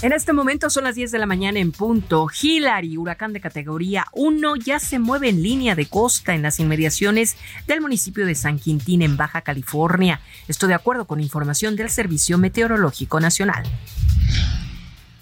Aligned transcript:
En 0.00 0.12
este 0.12 0.32
momento 0.32 0.70
son 0.70 0.84
las 0.84 0.94
10 0.94 1.10
de 1.10 1.18
la 1.18 1.26
mañana 1.26 1.58
en 1.58 1.72
punto. 1.72 2.28
Hillary, 2.40 2.96
huracán 2.96 3.32
de 3.32 3.40
categoría 3.40 4.06
1, 4.12 4.54
ya 4.54 4.78
se 4.78 5.00
mueve 5.00 5.28
en 5.28 5.42
línea 5.42 5.74
de 5.74 5.86
costa 5.86 6.36
en 6.36 6.42
las 6.42 6.60
inmediaciones 6.60 7.36
del 7.66 7.80
municipio 7.80 8.24
de 8.24 8.36
San 8.36 8.60
Quintín 8.60 9.02
en 9.02 9.16
Baja 9.16 9.40
California. 9.40 10.20
Esto 10.46 10.68
de 10.68 10.74
acuerdo 10.74 11.06
con 11.06 11.20
información 11.20 11.74
del 11.74 11.90
Servicio 11.90 12.38
Meteorológico 12.38 13.18
Nacional. 13.18 13.64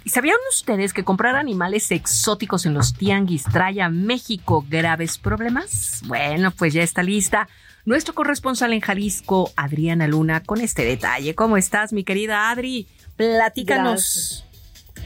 ¿Y 0.04 0.10
sabían 0.10 0.36
ustedes 0.50 0.92
que 0.92 1.04
comprar 1.04 1.36
animales 1.36 1.90
exóticos 1.90 2.66
en 2.66 2.74
los 2.74 2.92
tianguis 2.92 3.44
trae 3.44 3.80
a 3.80 3.88
México 3.88 4.62
graves 4.68 5.16
problemas? 5.16 6.02
Bueno, 6.04 6.50
pues 6.50 6.74
ya 6.74 6.82
está 6.82 7.02
lista 7.02 7.48
nuestro 7.86 8.14
corresponsal 8.14 8.72
en 8.72 8.80
Jalisco, 8.80 9.52
Adriana 9.56 10.06
Luna, 10.06 10.42
con 10.42 10.60
este 10.60 10.84
detalle. 10.84 11.34
¿Cómo 11.34 11.56
estás, 11.56 11.92
mi 11.92 12.04
querida 12.04 12.50
Adri? 12.50 12.88
Platícanos. 13.16 14.45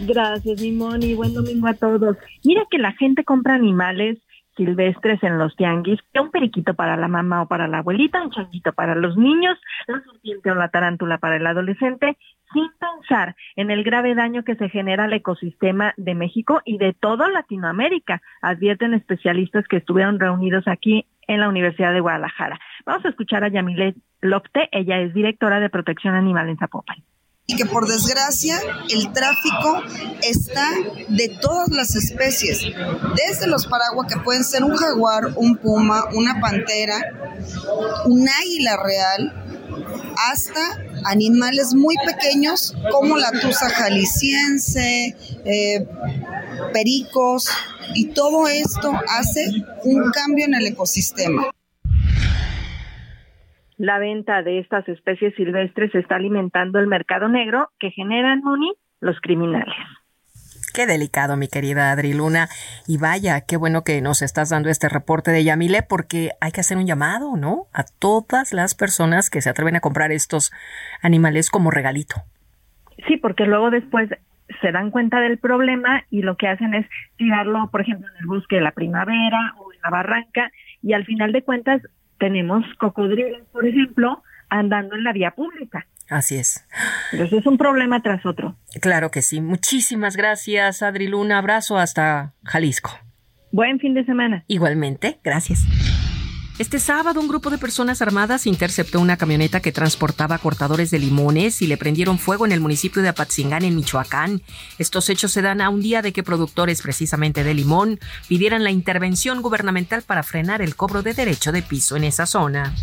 Mimoni. 0.00 1.14
Buen 1.14 1.34
domingo 1.34 1.68
a 1.68 1.74
todos. 1.74 2.16
Mira 2.44 2.62
que 2.70 2.78
la 2.78 2.92
gente 2.92 3.24
compra 3.24 3.54
animales 3.54 4.18
silvestres 4.56 5.22
en 5.22 5.38
los 5.38 5.56
tianguis, 5.56 6.00
un 6.20 6.30
periquito 6.30 6.74
para 6.74 6.96
la 6.96 7.08
mamá 7.08 7.42
o 7.42 7.48
para 7.48 7.66
la 7.66 7.78
abuelita, 7.78 8.22
un 8.22 8.30
changuito 8.30 8.72
para 8.72 8.94
los 8.94 9.16
niños, 9.16 9.58
la 9.86 10.02
serpiente 10.02 10.50
o 10.50 10.54
la 10.54 10.68
tarántula 10.68 11.18
para 11.18 11.36
el 11.36 11.46
adolescente, 11.46 12.18
sin 12.52 12.68
pensar 12.78 13.36
en 13.56 13.70
el 13.70 13.84
grave 13.84 14.14
daño 14.14 14.42
que 14.42 14.56
se 14.56 14.68
genera 14.68 15.04
al 15.04 15.12
ecosistema 15.12 15.94
de 15.96 16.14
México 16.14 16.60
y 16.64 16.76
de 16.78 16.92
toda 16.92 17.30
Latinoamérica, 17.30 18.20
advierten 18.42 18.92
especialistas 18.92 19.66
que 19.66 19.78
estuvieron 19.78 20.18
reunidos 20.18 20.66
aquí 20.66 21.06
en 21.26 21.40
la 21.40 21.48
Universidad 21.48 21.92
de 21.92 22.00
Guadalajara. 22.00 22.58
Vamos 22.84 23.04
a 23.06 23.10
escuchar 23.10 23.44
a 23.44 23.48
Yamile 23.48 23.94
Lopte, 24.20 24.68
ella 24.72 25.00
es 25.00 25.14
directora 25.14 25.60
de 25.60 25.70
protección 25.70 26.14
animal 26.14 26.48
en 26.48 26.58
Zapopan 26.58 26.98
y 27.50 27.56
que 27.56 27.66
por 27.66 27.88
desgracia 27.88 28.60
el 28.90 29.12
tráfico 29.12 29.82
está 30.22 30.68
de 31.08 31.28
todas 31.28 31.68
las 31.70 31.96
especies, 31.96 32.60
desde 33.16 33.48
los 33.48 33.66
paraguas 33.66 34.06
que 34.12 34.20
pueden 34.20 34.44
ser 34.44 34.62
un 34.62 34.76
jaguar, 34.76 35.32
un 35.34 35.56
puma, 35.56 36.04
una 36.14 36.40
pantera, 36.40 37.00
un 38.04 38.28
águila 38.28 38.76
real, 38.76 39.44
hasta 40.30 40.60
animales 41.04 41.74
muy 41.74 41.96
pequeños 42.06 42.72
como 42.92 43.16
la 43.16 43.32
tusa 43.32 43.68
jalisciense, 43.68 45.16
eh, 45.44 45.86
pericos, 46.72 47.48
y 47.94 48.12
todo 48.12 48.46
esto 48.46 48.92
hace 49.08 49.50
un 49.82 50.08
cambio 50.12 50.44
en 50.44 50.54
el 50.54 50.68
ecosistema. 50.68 51.50
La 53.80 53.98
venta 53.98 54.42
de 54.42 54.58
estas 54.58 54.86
especies 54.90 55.34
silvestres 55.36 55.94
está 55.94 56.16
alimentando 56.16 56.78
el 56.78 56.86
mercado 56.86 57.30
negro 57.30 57.70
que 57.78 57.90
generan, 57.90 58.42
Moni, 58.42 58.74
los 59.00 59.18
criminales. 59.22 59.74
Qué 60.74 60.84
delicado, 60.86 61.38
mi 61.38 61.48
querida 61.48 61.90
Adri 61.90 62.12
Luna. 62.12 62.48
Y 62.86 62.98
vaya, 62.98 63.40
qué 63.40 63.56
bueno 63.56 63.82
que 63.82 64.02
nos 64.02 64.20
estás 64.20 64.50
dando 64.50 64.68
este 64.68 64.90
reporte 64.90 65.30
de 65.30 65.44
Yamile, 65.44 65.80
porque 65.82 66.32
hay 66.42 66.52
que 66.52 66.60
hacer 66.60 66.76
un 66.76 66.86
llamado, 66.86 67.38
¿no? 67.38 67.68
A 67.72 67.84
todas 67.98 68.52
las 68.52 68.74
personas 68.74 69.30
que 69.30 69.40
se 69.40 69.48
atreven 69.48 69.76
a 69.76 69.80
comprar 69.80 70.12
estos 70.12 70.52
animales 71.00 71.48
como 71.48 71.70
regalito. 71.70 72.16
Sí, 73.08 73.16
porque 73.16 73.46
luego 73.46 73.70
después 73.70 74.10
se 74.60 74.72
dan 74.72 74.90
cuenta 74.90 75.20
del 75.20 75.38
problema 75.38 76.04
y 76.10 76.20
lo 76.20 76.36
que 76.36 76.48
hacen 76.48 76.74
es 76.74 76.86
tirarlo, 77.16 77.70
por 77.72 77.80
ejemplo, 77.80 78.06
en 78.10 78.20
el 78.20 78.26
bosque 78.26 78.56
de 78.56 78.62
la 78.62 78.72
primavera 78.72 79.54
o 79.56 79.72
en 79.72 79.80
la 79.82 79.88
barranca, 79.88 80.50
y 80.82 80.92
al 80.92 81.06
final 81.06 81.32
de 81.32 81.40
cuentas 81.40 81.80
tenemos 82.20 82.64
cocodrilos, 82.78 83.42
por 83.50 83.66
ejemplo, 83.66 84.22
andando 84.48 84.94
en 84.94 85.02
la 85.02 85.12
vía 85.12 85.32
pública. 85.32 85.86
Así 86.08 86.36
es. 86.36 86.66
Entonces 87.12 87.40
es 87.40 87.46
un 87.46 87.56
problema 87.56 88.02
tras 88.02 88.24
otro. 88.26 88.56
Claro 88.80 89.10
que 89.10 89.22
sí. 89.22 89.40
Muchísimas 89.40 90.16
gracias, 90.16 90.82
Adri 90.82 91.08
Luna. 91.08 91.38
Abrazo 91.38 91.78
hasta 91.78 92.34
Jalisco. 92.44 92.90
Buen 93.52 93.80
fin 93.80 93.94
de 93.94 94.04
semana. 94.04 94.44
Igualmente, 94.46 95.18
gracias. 95.24 95.66
Este 96.60 96.78
sábado 96.78 97.22
un 97.22 97.28
grupo 97.28 97.48
de 97.48 97.56
personas 97.56 98.02
armadas 98.02 98.46
interceptó 98.46 99.00
una 99.00 99.16
camioneta 99.16 99.60
que 99.60 99.72
transportaba 99.72 100.36
cortadores 100.36 100.90
de 100.90 100.98
limones 100.98 101.62
y 101.62 101.66
le 101.66 101.78
prendieron 101.78 102.18
fuego 102.18 102.44
en 102.44 102.52
el 102.52 102.60
municipio 102.60 103.00
de 103.00 103.08
Apatzingán, 103.08 103.64
en 103.64 103.74
Michoacán. 103.74 104.42
Estos 104.76 105.08
hechos 105.08 105.32
se 105.32 105.40
dan 105.40 105.62
a 105.62 105.70
un 105.70 105.80
día 105.80 106.02
de 106.02 106.12
que 106.12 106.22
productores 106.22 106.82
precisamente 106.82 107.44
de 107.44 107.54
limón 107.54 107.98
pidieran 108.28 108.62
la 108.62 108.70
intervención 108.70 109.40
gubernamental 109.40 110.02
para 110.02 110.22
frenar 110.22 110.60
el 110.60 110.76
cobro 110.76 111.02
de 111.02 111.14
derecho 111.14 111.50
de 111.50 111.62
piso 111.62 111.96
en 111.96 112.04
esa 112.04 112.26
zona. 112.26 112.74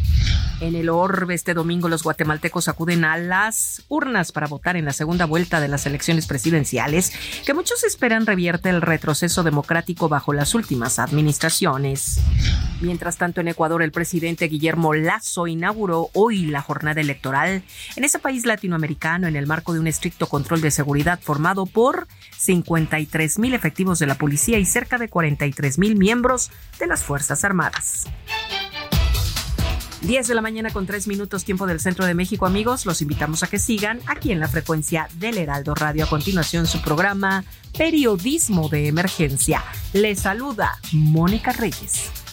En 0.60 0.74
el 0.74 0.90
orbe 0.90 1.36
este 1.36 1.54
domingo 1.54 1.88
los 1.88 2.02
guatemaltecos 2.02 2.68
acuden 2.68 3.06
a 3.06 3.16
las 3.16 3.84
urnas 3.90 4.32
para 4.32 4.48
votar 4.48 4.76
en 4.76 4.86
la 4.86 4.94
segunda 4.94 5.26
vuelta 5.26 5.60
de 5.60 5.68
las 5.68 5.86
elecciones 5.86 6.26
presidenciales 6.26 7.12
que 7.46 7.54
muchos 7.54 7.84
esperan 7.84 8.26
revierte 8.26 8.72
el 8.72 8.82
retroceso 8.82 9.44
democrático 9.44 10.10
bajo 10.10 10.34
las 10.34 10.56
últimas 10.56 10.98
administraciones. 10.98 12.20
Mientras 12.82 13.18
tanto 13.18 13.42
en 13.42 13.50
Ecuador 13.50 13.67
el 13.76 13.92
presidente 13.92 14.48
Guillermo 14.48 14.94
Lazo 14.94 15.48
inauguró 15.48 16.10
hoy 16.14 16.46
la 16.46 16.62
jornada 16.62 17.02
electoral 17.02 17.64
en 17.96 18.04
ese 18.04 18.18
país 18.18 18.46
latinoamericano 18.46 19.28
en 19.28 19.36
el 19.36 19.46
marco 19.46 19.74
de 19.74 19.80
un 19.80 19.88
estricto 19.88 20.28
control 20.28 20.62
de 20.62 20.72
seguridad 20.72 21.20
formado 21.22 21.66
por 21.66 22.08
53 22.38 23.40
mil 23.40 23.54
efectivos 23.54 24.00
de 24.00 24.08
la 24.08 24.16
policía 24.16 24.58
y 24.58 24.66
cerca 24.66 24.98
de 24.98 25.10
43 25.10 25.78
mil 25.78 25.98
miembros 25.98 26.50
de 26.80 26.88
las 26.88 27.04
Fuerzas 27.04 27.44
Armadas. 27.44 28.08
10 30.02 30.28
de 30.28 30.36
la 30.36 30.42
mañana 30.42 30.70
con 30.72 30.86
3 30.86 31.08
minutos 31.08 31.44
tiempo 31.44 31.66
del 31.66 31.80
centro 31.80 32.06
de 32.06 32.14
México 32.14 32.46
amigos, 32.46 32.86
los 32.86 33.02
invitamos 33.02 33.44
a 33.44 33.48
que 33.48 33.60
sigan 33.60 34.00
aquí 34.06 34.32
en 34.32 34.40
la 34.40 34.48
frecuencia 34.48 35.10
del 35.16 35.38
Heraldo 35.38 35.76
Radio. 35.76 36.06
A 36.06 36.10
continuación 36.10 36.68
su 36.68 36.82
programa 36.82 37.44
Periodismo 37.78 38.70
de 38.70 38.88
Emergencia. 38.88 39.64
Les 39.94 40.20
saluda 40.20 40.80
Mónica 40.94 41.52
Reyes. 41.52 42.27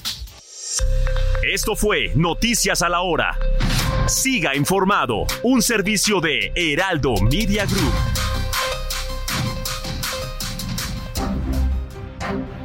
Esto 1.42 1.76
fue 1.76 2.10
Noticias 2.14 2.82
a 2.82 2.88
la 2.88 3.00
Hora. 3.02 3.38
Siga 4.06 4.54
informado, 4.54 5.26
un 5.42 5.62
servicio 5.62 6.20
de 6.20 6.52
Heraldo 6.54 7.14
Media 7.22 7.66
Group. 7.66 7.92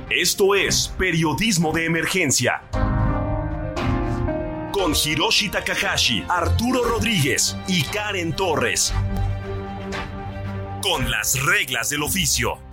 Esto 0.09 0.55
es 0.55 0.93
Periodismo 0.97 1.71
de 1.71 1.85
Emergencia. 1.85 2.63
Con 4.71 4.93
Hiroshi 4.93 5.49
Takahashi, 5.49 6.23
Arturo 6.27 6.83
Rodríguez 6.83 7.55
y 7.67 7.83
Karen 7.83 8.35
Torres. 8.35 8.93
Con 10.81 11.09
las 11.11 11.41
reglas 11.43 11.89
del 11.89 12.03
oficio. 12.03 12.68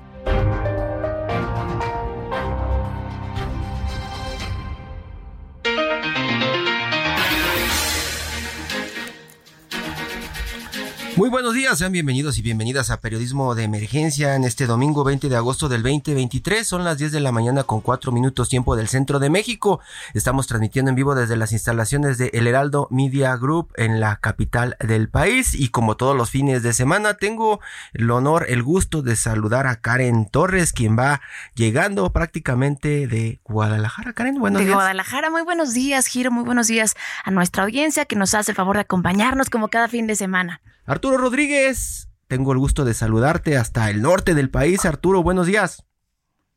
Muy 11.17 11.31
buenos 11.31 11.55
días, 11.55 11.79
sean 11.79 11.93
bienvenidos 11.93 12.37
y 12.37 12.43
bienvenidas 12.43 12.91
a 12.91 13.01
Periodismo 13.01 13.55
de 13.55 13.65
Emergencia 13.65 14.35
en 14.35 14.45
este 14.45 14.67
domingo 14.67 15.03
20 15.03 15.31
de 15.31 15.37
agosto 15.37 15.71
del 15.71 15.83
2023. 15.83 16.69
Son 16.69 16.85
las 16.85 16.99
10 16.99 17.11
de 17.11 17.21
la 17.21 17.33
mañana 17.33 17.63
con 17.63 17.81
4 17.81 18.13
minutos 18.13 18.51
tiempo 18.51 18.77
del 18.77 18.89
centro 18.89 19.19
de 19.19 19.31
México. 19.31 19.81
Estamos 20.13 20.47
transmitiendo 20.47 20.91
en 20.91 20.95
vivo 20.95 21.15
desde 21.15 21.37
las 21.37 21.53
instalaciones 21.53 22.19
de 22.19 22.29
El 22.35 22.47
Heraldo 22.47 22.87
Media 22.91 23.35
Group 23.39 23.73
en 23.77 23.99
la 23.99 24.17
capital 24.17 24.77
del 24.79 25.09
país. 25.09 25.55
Y 25.55 25.71
como 25.71 25.97
todos 25.97 26.15
los 26.15 26.29
fines 26.29 26.63
de 26.63 26.75
semana, 26.75 27.15
tengo 27.15 27.61
el 27.95 28.11
honor, 28.11 28.45
el 28.51 28.63
gusto 28.63 29.01
de 29.01 29.17
saludar 29.17 29.67
a 29.67 29.77
Karen 29.77 30.29
Torres, 30.31 30.75
quien 30.75 30.99
va 30.99 31.23
llegando 31.55 32.13
prácticamente 32.13 33.07
de 33.07 33.41
Guadalajara. 33.45 34.13
Karen, 34.13 34.39
buenos 34.39 34.61
días. 34.61 34.69
De 34.69 34.75
Guadalajara, 34.75 35.31
muy 35.31 35.43
buenos 35.45 35.73
días, 35.73 36.09
Giro, 36.09 36.31
muy 36.31 36.45
buenos 36.45 36.67
días 36.67 36.95
a 37.25 37.31
nuestra 37.31 37.63
audiencia 37.63 38.05
que 38.05 38.17
nos 38.17 38.35
hace 38.35 38.51
el 38.51 38.57
favor 38.57 38.77
de 38.77 38.83
acompañarnos 38.83 39.49
como 39.49 39.69
cada 39.69 39.89
fin 39.89 40.07
de 40.07 40.15
semana. 40.15 40.61
Arturo 40.87 41.17
Rodríguez, 41.17 42.09
tengo 42.29 42.53
el 42.53 42.59
gusto 42.59 42.85
de 42.85 42.95
saludarte 42.95 43.57
hasta 43.57 43.91
el 43.91 44.03
norte 44.03 44.35
del 44.35 44.51
país. 44.51 44.85
Arturo, 44.85 45.23
buenos 45.23 45.47
días. 45.47 45.85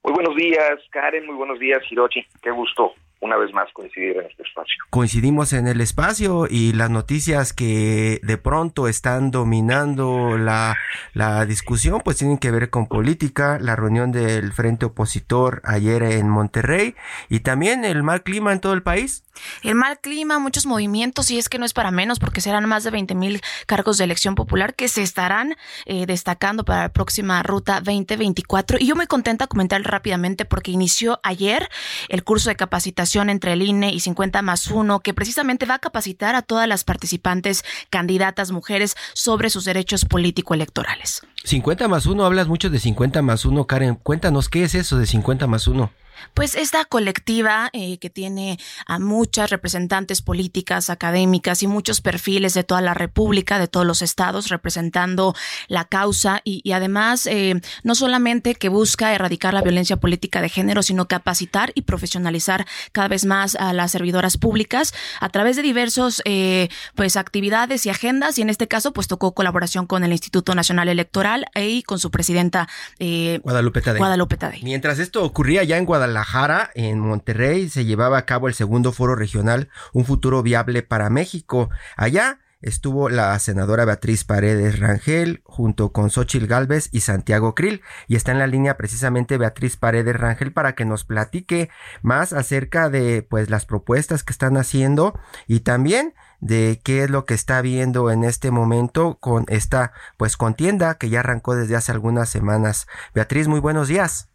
Muy 0.04 0.14
buenos 0.14 0.36
días, 0.36 0.80
Karen. 0.92 1.26
Muy 1.26 1.36
buenos 1.36 1.60
días, 1.60 1.80
Hirochi. 1.90 2.26
Qué 2.42 2.52
gusto 2.52 2.94
una 3.22 3.38
vez 3.38 3.54
más 3.54 3.70
coincidir 3.74 4.18
en 4.18 4.26
este 4.28 4.44
espacio. 4.44 4.76
Coincidimos 4.90 5.52
en 5.52 5.68
el 5.68 5.82
espacio 5.82 6.48
y 6.50 6.72
las 6.74 6.90
noticias 6.90 7.52
que 7.52 8.22
de 8.24 8.38
pronto 8.38 8.88
están 8.88 9.30
dominando 9.32 10.38
la, 10.38 10.78
la 11.14 11.46
discusión 11.46 12.02
pues 12.04 12.18
tienen 12.18 12.38
que 12.38 12.52
ver 12.52 12.70
con 12.70 12.88
política, 12.88 13.58
la 13.60 13.76
reunión 13.76 14.12
del 14.12 14.54
frente 14.54 14.86
opositor 14.86 15.62
ayer 15.66 16.04
en 16.04 16.30
Monterrey 16.30 16.96
y 17.28 17.42
también 17.42 17.84
el 17.84 18.04
mal 18.04 18.24
clima 18.24 18.54
en 18.54 18.62
todo 18.62 18.74
el 18.74 18.84
país. 18.84 19.24
El 19.64 19.76
mal 19.76 20.00
clima, 20.00 20.40
muchos 20.40 20.66
movimientos 20.66 21.30
y 21.32 21.38
es 21.38 21.50
que 21.50 21.60
no 21.60 21.66
es 21.66 21.74
para 21.74 21.92
menos 21.92 22.20
porque 22.20 22.42
serán 22.42 22.68
más 22.68 22.84
de 22.84 22.92
20 22.92 23.16
mil 23.16 23.42
cargos 23.66 23.98
de 23.98 24.06
elección 24.06 24.36
popular 24.36 24.76
que 24.76 24.88
se 24.88 25.02
estarán 25.02 25.56
eh, 25.86 26.06
destacando 26.06 26.64
para 26.64 26.84
la 26.84 26.90
próxima 26.90 27.44
ruta 27.44 27.82
2024 27.82 28.78
y 28.80 28.88
yo 28.88 28.96
me 28.96 29.08
contenta 29.08 29.48
comentar 29.48 29.82
rápidamente 29.82 30.46
porque 30.46 30.72
inició 30.72 31.20
ayer 31.24 31.70
el 32.10 32.24
curso 32.24 32.50
de 32.50 32.56
capacitación 32.56 33.09
entre 33.16 33.54
el 33.54 33.62
INE 33.62 33.92
y 33.92 34.00
50 34.00 34.42
más 34.42 34.68
1, 34.68 35.00
que 35.00 35.14
precisamente 35.14 35.66
va 35.66 35.76
a 35.76 35.80
capacitar 35.80 36.36
a 36.36 36.42
todas 36.42 36.68
las 36.68 36.84
participantes 36.84 37.64
candidatas 37.90 38.52
mujeres 38.52 38.96
sobre 39.14 39.50
sus 39.50 39.66
derechos 39.66 40.06
político-electorales. 40.06 41.24
50 41.44 41.88
más 41.88 42.06
1, 42.06 42.24
hablas 42.24 42.48
mucho 42.48 42.70
de 42.70 42.80
50 42.80 43.22
más 43.22 43.46
1, 43.46 43.66
Karen. 43.66 43.96
Cuéntanos, 43.96 44.50
¿qué 44.50 44.64
es 44.64 44.76
eso 44.76 44.98
de 44.98 45.06
50 45.06 45.48
más 45.48 45.68
1? 45.68 45.92
Pues 46.34 46.56
esta 46.56 46.86
colectiva 46.86 47.70
eh, 47.74 47.98
que 48.00 48.10
tiene 48.10 48.60
a 48.86 49.00
muchas 49.00 49.50
representantes 49.50 50.22
políticas, 50.22 50.90
académicas 50.90 51.64
y 51.64 51.68
muchos 51.68 52.02
perfiles 52.02 52.54
de 52.54 52.64
toda 52.64 52.82
la 52.82 52.94
República, 52.94 53.60
de 53.60 53.68
todos 53.68 53.86
los 53.86 54.02
estados, 54.02 54.50
representando 54.50 55.36
la 55.68 55.86
causa 55.86 56.42
y, 56.44 56.70
además 56.72 57.26
eh, 57.28 57.62
no 57.84 57.96
solamente 57.96 58.56
que 58.56 58.70
busca 58.70 59.14
erradicar 59.14 59.54
la 59.54 59.62
violencia 59.62 59.98
política 59.98 60.42
de 60.42 60.50
género, 60.50 60.84
sino 60.84 61.08
capacitar 61.08 61.72
y 61.76 61.84
profesionalizar 61.84 62.68
cada 62.92 63.08
vez 63.08 63.26
más 63.26 63.56
a 63.56 63.74
las 63.74 63.92
servidoras 63.92 64.38
públicas 64.38 64.94
a 65.20 65.30
través 65.30 65.56
de 65.56 65.62
diversos 65.62 66.22
eh, 66.26 66.70
pues 66.96 67.18
actividades 67.18 67.86
y 67.86 67.90
agendas 67.90 68.38
y 68.38 68.42
en 68.42 68.50
este 68.50 68.68
caso 68.68 68.94
pues 68.94 69.08
tocó 69.08 69.34
colaboración 69.34 69.88
con 69.88 70.04
el 70.04 70.12
Instituto 70.12 70.54
Nacional 70.54 70.90
Electoral 70.90 71.46
y 71.56 71.84
con 71.84 72.00
su 72.00 72.12
presidenta 72.12 72.68
Guadalupe 73.00 73.82
Tadei. 73.82 74.00
Guadalupe 74.00 74.38
Tadei. 74.38 74.64
Mientras 74.64 75.00
esto 75.00 75.24
ocurría 75.24 75.64
ya 75.64 75.78
en 75.78 75.86
Guadalupe 75.86 76.09
Guadalajara, 76.10 76.72
en 76.74 77.00
Monterrey, 77.00 77.70
se 77.70 77.86
llevaba 77.86 78.18
a 78.18 78.26
cabo 78.26 78.48
el 78.48 78.56
segundo 78.56 78.92
foro 78.92 79.16
regional 79.16 79.70
Un 79.94 80.06
futuro 80.06 80.42
viable 80.42 80.82
para 80.82 81.12
México. 81.12 81.70
Allá 81.98 82.40
estuvo 82.62 83.10
la 83.10 83.38
senadora 83.38 83.86
Beatriz 83.86 84.24
Paredes 84.24 84.80
Rangel 84.80 85.44
junto 85.46 85.92
con 85.92 86.10
Xochil 86.10 86.48
Gálvez 86.48 86.90
y 86.92 87.02
Santiago 87.02 87.54
Krill 87.54 87.84
y 88.08 88.16
está 88.16 88.32
en 88.32 88.40
la 88.40 88.48
línea 88.48 88.76
precisamente 88.76 89.38
Beatriz 89.38 89.78
Paredes 89.78 90.16
Rangel 90.16 90.52
para 90.52 90.74
que 90.74 90.84
nos 90.84 91.06
platique 91.06 91.70
más 92.02 92.34
acerca 92.34 92.90
de 92.90 93.22
pues 93.22 93.52
las 93.52 93.68
propuestas 93.68 94.24
que 94.24 94.34
están 94.34 94.58
haciendo 94.58 95.14
y 95.46 95.60
también 95.60 96.16
de 96.40 96.82
qué 96.84 97.04
es 97.04 97.12
lo 97.12 97.26
que 97.26 97.36
está 97.36 97.62
viendo 97.62 98.10
en 98.10 98.24
este 98.24 98.50
momento 98.50 99.20
con 99.20 99.46
esta 99.48 99.94
pues 100.18 100.38
contienda 100.38 100.96
que 100.96 101.10
ya 101.10 101.20
arrancó 101.20 101.56
desde 101.56 101.76
hace 101.76 101.92
algunas 101.92 102.30
semanas. 102.30 102.88
Beatriz, 103.14 103.48
muy 103.48 103.60
buenos 103.60 103.88
días. 103.88 104.29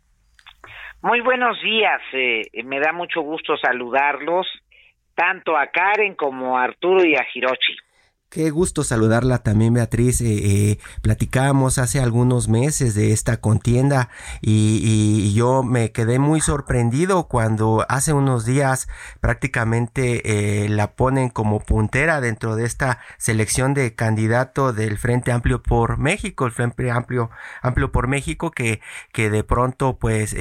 Muy 1.05 1.21
buenos 1.21 1.61
días, 1.61 2.01
eh, 2.15 2.45
me 2.65 2.81
da 2.81 2.91
mucho 2.95 3.21
gusto 3.21 3.59
saludarlos, 3.59 4.47
tanto 5.15 5.55
a 5.55 5.67
Karen 5.67 6.15
como 6.15 6.57
a 6.57 6.65
Arturo 6.65 7.05
y 7.05 7.15
a 7.15 7.27
Hirochi. 7.35 7.77
Qué 8.35 8.51
gusto 8.51 8.83
saludarla 8.83 9.39
también, 9.39 9.75
Beatriz. 9.75 10.21
Eh, 10.21 10.27
eh, 10.27 10.79
platicábamos 11.03 11.79
hace 11.79 12.01
algunos 12.01 12.49
meses 12.49 12.97
de 12.97 13.13
esta 13.13 13.37
contienda 13.37 14.09
y, 14.41 15.33
yo 15.35 15.63
me 15.63 15.93
quedé 15.93 16.19
muy 16.19 16.41
sorprendido 16.41 17.29
cuando 17.29 17.87
hace 17.89 18.13
unos 18.13 18.45
días 18.45 18.89
prácticamente 19.21 20.65
eh, 20.65 20.69
la 20.69 20.93
ponen 20.93 21.29
como 21.29 21.61
puntera 21.61 22.21
dentro 22.21 22.57
de 22.57 22.65
esta 22.65 22.99
selección 23.19 23.73
de 23.73 23.95
candidato 23.95 24.73
del 24.73 24.99
Frente 24.99 25.31
Amplio 25.31 25.63
por 25.63 25.99
México, 25.99 26.47
el 26.47 26.53
Frente 26.53 26.91
Amplio, 26.91 27.31
Amplio 27.63 27.93
por 27.93 28.09
México, 28.09 28.51
que, 28.51 28.81
que 29.13 29.31
de 29.31 29.45
pronto 29.45 29.97
pues 29.99 30.35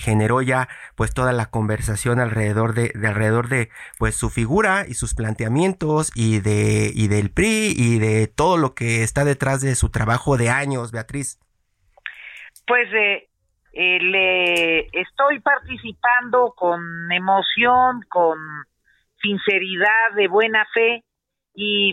generó 0.00 0.40
ya 0.40 0.68
pues 0.94 1.12
toda 1.12 1.32
la 1.32 1.46
conversación 1.46 2.18
alrededor 2.18 2.74
de, 2.74 2.92
de, 2.94 3.06
alrededor 3.06 3.48
de 3.48 3.68
pues 3.98 4.14
su 4.16 4.30
figura 4.30 4.86
y 4.88 4.94
sus 4.94 5.14
planteamientos 5.14 6.10
y 6.14 6.40
de 6.40 6.92
y 6.94 7.08
del 7.08 7.25
PRI 7.30 7.74
y 7.76 7.98
de 7.98 8.26
todo 8.26 8.56
lo 8.56 8.74
que 8.74 9.02
está 9.02 9.24
detrás 9.24 9.60
de 9.60 9.74
su 9.74 9.90
trabajo 9.90 10.36
de 10.36 10.50
años, 10.50 10.92
Beatriz? 10.92 11.38
Pues 12.66 12.92
eh, 12.92 13.28
eh, 13.72 13.98
le 14.00 14.80
estoy 14.92 15.40
participando 15.40 16.54
con 16.56 16.80
emoción, 17.12 18.00
con 18.08 18.38
sinceridad, 19.20 20.14
de 20.16 20.28
buena 20.28 20.66
fe 20.72 21.04
y 21.54 21.92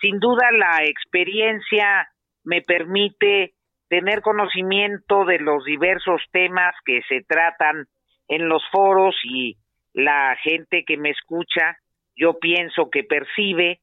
sin 0.00 0.18
duda 0.18 0.50
la 0.50 0.84
experiencia 0.84 2.08
me 2.44 2.60
permite 2.60 3.54
tener 3.88 4.22
conocimiento 4.22 5.24
de 5.24 5.38
los 5.38 5.64
diversos 5.64 6.22
temas 6.32 6.74
que 6.84 7.02
se 7.08 7.22
tratan 7.22 7.86
en 8.28 8.48
los 8.48 8.62
foros 8.72 9.14
y 9.24 9.56
la 9.92 10.36
gente 10.42 10.84
que 10.84 10.96
me 10.96 11.10
escucha, 11.10 11.76
yo 12.16 12.38
pienso 12.38 12.90
que 12.90 13.04
percibe 13.04 13.80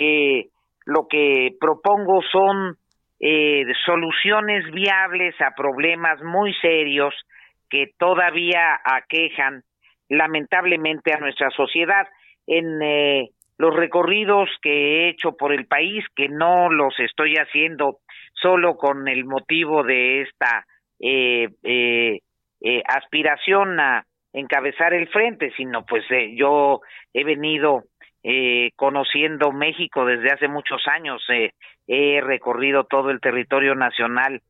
que 0.00 0.46
lo 0.86 1.06
que 1.08 1.50
propongo 1.60 2.22
son 2.32 2.78
eh, 3.20 3.64
soluciones 3.84 4.64
viables 4.72 5.38
a 5.42 5.54
problemas 5.54 6.22
muy 6.22 6.54
serios 6.54 7.14
que 7.68 7.90
todavía 7.98 8.80
aquejan 8.82 9.62
lamentablemente 10.08 11.12
a 11.12 11.18
nuestra 11.18 11.50
sociedad. 11.50 12.08
En 12.46 12.80
eh, 12.80 13.28
los 13.58 13.76
recorridos 13.76 14.48
que 14.62 14.70
he 14.70 15.08
hecho 15.10 15.36
por 15.36 15.52
el 15.52 15.66
país, 15.66 16.02
que 16.16 16.30
no 16.30 16.70
los 16.70 16.98
estoy 16.98 17.34
haciendo 17.34 17.98
solo 18.32 18.78
con 18.78 19.06
el 19.06 19.26
motivo 19.26 19.82
de 19.82 20.22
esta 20.22 20.64
eh, 20.98 22.20
aspiración 22.88 23.78
a 23.78 24.06
encabezar 24.32 24.94
el 24.94 25.08
frente, 25.08 25.52
sino 25.58 25.84
pues 25.84 26.04
yo 26.34 26.80
he 27.12 27.22
venido 27.22 27.84
eh, 28.22 28.70
conociendo 28.76 29.52
México 29.52 30.04
desde 30.04 30.32
hace 30.32 30.48
muchos 30.48 30.82
años. 30.86 31.22
Eh, 31.30 31.52
he 31.86 32.20
recorrido 32.20 32.84
todo 32.84 33.10
el 33.10 33.20
territorio 33.20 33.74
nacional 33.74 34.42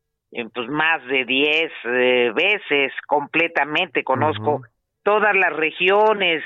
pues 0.55 0.69
más 0.69 1.05
de 1.06 1.25
10 1.25 1.72
eh, 1.84 2.32
veces 2.34 2.93
completamente. 3.06 4.04
Conozco 4.04 4.62
todas 5.02 5.35
las 5.35 5.52
regiones, 5.54 6.45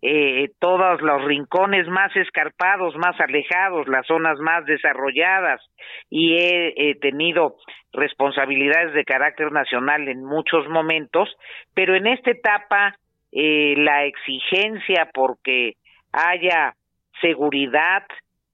eh, 0.00 0.52
todos 0.58 1.02
los 1.02 1.22
rincones 1.24 1.86
más 1.88 2.14
escarpados, 2.16 2.96
más 2.96 3.20
alejados, 3.20 3.88
las 3.88 4.06
zonas 4.06 4.38
más 4.38 4.64
desarrolladas 4.64 5.60
y 6.08 6.36
he 6.38 6.94
tenido 7.00 7.56
responsabilidades 7.96 8.92
de 8.94 9.04
carácter 9.04 9.50
nacional 9.50 10.08
en 10.08 10.24
muchos 10.24 10.68
momentos, 10.68 11.34
pero 11.74 11.96
en 11.96 12.06
esta 12.06 12.30
etapa 12.30 12.96
eh, 13.32 13.74
la 13.78 14.04
exigencia 14.04 15.10
porque 15.12 15.74
haya 16.16 16.74
seguridad. 17.20 18.02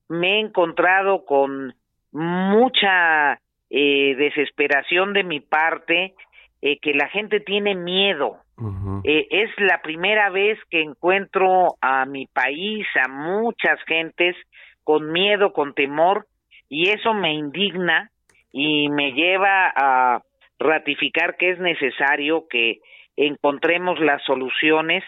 Me 0.09 0.37
he 0.37 0.41
encontrado 0.41 1.25
con 1.25 1.75
mucha 2.11 3.41
eh, 3.71 4.15
desesperación 4.17 5.13
de 5.15 5.25
mi 5.25 5.41
parte, 5.41 6.15
eh, 6.61 6.79
que 6.79 6.93
la 6.93 7.09
gente 7.09 7.41
tiene 7.41 7.75
miedo. 7.75 8.39
Eh, 9.05 9.27
es 9.31 9.51
la 9.59 9.83
primera 9.83 10.31
vez 10.31 10.59
que 10.71 10.81
encuentro 10.81 11.77
a 11.81 12.05
mi 12.05 12.27
país, 12.27 12.87
a 13.05 13.09
muchas 13.09 13.83
gentes 13.87 14.37
con 14.85 15.11
miedo, 15.11 15.53
con 15.53 15.75
temor, 15.75 16.27
y 16.69 16.91
eso 16.91 17.13
me 17.13 17.33
indigna 17.35 18.11
y 18.53 18.89
me 18.89 19.13
lleva 19.13 19.73
a 19.75 20.23
ratificar 20.61 21.37
que 21.37 21.51
es 21.51 21.59
necesario 21.59 22.47
que 22.49 22.79
encontremos 23.17 23.99
las 23.99 24.23
soluciones 24.25 25.03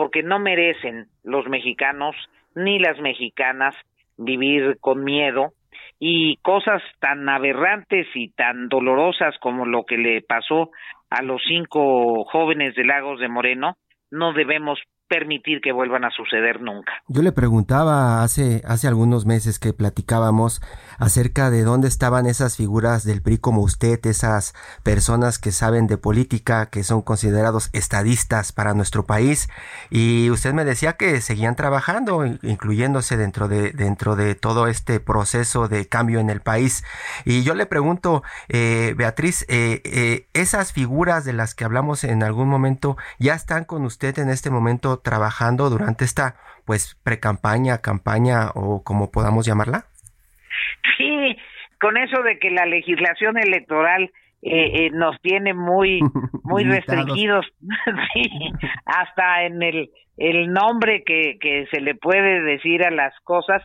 porque 0.00 0.22
no 0.22 0.38
merecen 0.38 1.08
los 1.24 1.46
mexicanos 1.46 2.16
ni 2.54 2.78
las 2.78 2.98
mexicanas 3.00 3.74
vivir 4.16 4.78
con 4.80 5.04
miedo 5.04 5.52
y 5.98 6.38
cosas 6.38 6.80
tan 7.00 7.28
aberrantes 7.28 8.06
y 8.14 8.30
tan 8.30 8.70
dolorosas 8.70 9.36
como 9.40 9.66
lo 9.66 9.84
que 9.84 9.98
le 9.98 10.22
pasó 10.22 10.70
a 11.10 11.20
los 11.20 11.42
cinco 11.46 12.24
jóvenes 12.24 12.74
de 12.76 12.86
Lagos 12.86 13.20
de 13.20 13.28
Moreno 13.28 13.76
no 14.10 14.32
debemos 14.32 14.78
permitir 15.10 15.60
que 15.60 15.72
vuelvan 15.72 16.04
a 16.04 16.10
suceder 16.12 16.62
nunca. 16.62 16.92
Yo 17.08 17.22
le 17.22 17.32
preguntaba 17.32 18.22
hace, 18.22 18.62
hace 18.64 18.86
algunos 18.86 19.26
meses 19.26 19.58
que 19.58 19.72
platicábamos 19.72 20.62
acerca 20.98 21.50
de 21.50 21.64
dónde 21.64 21.88
estaban 21.88 22.26
esas 22.26 22.56
figuras 22.56 23.04
del 23.04 23.20
PRI 23.20 23.38
como 23.38 23.60
usted, 23.62 23.98
esas 24.06 24.54
personas 24.84 25.40
que 25.40 25.50
saben 25.50 25.88
de 25.88 25.98
política, 25.98 26.70
que 26.70 26.84
son 26.84 27.02
considerados 27.02 27.70
estadistas 27.72 28.52
para 28.52 28.72
nuestro 28.72 29.04
país, 29.04 29.48
y 29.90 30.30
usted 30.30 30.54
me 30.54 30.64
decía 30.64 30.92
que 30.92 31.20
seguían 31.20 31.56
trabajando, 31.56 32.24
incluyéndose 32.42 33.16
dentro 33.16 33.48
de, 33.48 33.72
dentro 33.72 34.14
de 34.14 34.36
todo 34.36 34.68
este 34.68 35.00
proceso 35.00 35.66
de 35.66 35.88
cambio 35.88 36.20
en 36.20 36.30
el 36.30 36.40
país. 36.40 36.84
Y 37.24 37.42
yo 37.42 37.56
le 37.56 37.66
pregunto, 37.66 38.22
eh, 38.48 38.94
Beatriz, 38.96 39.44
eh, 39.48 39.82
eh, 39.84 40.28
esas 40.34 40.72
figuras 40.72 41.24
de 41.24 41.32
las 41.32 41.56
que 41.56 41.64
hablamos 41.64 42.04
en 42.04 42.22
algún 42.22 42.48
momento, 42.48 42.96
¿ya 43.18 43.34
están 43.34 43.64
con 43.64 43.84
usted 43.84 44.16
en 44.20 44.30
este 44.30 44.50
momento 44.50 44.99
trabajando 45.02 45.70
durante 45.70 46.04
esta 46.04 46.36
pues 46.64 46.96
pre-campaña, 47.02 47.78
campaña 47.78 48.50
o 48.54 48.82
como 48.84 49.10
podamos 49.10 49.46
llamarla? 49.46 49.84
Sí, 50.96 51.36
con 51.80 51.96
eso 51.96 52.22
de 52.22 52.38
que 52.38 52.50
la 52.50 52.66
legislación 52.66 53.38
electoral 53.38 54.10
eh, 54.42 54.86
eh, 54.86 54.90
nos 54.92 55.20
tiene 55.20 55.54
muy 55.54 56.00
muy 56.44 56.64
restringidos, 56.64 57.46
sí, 58.14 58.52
hasta 58.84 59.44
en 59.44 59.62
el 59.62 59.90
el 60.20 60.52
nombre 60.52 61.02
que, 61.04 61.38
que 61.40 61.66
se 61.72 61.80
le 61.80 61.94
puede 61.94 62.42
decir 62.42 62.84
a 62.84 62.90
las 62.90 63.18
cosas. 63.20 63.62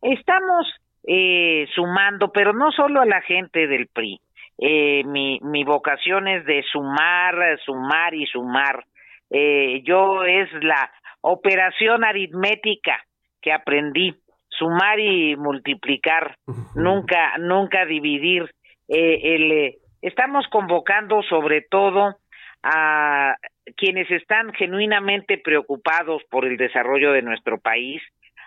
Estamos 0.00 0.66
eh, 1.02 1.66
sumando, 1.74 2.30
pero 2.32 2.52
no 2.52 2.70
solo 2.70 3.00
a 3.00 3.06
la 3.06 3.20
gente 3.22 3.66
del 3.66 3.88
PRI. 3.88 4.20
Eh, 4.58 5.02
mi, 5.04 5.40
mi 5.42 5.64
vocación 5.64 6.28
es 6.28 6.46
de 6.46 6.62
sumar, 6.72 7.34
sumar 7.64 8.14
y 8.14 8.24
sumar. 8.26 8.84
Eh, 9.30 9.82
yo 9.84 10.24
es 10.24 10.52
la 10.62 10.90
operación 11.20 12.04
aritmética 12.04 13.04
que 13.40 13.52
aprendí, 13.52 14.14
sumar 14.48 14.98
y 15.00 15.36
multiplicar, 15.36 16.36
nunca, 16.74 17.36
nunca 17.38 17.84
dividir. 17.84 18.50
Eh, 18.88 19.34
el, 19.34 19.52
eh, 19.52 19.78
estamos 20.02 20.46
convocando 20.48 21.22
sobre 21.22 21.62
todo 21.62 22.16
a 22.62 23.34
quienes 23.76 24.10
están 24.10 24.52
genuinamente 24.54 25.38
preocupados 25.38 26.22
por 26.30 26.46
el 26.46 26.56
desarrollo 26.56 27.12
de 27.12 27.22
nuestro 27.22 27.58
país, 27.58 28.02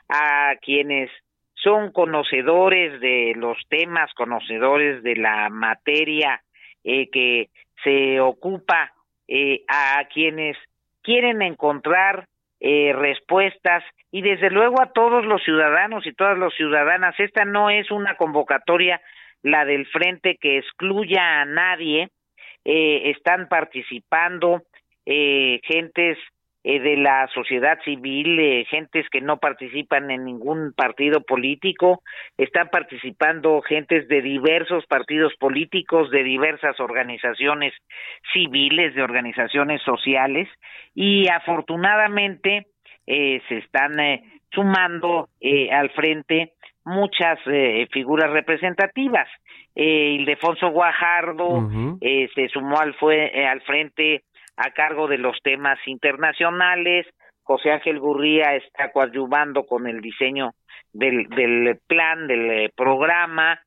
a 0.08 0.56
quienes 0.62 1.10
son 1.56 1.92
conocedores 1.92 3.00
de 3.02 3.34
los 3.36 3.58
temas, 3.70 4.14
conocedores 4.14 5.04
de 5.04 5.16
la 5.16 5.50
materia 5.50 6.42
eh, 6.84 7.10
que 7.10 7.50
se 7.84 8.20
ocupa, 8.20 8.94
eh, 9.28 9.64
a 9.68 10.06
quienes 10.12 10.58
quieren 11.04 11.42
encontrar 11.42 12.28
eh, 12.60 12.94
respuestas 12.94 13.84
y 14.12 14.22
desde 14.22 14.50
luego 14.50 14.82
a 14.82 14.92
todos 14.92 15.26
los 15.26 15.42
ciudadanos 15.44 16.06
y 16.06 16.14
todas 16.14 16.38
las 16.38 16.54
ciudadanas. 16.56 17.16
Esta 17.18 17.46
no 17.46 17.70
es 17.70 17.90
una 17.92 18.16
convocatoria, 18.16 19.02
la 19.42 19.64
del 19.64 19.86
frente, 19.88 20.38
que 20.40 20.58
excluya 20.58 21.42
a 21.42 21.46
nadie. 21.46 22.10
Eh, 22.66 23.12
están 23.12 23.48
participando 23.48 24.64
eh, 25.06 25.62
gentes 25.64 26.18
eh, 26.70 26.80
de 26.80 26.96
la 26.98 27.28
sociedad 27.34 27.78
civil, 27.84 28.40
eh, 28.40 28.66
gentes 28.70 29.06
que 29.10 29.22
no 29.22 29.38
participan 29.38 30.12
en 30.12 30.24
ningún 30.26 30.74
partido 30.74 31.22
político, 31.22 32.02
están 32.38 32.70
participando 32.70 33.62
gentes 33.62 34.08
de 34.08 34.22
diversos 34.22 34.86
partidos 34.86 35.34
políticos, 35.40 36.12
de 36.12 36.24
diversas 36.24 36.80
organizaciones 36.80 37.74
civiles, 38.34 38.94
de 38.94 39.02
organizaciones 39.02 39.82
sociales, 39.82 40.48
y 40.94 41.28
afortunadamente 41.30 42.68
eh, 43.08 43.42
se 43.48 43.58
están 43.58 44.00
eh, 44.00 44.24
sumando 44.52 45.30
eh, 45.42 45.72
al 45.72 45.90
frente 45.92 46.54
muchas 46.86 47.40
eh, 47.46 47.88
figuras 47.92 48.30
representativas. 48.32 49.28
Ildefonso 49.76 50.72
Guajardo 50.72 51.70
eh, 52.02 52.28
se 52.36 52.50
sumó 52.50 52.80
al, 52.80 52.94
fue, 52.96 53.46
al 53.46 53.62
frente 53.62 54.24
a 54.60 54.72
cargo 54.72 55.08
de 55.08 55.18
los 55.18 55.38
temas 55.42 55.80
internacionales. 55.86 57.08
José 57.44 57.72
Ángel 57.72 58.00
Gurría 58.00 58.56
está 58.56 58.92
coadyuvando 58.92 59.66
con 59.66 59.88
el 59.88 60.02
diseño 60.02 60.52
del, 60.94 61.28
plan, 61.88 62.28
del 62.28 62.52
eh, 62.52 62.72
programa. 62.76 63.60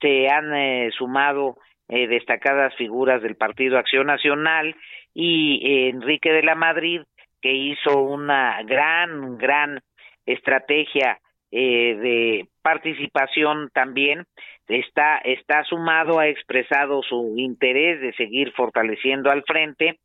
Se 0.00 0.28
han 0.28 0.54
eh, 0.54 0.90
sumado 0.96 1.56
eh, 1.88 2.06
destacadas 2.06 2.74
figuras 2.76 3.22
del 3.22 3.36
Partido 3.36 3.78
Acción 3.78 4.08
Nacional 4.08 4.74
y 5.14 5.60
eh, 5.64 5.88
Enrique 5.88 6.32
de 6.32 6.42
la 6.42 6.54
Madrid, 6.54 7.02
que 7.40 7.52
hizo 7.52 8.02
una 8.02 8.62
gran, 8.64 9.38
gran 9.38 9.80
estrategia 10.26 11.18
eh, 11.50 11.96
de 11.96 12.48
participación 12.60 13.70
también 13.72 14.26
está 14.66 15.16
está 15.24 15.64
sumado 15.64 16.18
ha 16.18 16.28
expresado 16.28 17.02
su 17.02 17.36
interés 17.38 18.02
de 18.02 18.12
seguir 18.12 18.52
fortaleciendo 18.52 19.30
al 19.30 19.42
frente 19.44 19.98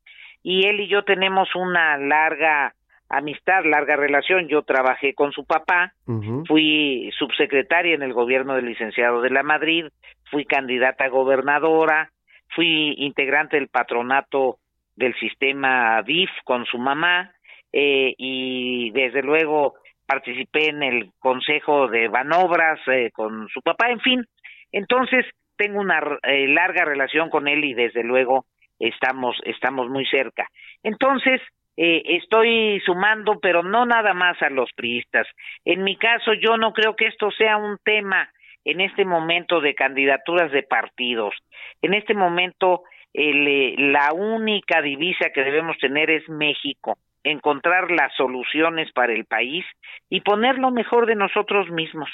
y 0.43 0.67
él 0.67 0.81
y 0.81 0.87
yo 0.87 1.03
tenemos 1.03 1.55
una 1.55 1.97
larga 1.97 2.73
amistad, 3.09 3.63
larga 3.65 3.95
relación. 3.95 4.47
Yo 4.47 4.63
trabajé 4.63 5.13
con 5.13 5.31
su 5.31 5.45
papá, 5.45 5.93
fui 6.47 7.09
subsecretaria 7.17 7.95
en 7.95 8.03
el 8.03 8.13
gobierno 8.13 8.55
del 8.55 8.65
licenciado 8.65 9.21
de 9.21 9.29
la 9.29 9.43
Madrid, 9.43 9.85
fui 10.29 10.45
candidata 10.45 11.05
a 11.05 11.09
gobernadora, 11.09 12.11
fui 12.55 12.95
integrante 12.97 13.57
del 13.57 13.69
patronato 13.69 14.57
del 14.95 15.15
sistema 15.15 16.01
DIF 16.03 16.29
con 16.43 16.65
su 16.65 16.77
mamá 16.77 17.31
eh, 17.71 18.13
y 18.17 18.91
desde 18.91 19.23
luego 19.23 19.73
participé 20.05 20.69
en 20.69 20.83
el 20.83 21.11
consejo 21.19 21.87
de 21.87 22.07
Banobras 22.07 22.79
eh, 22.87 23.09
con 23.11 23.47
su 23.49 23.61
papá, 23.61 23.89
en 23.89 23.99
fin. 24.01 24.25
Entonces 24.71 25.25
tengo 25.55 25.79
una 25.79 26.01
eh, 26.23 26.47
larga 26.47 26.85
relación 26.85 27.29
con 27.29 27.47
él 27.47 27.63
y 27.63 27.73
desde 27.73 28.03
luego 28.03 28.45
estamos 28.87 29.35
estamos 29.45 29.89
muy 29.89 30.05
cerca. 30.05 30.47
Entonces 30.83 31.41
eh, 31.75 32.03
estoy 32.05 32.79
sumando, 32.85 33.39
pero 33.39 33.63
no 33.63 33.85
nada 33.85 34.13
más 34.13 34.41
a 34.41 34.49
los 34.49 34.71
priistas. 34.73 35.27
En 35.65 35.83
mi 35.83 35.97
caso, 35.97 36.33
yo 36.33 36.57
no 36.57 36.71
creo 36.73 36.95
que 36.95 37.07
esto 37.07 37.31
sea 37.31 37.57
un 37.57 37.77
tema 37.83 38.29
en 38.65 38.79
este 38.79 39.05
momento 39.05 39.59
de 39.59 39.73
candidaturas 39.73 40.51
de 40.51 40.63
partidos. 40.63 41.35
En 41.81 41.93
este 41.93 42.13
momento, 42.13 42.83
el, 43.13 43.47
eh, 43.47 43.75
la 43.77 44.13
única 44.13 44.81
divisa 44.81 45.31
que 45.33 45.43
debemos 45.43 45.77
tener 45.79 46.09
es 46.11 46.27
México, 46.29 46.97
encontrar 47.23 47.89
las 47.91 48.13
soluciones 48.15 48.91
para 48.91 49.13
el 49.13 49.25
país 49.25 49.65
y 50.09 50.21
poner 50.21 50.59
lo 50.59 50.71
mejor 50.71 51.07
de 51.07 51.15
nosotros 51.15 51.69
mismos. 51.71 52.09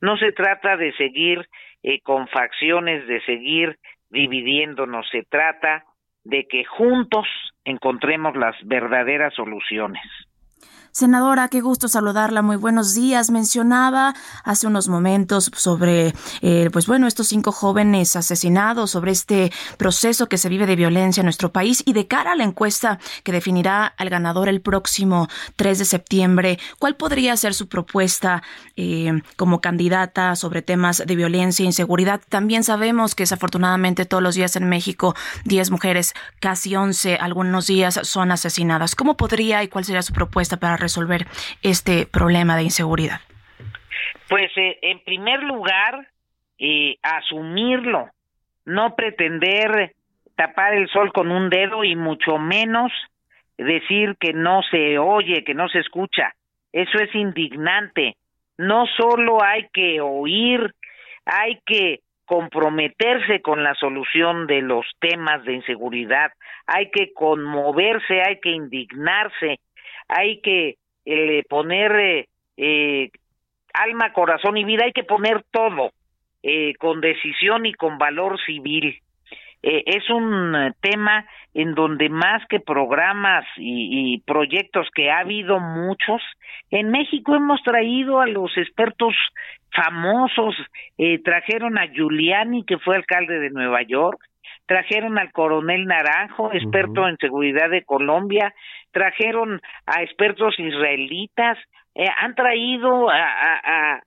No 0.00 0.16
se 0.18 0.32
trata 0.32 0.76
de 0.76 0.92
seguir 0.92 1.48
eh, 1.82 2.00
con 2.00 2.28
facciones, 2.28 3.06
de 3.08 3.20
seguir 3.22 3.76
dividiéndonos, 4.10 5.08
se 5.10 5.22
trata 5.22 5.84
de 6.24 6.46
que 6.48 6.64
juntos 6.64 7.26
encontremos 7.64 8.36
las 8.36 8.56
verdaderas 8.64 9.34
soluciones. 9.34 10.02
Senadora, 10.92 11.46
qué 11.46 11.60
gusto 11.60 11.86
saludarla. 11.86 12.42
Muy 12.42 12.56
buenos 12.56 12.94
días. 12.94 13.30
Mencionaba 13.30 14.12
hace 14.42 14.66
unos 14.66 14.88
momentos 14.88 15.48
sobre, 15.54 16.12
eh, 16.42 16.68
pues 16.72 16.88
bueno, 16.88 17.06
estos 17.06 17.28
cinco 17.28 17.52
jóvenes 17.52 18.16
asesinados, 18.16 18.90
sobre 18.90 19.12
este 19.12 19.52
proceso 19.76 20.28
que 20.28 20.36
se 20.36 20.48
vive 20.48 20.66
de 20.66 20.74
violencia 20.74 21.20
en 21.20 21.26
nuestro 21.26 21.52
país 21.52 21.84
y 21.86 21.92
de 21.92 22.08
cara 22.08 22.32
a 22.32 22.36
la 22.36 22.42
encuesta 22.42 22.98
que 23.22 23.30
definirá 23.30 23.86
al 23.86 24.10
ganador 24.10 24.48
el 24.48 24.60
próximo 24.60 25.28
3 25.54 25.78
de 25.78 25.84
septiembre, 25.84 26.58
¿cuál 26.80 26.96
podría 26.96 27.36
ser 27.36 27.54
su 27.54 27.68
propuesta 27.68 28.42
eh, 28.76 29.22
como 29.36 29.60
candidata 29.60 30.34
sobre 30.34 30.60
temas 30.60 31.04
de 31.06 31.16
violencia 31.16 31.62
e 31.62 31.66
inseguridad? 31.66 32.20
También 32.28 32.64
sabemos 32.64 33.14
que 33.14 33.22
desafortunadamente 33.22 34.06
todos 34.06 34.24
los 34.24 34.34
días 34.34 34.56
en 34.56 34.68
México 34.68 35.14
10 35.44 35.70
mujeres, 35.70 36.14
casi 36.40 36.74
11 36.74 37.14
algunos 37.16 37.68
días 37.68 38.00
son 38.02 38.32
asesinadas. 38.32 38.96
¿Cómo 38.96 39.16
podría 39.16 39.62
y 39.62 39.68
cuál 39.68 39.84
sería 39.84 40.02
su 40.02 40.12
propuesta 40.12 40.56
para 40.56 40.79
resolver 40.80 41.26
este 41.62 42.06
problema 42.06 42.56
de 42.56 42.64
inseguridad? 42.64 43.20
Pues 44.28 44.50
eh, 44.56 44.78
en 44.82 45.00
primer 45.04 45.42
lugar, 45.42 46.08
eh, 46.58 46.96
asumirlo, 47.02 48.08
no 48.64 48.94
pretender 48.94 49.94
tapar 50.36 50.74
el 50.74 50.88
sol 50.88 51.12
con 51.12 51.30
un 51.30 51.50
dedo 51.50 51.84
y 51.84 51.96
mucho 51.96 52.38
menos 52.38 52.92
decir 53.58 54.16
que 54.18 54.32
no 54.32 54.62
se 54.70 54.98
oye, 54.98 55.44
que 55.44 55.54
no 55.54 55.68
se 55.68 55.80
escucha. 55.80 56.34
Eso 56.72 56.98
es 56.98 57.14
indignante. 57.14 58.16
No 58.56 58.86
solo 58.96 59.42
hay 59.42 59.68
que 59.72 60.00
oír, 60.00 60.74
hay 61.24 61.60
que 61.66 62.00
comprometerse 62.24 63.42
con 63.42 63.64
la 63.64 63.74
solución 63.74 64.46
de 64.46 64.62
los 64.62 64.86
temas 65.00 65.44
de 65.44 65.54
inseguridad, 65.54 66.30
hay 66.64 66.88
que 66.90 67.12
conmoverse, 67.12 68.22
hay 68.22 68.38
que 68.38 68.50
indignarse, 68.50 69.58
hay 70.10 70.40
que 70.40 70.76
eh, 71.04 71.42
poner 71.48 72.26
eh, 72.56 73.10
alma, 73.72 74.12
corazón 74.12 74.56
y 74.56 74.64
vida, 74.64 74.84
hay 74.84 74.92
que 74.92 75.04
poner 75.04 75.44
todo 75.50 75.92
eh, 76.42 76.74
con 76.78 77.00
decisión 77.00 77.66
y 77.66 77.74
con 77.74 77.98
valor 77.98 78.38
civil. 78.46 78.98
eh, 79.62 79.82
es 79.84 80.08
un 80.08 80.74
tema 80.80 81.26
en 81.52 81.74
donde 81.74 82.08
más 82.08 82.42
que 82.48 82.60
programas 82.60 83.44
y, 83.56 84.22
proyectos 84.26 84.88
que 84.94 85.10
ha 85.10 85.18
habido 85.18 85.60
muchos, 85.60 86.22
en 86.70 86.90
México 86.90 87.34
hemos 87.34 87.62
traído 87.62 88.20
a 88.20 88.26
los 88.26 88.56
expertos 88.56 89.14
famosos, 89.72 90.54
eh, 90.96 91.20
trajeron 91.22 91.76
a 91.78 91.88
Giuliani, 91.88 92.64
que 92.64 92.78
fue 92.78 92.96
alcalde 92.96 93.38
de 93.38 93.50
Nueva 93.50 93.82
York, 93.82 94.18
trajeron 94.70 95.18
al 95.18 95.32
coronel 95.32 95.84
Naranjo, 95.84 96.52
experto 96.52 97.08
en 97.08 97.16
seguridad 97.16 97.70
de 97.70 97.82
Colombia, 97.82 98.54
trajeron 98.92 99.60
a 99.84 100.04
expertos 100.04 100.56
israelitas, 100.60 101.58
han 102.18 102.36
traído 102.36 103.10
a, 103.10 104.00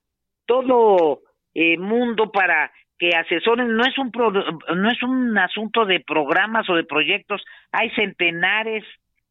todo 0.46 1.20
el 1.54 1.80
mundo 1.80 2.32
para 2.32 2.72
que 2.98 3.10
asesoren. 3.10 3.76
No 3.76 3.84
es 3.84 3.98
un 3.98 4.10
no 4.14 4.90
es 4.90 5.04
un 5.04 5.38
asunto 5.38 5.84
de 5.86 6.00
programas 6.00 6.70
o 6.70 6.76
de 6.76 6.86
proyectos. 6.86 7.44
Hay 7.74 7.90
centenares 7.90 8.86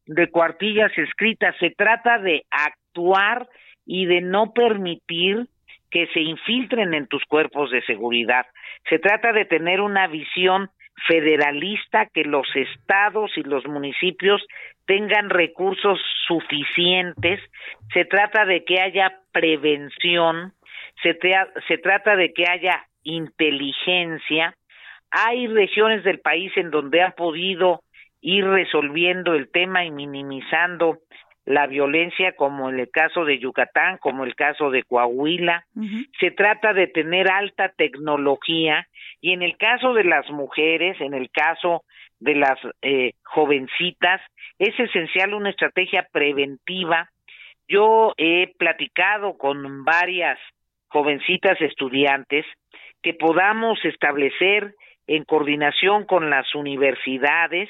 de 0.05 0.29
cuartillas 0.29 0.95
escritas. 0.95 1.55
Se 1.59 1.71
trata 1.71 2.19
de 2.19 2.43
actuar 2.51 3.49
y 3.87 4.05
de 4.05 4.21
no 4.21 4.53
permitir 4.53 5.47
que 5.89 6.05
se 6.13 6.19
infiltren 6.19 6.93
en 6.93 7.07
tus 7.07 7.23
cuerpos 7.25 7.71
de 7.71 7.81
seguridad. 7.85 8.45
Se 8.87 8.99
trata 8.99 9.33
de 9.33 9.45
tener 9.45 9.81
una 9.81 10.05
visión 10.05 10.69
federalista 11.07 12.07
que 12.13 12.23
los 12.23 12.47
estados 12.55 13.31
y 13.37 13.43
los 13.43 13.65
municipios 13.67 14.45
tengan 14.85 15.29
recursos 15.29 15.99
suficientes 16.27 17.39
se 17.93 18.05
trata 18.05 18.45
de 18.45 18.63
que 18.63 18.79
haya 18.79 19.19
prevención 19.31 20.53
se, 21.01 21.77
trata 21.77 22.15
de 22.15 22.33
que 22.33 22.47
haya 22.47 22.85
inteligencia. 23.03 24.55
Hay 25.11 25.47
regiones 25.47 26.03
del 26.03 26.19
país 26.19 26.51
en 26.55 26.71
donde 26.71 27.01
han 27.01 27.13
podido 27.13 27.81
ir 28.21 28.45
resolviendo 28.45 29.33
el 29.33 29.49
tema 29.51 29.83
y 29.83 29.91
minimizando 29.91 30.99
la 31.45 31.67
violencia, 31.67 32.35
como 32.35 32.69
en 32.69 32.79
el 32.79 32.89
caso 32.89 33.25
de 33.25 33.39
Yucatán, 33.39 33.97
como 33.97 34.23
el 34.23 34.35
caso 34.35 34.69
de 34.69 34.83
Coahuila. 34.83 35.65
Se 36.19 36.31
trata 36.31 36.73
de 36.73 36.87
tener 36.87 37.29
alta 37.29 37.69
tecnología 37.69 38.87
y 39.19 39.33
en 39.33 39.41
el 39.41 39.57
caso 39.57 39.93
de 39.93 40.05
las 40.05 40.29
mujeres, 40.29 40.99
en 41.01 41.13
el 41.13 41.29
caso 41.31 41.83
de 42.19 42.35
las 42.35 42.57
eh, 42.81 43.13
jovencitas, 43.23 44.21
es 44.57 44.79
esencial 44.79 45.33
una 45.33 45.49
estrategia 45.49 46.07
preventiva. 46.11 47.09
Yo 47.67 48.13
he 48.17 48.53
platicado 48.57 49.37
con 49.37 49.83
varias 49.83 50.39
jovencitas 50.87 51.59
estudiantes 51.59 52.45
que 53.01 53.13
podamos 53.13 53.83
establecer 53.83 54.75
en 55.07 55.25
coordinación 55.25 56.05
con 56.05 56.29
las 56.29 56.55
universidades, 56.55 57.69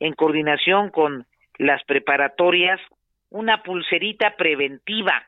en 0.00 0.12
coordinación 0.12 0.90
con 0.90 1.24
las 1.58 1.82
preparatorias, 1.84 2.80
una 3.30 3.62
pulserita 3.62 4.36
preventiva 4.36 5.26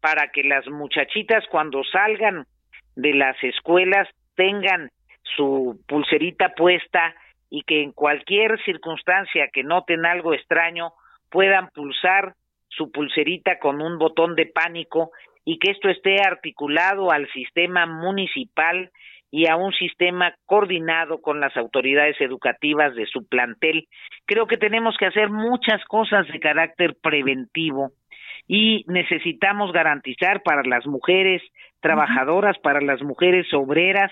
para 0.00 0.28
que 0.28 0.44
las 0.44 0.66
muchachitas 0.68 1.44
cuando 1.50 1.82
salgan 1.84 2.46
de 2.96 3.14
las 3.14 3.36
escuelas 3.42 4.08
tengan 4.34 4.90
su 5.36 5.80
pulserita 5.86 6.54
puesta 6.54 7.14
y 7.50 7.62
que 7.62 7.82
en 7.82 7.92
cualquier 7.92 8.62
circunstancia 8.64 9.48
que 9.52 9.64
noten 9.64 10.04
algo 10.04 10.34
extraño 10.34 10.92
puedan 11.30 11.68
pulsar 11.70 12.34
su 12.68 12.90
pulserita 12.92 13.58
con 13.58 13.80
un 13.80 13.98
botón 13.98 14.34
de 14.34 14.46
pánico 14.46 15.10
y 15.44 15.58
que 15.58 15.70
esto 15.70 15.88
esté 15.88 16.20
articulado 16.20 17.10
al 17.10 17.30
sistema 17.32 17.86
municipal 17.86 18.90
y 19.30 19.46
a 19.46 19.56
un 19.56 19.72
sistema 19.72 20.34
coordinado 20.46 21.20
con 21.20 21.40
las 21.40 21.56
autoridades 21.56 22.20
educativas 22.20 22.94
de 22.94 23.06
su 23.06 23.26
plantel. 23.26 23.86
Creo 24.26 24.46
que 24.46 24.56
tenemos 24.56 24.96
que 24.96 25.06
hacer 25.06 25.30
muchas 25.30 25.84
cosas 25.84 26.26
de 26.28 26.40
carácter 26.40 26.96
preventivo 27.02 27.92
y 28.46 28.84
necesitamos 28.88 29.72
garantizar 29.72 30.42
para 30.42 30.62
las 30.62 30.86
mujeres 30.86 31.42
trabajadoras, 31.80 32.58
para 32.58 32.80
las 32.80 33.02
mujeres 33.02 33.46
obreras, 33.52 34.10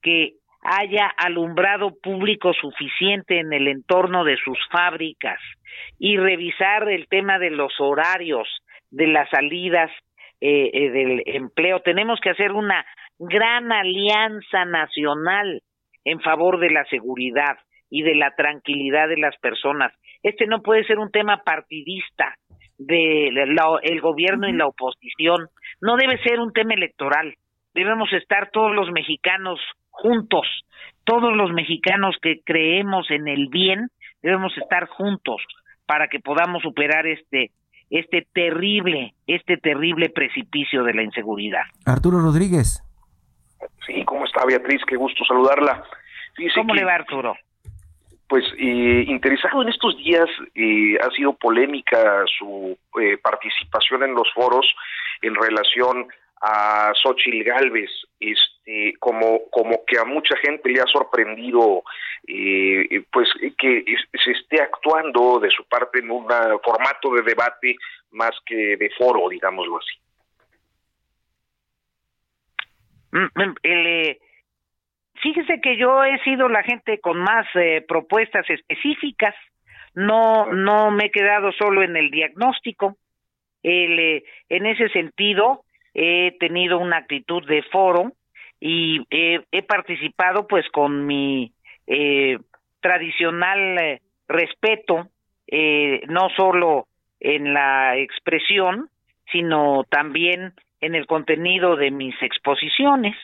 que 0.00 0.34
haya 0.62 1.06
alumbrado 1.18 1.94
público 2.02 2.54
suficiente 2.54 3.38
en 3.38 3.52
el 3.52 3.68
entorno 3.68 4.24
de 4.24 4.38
sus 4.38 4.58
fábricas 4.70 5.38
y 5.98 6.16
revisar 6.16 6.88
el 6.88 7.06
tema 7.08 7.38
de 7.38 7.50
los 7.50 7.78
horarios 7.78 8.48
de 8.90 9.08
las 9.08 9.28
salidas 9.28 9.90
eh, 10.40 10.70
eh, 10.72 10.90
del 10.90 11.22
empleo. 11.26 11.80
Tenemos 11.80 12.18
que 12.20 12.30
hacer 12.30 12.52
una 12.52 12.84
gran 13.18 13.72
alianza 13.72 14.64
nacional 14.64 15.62
en 16.04 16.20
favor 16.20 16.60
de 16.60 16.70
la 16.70 16.84
seguridad 16.86 17.58
y 17.90 18.02
de 18.02 18.14
la 18.14 18.34
tranquilidad 18.34 19.08
de 19.08 19.18
las 19.18 19.36
personas. 19.38 19.92
Este 20.22 20.46
no 20.46 20.62
puede 20.62 20.84
ser 20.84 20.98
un 20.98 21.10
tema 21.10 21.42
partidista 21.44 22.36
de 22.78 23.28
el 23.28 24.00
gobierno 24.00 24.48
y 24.48 24.52
la 24.52 24.66
oposición. 24.66 25.48
No 25.80 25.96
debe 25.96 26.22
ser 26.22 26.40
un 26.40 26.52
tema 26.52 26.74
electoral. 26.74 27.34
Debemos 27.74 28.12
estar 28.12 28.50
todos 28.50 28.74
los 28.74 28.90
mexicanos 28.90 29.60
juntos. 29.90 30.46
Todos 31.04 31.36
los 31.36 31.52
mexicanos 31.52 32.16
que 32.20 32.40
creemos 32.44 33.10
en 33.10 33.28
el 33.28 33.48
bien 33.48 33.88
debemos 34.22 34.56
estar 34.56 34.86
juntos 34.88 35.42
para 35.86 36.08
que 36.08 36.20
podamos 36.20 36.62
superar 36.62 37.06
este 37.06 37.50
este 37.90 38.26
terrible, 38.32 39.14
este 39.26 39.56
terrible 39.56 40.08
precipicio 40.08 40.82
de 40.82 40.94
la 40.94 41.02
inseguridad. 41.02 41.62
Arturo 41.84 42.18
Rodríguez. 42.20 42.83
Sí, 43.86 44.04
¿cómo 44.04 44.24
está 44.24 44.44
Beatriz? 44.44 44.80
Qué 44.86 44.96
gusto 44.96 45.24
saludarla. 45.24 45.84
¿Cómo 46.54 46.74
le 46.74 46.84
va 46.84 46.94
Arturo? 46.94 47.36
Pues 48.28 48.44
eh, 48.58 49.04
interesado 49.06 49.62
en 49.62 49.68
estos 49.68 49.96
días 49.98 50.28
eh, 50.54 50.96
ha 51.00 51.10
sido 51.10 51.34
polémica 51.34 52.24
su 52.38 52.76
eh, 53.00 53.18
participación 53.18 54.02
en 54.02 54.14
los 54.14 54.32
foros 54.32 54.66
en 55.22 55.34
relación 55.34 56.08
a 56.40 56.92
Xochitl 57.02 57.44
Galvez, 57.44 57.90
este, 58.20 58.94
como, 58.98 59.48
como 59.50 59.84
que 59.86 59.98
a 59.98 60.04
mucha 60.04 60.36
gente 60.38 60.68
le 60.70 60.80
ha 60.80 60.86
sorprendido 60.86 61.84
eh, 62.26 63.04
pues 63.12 63.28
que 63.56 63.84
se 64.24 64.30
esté 64.32 64.60
actuando 64.60 65.38
de 65.38 65.50
su 65.50 65.64
parte 65.64 66.00
en 66.00 66.10
un 66.10 66.26
formato 66.62 67.14
de 67.14 67.22
debate 67.22 67.76
más 68.10 68.32
que 68.44 68.76
de 68.76 68.90
foro, 68.98 69.28
digámoslo 69.28 69.78
así. 69.78 70.03
Mm, 73.14 73.42
mm, 73.42 73.54
eh, 73.62 74.18
fíjese 75.22 75.60
que 75.60 75.76
yo 75.76 76.04
he 76.04 76.18
sido 76.24 76.48
la 76.48 76.64
gente 76.64 76.98
con 76.98 77.18
más 77.18 77.46
eh, 77.54 77.84
propuestas 77.86 78.44
específicas, 78.50 79.34
no, 79.94 80.52
no 80.52 80.90
me 80.90 81.06
he 81.06 81.10
quedado 81.10 81.52
solo 81.52 81.82
en 81.84 81.96
el 81.96 82.10
diagnóstico. 82.10 82.96
El, 83.62 84.24
en 84.48 84.66
ese 84.66 84.88
sentido, 84.88 85.64
he 85.94 86.36
tenido 86.40 86.78
una 86.78 86.98
actitud 86.98 87.46
de 87.46 87.62
foro 87.62 88.12
y 88.60 89.06
he, 89.10 89.62
participado 89.62 90.48
pues 90.48 90.68
con 90.70 91.06
mi 91.06 91.52
eh, 91.86 92.38
tradicional 92.80 93.78
eh, 93.78 94.00
respeto, 94.26 95.08
eh, 95.46 96.02
no 96.08 96.28
solo 96.36 96.88
en 97.20 97.54
la 97.54 97.96
expresión, 97.96 98.88
sino 99.30 99.84
también 99.88 100.54
en 100.84 100.94
el 100.94 101.06
contenido 101.06 101.76
de 101.76 101.90
mis 101.90 102.14
exposiciones. 102.22 103.16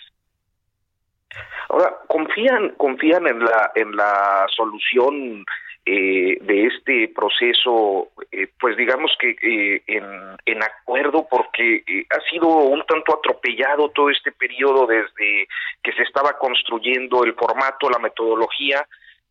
Ahora, 1.68 1.94
confían, 2.08 2.70
confían 2.76 3.26
en 3.26 3.44
la 3.44 3.70
en 3.76 3.94
la 3.94 4.46
solución 4.56 5.44
eh, 5.86 6.36
de 6.42 6.66
este 6.66 7.08
proceso, 7.08 8.10
eh, 8.30 8.48
pues 8.60 8.76
digamos 8.76 9.10
que 9.18 9.30
eh, 9.30 9.82
en, 9.86 10.04
en, 10.44 10.62
acuerdo, 10.62 11.26
porque 11.30 11.82
ha 12.10 12.20
sido 12.30 12.48
un 12.48 12.84
tanto 12.84 13.14
atropellado 13.14 13.88
todo 13.88 14.10
este 14.10 14.30
periodo 14.30 14.86
desde 14.86 15.48
que 15.82 15.92
se 15.92 16.02
estaba 16.02 16.36
construyendo 16.38 17.24
el 17.24 17.34
formato, 17.34 17.88
la 17.88 17.98
metodología 17.98 18.86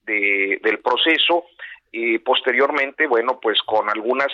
de, 0.05 0.59
del 0.63 0.79
proceso. 0.79 1.45
Y 1.91 2.19
posteriormente, 2.19 3.07
bueno, 3.07 3.39
pues 3.41 3.61
con 3.63 3.89
algunas 3.89 4.31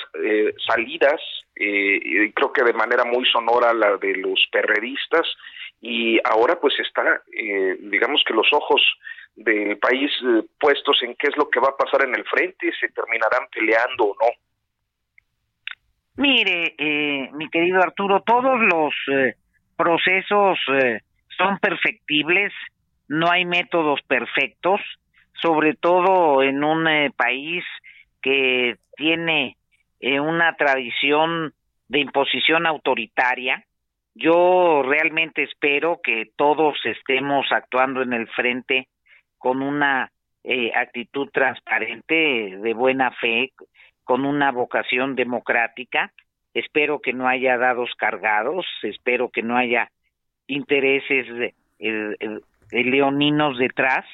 salidas, 0.68 1.22
creo 1.54 2.54
que 2.54 2.64
de 2.64 2.74
manera 2.74 3.06
muy 3.06 3.26
sonora 3.26 3.74
la 3.74 3.98
de 3.98 4.16
los 4.18 4.40
perredistas, 4.52 5.28
y 5.82 6.20
ahora 6.24 6.60
pues 6.60 6.74
está, 6.80 7.22
digamos 7.80 8.24
que 8.28 8.34
los 8.34 8.48
ojos 8.52 8.82
del 9.36 9.78
país 9.78 10.12
eh, 10.24 10.44
puestos 10.60 11.02
en 11.04 11.16
qué 11.16 11.28
es 11.28 11.38
lo 11.38 11.50
que 11.50 11.60
va 11.60 11.70
a 11.70 11.78
pasar 11.78 12.08
en 12.08 12.16
el 12.16 12.24
frente, 12.26 12.72
se 12.80 12.90
terminarán 12.90 13.48
peleando 13.52 14.06
o 14.06 14.16
no. 14.16 14.30
Mire, 16.18 16.76
eh, 16.78 17.30
mi 17.34 17.50
querido 17.50 17.82
Arturo, 17.82 18.22
todos 18.22 18.60
los 18.62 18.94
eh, 19.12 19.36
procesos 19.76 20.58
son 21.38 21.60
perfectibles, 21.60 22.54
no 23.10 23.30
hay 23.30 23.44
métodos 23.44 24.02
perfectos, 24.04 24.80
sobre 25.42 25.74
todo 25.74 26.42
en 26.44 26.64
un 26.64 26.88
país 27.16 27.64
que 28.22 28.78
tiene 28.96 29.58
una 30.02 30.56
tradición 30.56 31.54
de 31.88 32.00
imposición 32.00 32.66
autoritaria. 32.66 33.66
Yo 34.14 34.82
realmente 34.84 35.44
espero 35.44 36.00
que 36.04 36.32
todos 36.36 36.78
estemos 36.86 37.46
actuando 37.52 38.02
en 38.02 38.14
el 38.14 38.28
frente 38.28 38.88
con 39.38 39.62
una 39.62 40.12
eh, 40.44 40.72
actitud 40.76 41.30
transparente, 41.32 42.58
de 42.58 42.74
buena 42.74 43.12
fe, 43.12 43.52
con 44.04 44.26
una 44.26 44.52
vocación 44.52 45.16
democrática. 45.16 46.12
Espero 46.54 47.02
que 47.02 47.14
no 47.14 47.28
haya 47.28 47.58
dados 47.58 47.92
cargados, 47.98 48.66
espero 48.84 49.30
que 49.30 49.42
no 49.42 49.58
haya 49.58 49.90
intereses 50.48 51.54
leoninos 52.72 53.58
detrás. 53.58 54.06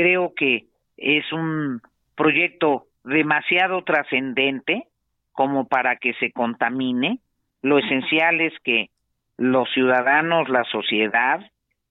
Creo 0.00 0.32
que 0.34 0.64
es 0.96 1.30
un 1.30 1.82
proyecto 2.16 2.86
demasiado 3.04 3.84
trascendente 3.84 4.84
como 5.32 5.68
para 5.68 5.96
que 5.96 6.14
se 6.14 6.32
contamine. 6.32 7.18
Lo 7.60 7.78
esencial 7.78 8.40
es 8.40 8.54
que 8.64 8.88
los 9.36 9.70
ciudadanos, 9.74 10.48
la 10.48 10.64
sociedad, 10.64 11.40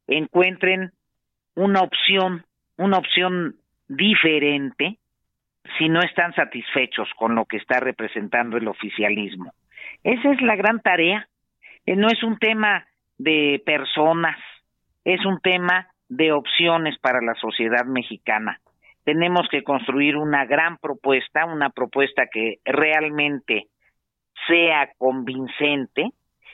encuentren 0.07 0.91
una 1.53 1.81
opción, 1.81 2.45
una 2.77 2.97
opción 2.97 3.57
diferente 3.87 4.97
si 5.77 5.87
no 5.87 5.99
están 6.01 6.33
satisfechos 6.33 7.07
con 7.15 7.35
lo 7.35 7.45
que 7.45 7.57
está 7.57 7.79
representando 7.79 8.57
el 8.57 8.67
oficialismo. 8.69 9.53
Esa 10.03 10.31
es 10.31 10.41
la 10.41 10.55
gran 10.55 10.81
tarea. 10.81 11.27
Eh, 11.85 11.95
no 11.95 12.07
es 12.07 12.23
un 12.23 12.39
tema 12.39 12.87
de 13.19 13.61
personas, 13.63 14.39
es 15.05 15.23
un 15.27 15.39
tema 15.41 15.89
de 16.09 16.31
opciones 16.31 16.97
para 16.99 17.21
la 17.21 17.35
sociedad 17.35 17.85
mexicana. 17.85 18.59
Tenemos 19.05 19.47
que 19.49 19.63
construir 19.63 20.17
una 20.17 20.45
gran 20.45 20.77
propuesta, 20.77 21.45
una 21.45 21.69
propuesta 21.69 22.27
que 22.31 22.57
realmente 22.65 23.67
sea 24.47 24.91
convincente 24.97 26.11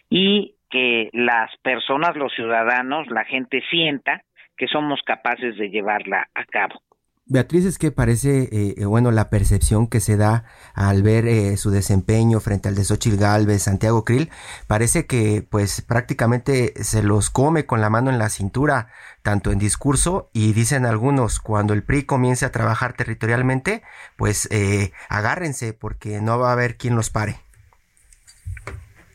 y 0.10 0.56
que 0.70 1.10
las 1.14 1.56
personas, 1.58 2.16
los 2.16 2.34
ciudadanos, 2.34 3.08
la 3.10 3.24
gente 3.26 3.62
sienta 3.70 4.22
que 4.58 4.68
somos 4.68 5.02
capaces 5.04 5.58
de 5.58 5.70
llevarla 5.70 6.28
a 6.34 6.46
cabo. 6.46 6.82
Beatriz, 7.28 7.66
es 7.66 7.80
que 7.80 7.92
parece, 7.92 8.44
eh, 8.52 8.76
eh, 8.78 8.86
bueno, 8.86 9.10
la 9.10 9.32
percepción 9.32 9.90
que 9.90 10.00
se 10.00 10.16
da 10.16 10.44
al 10.76 11.02
ver 11.02 11.26
eh, 11.28 11.58
su 11.58 11.72
desempeño 11.72 12.40
frente 12.40 12.70
al 12.70 12.76
de 12.76 12.84
Xochitl 12.84 13.18
Galvez, 13.18 13.64
Santiago 13.64 14.04
Krill, 14.06 14.30
parece 14.68 15.08
que 15.08 15.42
pues 15.50 15.82
prácticamente 15.82 16.74
se 16.84 17.02
los 17.02 17.32
come 17.32 17.66
con 17.66 17.82
la 17.82 17.90
mano 17.90 18.12
en 18.12 18.20
la 18.20 18.30
cintura, 18.30 18.90
tanto 19.24 19.52
en 19.52 19.58
discurso 19.58 20.30
y 20.34 20.54
dicen 20.54 20.86
algunos, 20.86 21.40
cuando 21.40 21.74
el 21.74 21.84
PRI 21.84 22.04
comience 22.04 22.46
a 22.46 22.52
trabajar 22.52 22.94
territorialmente, 22.94 23.82
pues 24.18 24.48
agárrense 25.10 25.74
porque 25.74 26.22
no 26.22 26.38
va 26.38 26.50
a 26.50 26.54
haber 26.54 26.78
quien 26.78 26.96
los 26.96 27.10
pare. 27.10 27.38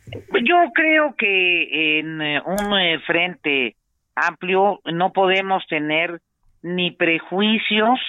Yo 0.09 0.57
creo 0.75 1.15
que 1.17 2.01
en 2.01 2.21
un 2.21 3.01
frente 3.07 3.77
amplio 4.17 4.81
no 4.85 5.13
podemos 5.13 5.65
tener 5.69 6.21
ni 6.63 6.91
prejuicios 6.91 8.01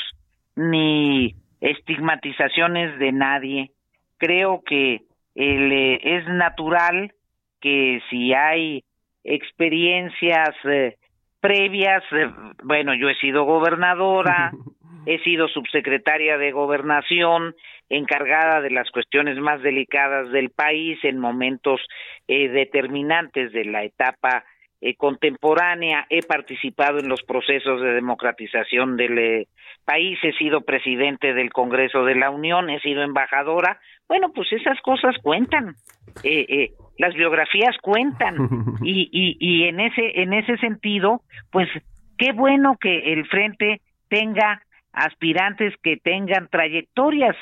ni 0.56 1.36
estigmatizaciones 1.62 2.98
de 3.00 3.12
nadie. 3.12 3.72
Creo 4.18 4.64
que 4.66 5.02
eh, 5.36 6.00
es 6.04 6.28
natural 6.28 7.14
que 7.62 8.02
si 8.10 8.34
hay 8.34 8.84
experiencias 9.24 10.56
eh, 10.66 10.98
previas, 11.40 12.04
eh, 12.12 12.30
bueno, 12.64 12.94
yo 12.96 13.10
he 13.10 13.16
sido 13.16 13.44
gobernadora, 13.46 14.52
he 15.06 15.20
sido 15.20 15.48
subsecretaria 15.48 16.38
de 16.38 16.52
gobernación, 16.52 17.56
encargada 17.90 18.62
de 18.62 18.72
las 18.72 18.90
cuestiones 18.90 19.38
más 19.38 19.62
delicadas 19.62 20.32
del 20.32 20.50
país 20.50 20.98
en 21.04 21.20
momentos 21.20 21.82
determinantes 22.28 23.52
de 23.52 23.66
la 23.66 23.84
etapa 23.84 24.46
eh, 24.82 24.96
contemporánea, 24.96 26.08
he 26.10 26.24
participado 26.24 27.00
en 27.00 27.08
los 27.08 27.22
procesos 27.22 27.82
de 27.82 27.94
democratización 27.94 28.98
del 28.98 29.17
eh, 29.20 29.48
país, 29.86 30.17
he 30.24 30.34
sido 30.34 30.62
presidente 30.62 31.34
del 31.34 31.52
Congreso 31.52 32.04
de 32.04 32.15
la 32.15 32.32
Unión, 32.32 32.70
he 32.72 32.80
sido 32.80 33.04
embajadora. 33.04 33.80
Bueno, 34.08 34.32
pues 34.34 34.52
esas 34.52 34.82
cosas 34.82 35.15
cuentan. 35.22 35.76
Eh, 36.24 36.72
las 36.98 37.13
biografías 37.13 37.78
cuentan 37.82 38.36
y, 38.84 39.10
y, 39.12 39.38
y 39.39 39.67
en 39.67 39.80
ese 39.80 40.22
en 40.22 40.34
ese 40.34 40.58
sentido, 40.58 41.22
pues 41.52 41.70
qué 42.17 42.32
bueno 42.34 42.76
que 42.80 43.13
el 43.13 43.28
frente 43.28 43.82
tenga 44.10 44.63
aspirantes 44.94 45.74
que 45.84 45.98
tengan 45.98 46.48
trayectorias. 46.50 47.36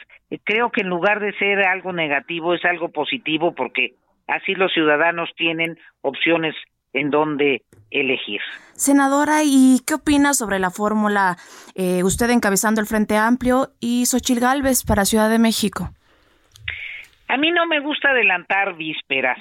Creo 0.44 0.72
que 0.72 0.82
en 0.82 0.90
lugar 0.90 1.20
de 1.20 1.34
ser 1.38 1.66
algo 1.66 1.94
negativo 1.94 2.54
es 2.54 2.64
algo 2.66 2.90
positivo 2.90 3.56
porque 3.56 3.94
así 4.28 4.54
los 4.56 4.72
ciudadanos 4.74 5.30
tienen 5.36 5.78
opciones 6.02 6.56
en 6.94 7.10
dónde 7.10 7.64
elegir. 7.92 8.42
Senadora, 8.74 9.42
¿y 9.44 9.80
qué 9.86 9.96
opina 9.96 10.34
sobre 10.34 10.60
la 10.60 10.70
fórmula 10.70 11.38
eh, 11.76 12.04
usted 12.04 12.30
encabezando 12.30 12.82
el 12.82 12.88
Frente 12.88 13.18
Amplio 13.18 13.70
y 13.80 14.06
Xochil 14.06 14.40
Gálvez 14.40 14.84
para 14.84 15.06
Ciudad 15.06 15.30
de 15.30 15.40
México? 15.40 15.90
A 17.28 17.38
mí 17.38 17.52
no 17.52 17.68
me 17.68 17.80
gusta 17.80 18.10
adelantar 18.10 18.76
vísperas. 18.76 19.38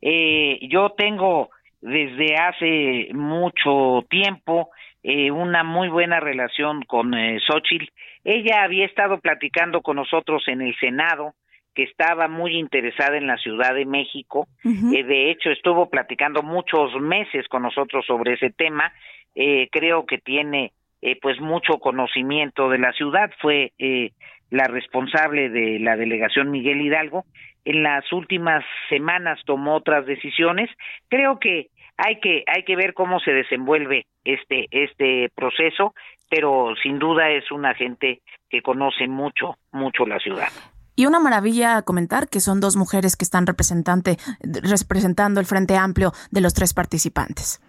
Eh, 0.00 0.58
yo 0.68 0.90
tengo 0.90 1.50
desde 1.80 2.36
hace 2.36 3.08
mucho 3.14 4.04
tiempo 4.10 4.70
eh, 5.02 5.30
una 5.30 5.62
muy 5.62 5.88
buena 5.88 6.20
relación 6.20 6.82
con 6.82 7.14
eh, 7.14 7.38
Xochitl. 7.46 7.86
Ella 8.24 8.64
había 8.64 8.84
estado 8.84 9.20
platicando 9.20 9.82
con 9.82 9.96
nosotros 9.96 10.42
en 10.48 10.62
el 10.62 10.76
Senado 10.78 11.34
que 11.74 11.84
estaba 11.84 12.28
muy 12.28 12.56
interesada 12.56 13.16
en 13.16 13.26
la 13.26 13.36
Ciudad 13.36 13.74
de 13.74 13.86
México. 13.86 14.48
Eh, 14.64 15.04
de 15.04 15.30
hecho, 15.30 15.50
estuvo 15.50 15.88
platicando 15.88 16.42
muchos 16.42 17.00
meses 17.00 17.46
con 17.48 17.62
nosotros 17.62 18.04
sobre 18.06 18.34
ese 18.34 18.50
tema. 18.50 18.92
Eh, 19.34 19.68
creo 19.70 20.04
que 20.04 20.18
tiene 20.18 20.72
eh, 21.00 21.16
pues 21.20 21.40
mucho 21.40 21.78
conocimiento 21.78 22.68
de 22.68 22.78
la 22.78 22.92
ciudad. 22.92 23.30
Fue 23.40 23.72
la 24.50 24.64
responsable 24.64 25.50
de 25.50 25.78
la 25.78 25.96
delegación 25.96 26.50
Miguel 26.50 26.80
Hidalgo. 26.80 27.24
En 27.64 27.82
las 27.82 28.10
últimas 28.12 28.64
semanas 28.88 29.38
tomó 29.44 29.76
otras 29.76 30.06
decisiones. 30.06 30.70
Creo 31.08 31.38
que 31.38 31.68
hay 31.96 32.20
que 32.20 32.44
hay 32.46 32.62
que 32.62 32.76
ver 32.76 32.94
cómo 32.94 33.20
se 33.20 33.32
desenvuelve 33.32 34.06
este 34.24 34.66
este 34.70 35.30
proceso, 35.34 35.94
pero 36.30 36.74
sin 36.82 36.98
duda 36.98 37.30
es 37.30 37.50
una 37.50 37.74
gente 37.74 38.20
que 38.48 38.62
conoce 38.62 39.06
mucho 39.08 39.56
mucho 39.72 40.06
la 40.06 40.18
ciudad. 40.18 40.48
Y 40.98 41.06
una 41.06 41.20
maravilla 41.20 41.82
comentar 41.82 42.26
que 42.28 42.40
son 42.40 42.58
dos 42.60 42.76
mujeres 42.76 43.16
que 43.16 43.22
están 43.22 43.46
representante, 43.46 44.16
representando 44.42 45.38
el 45.38 45.46
Frente 45.46 45.76
Amplio 45.76 46.10
de 46.32 46.40
los 46.40 46.54
tres 46.54 46.74
participantes. 46.74 47.62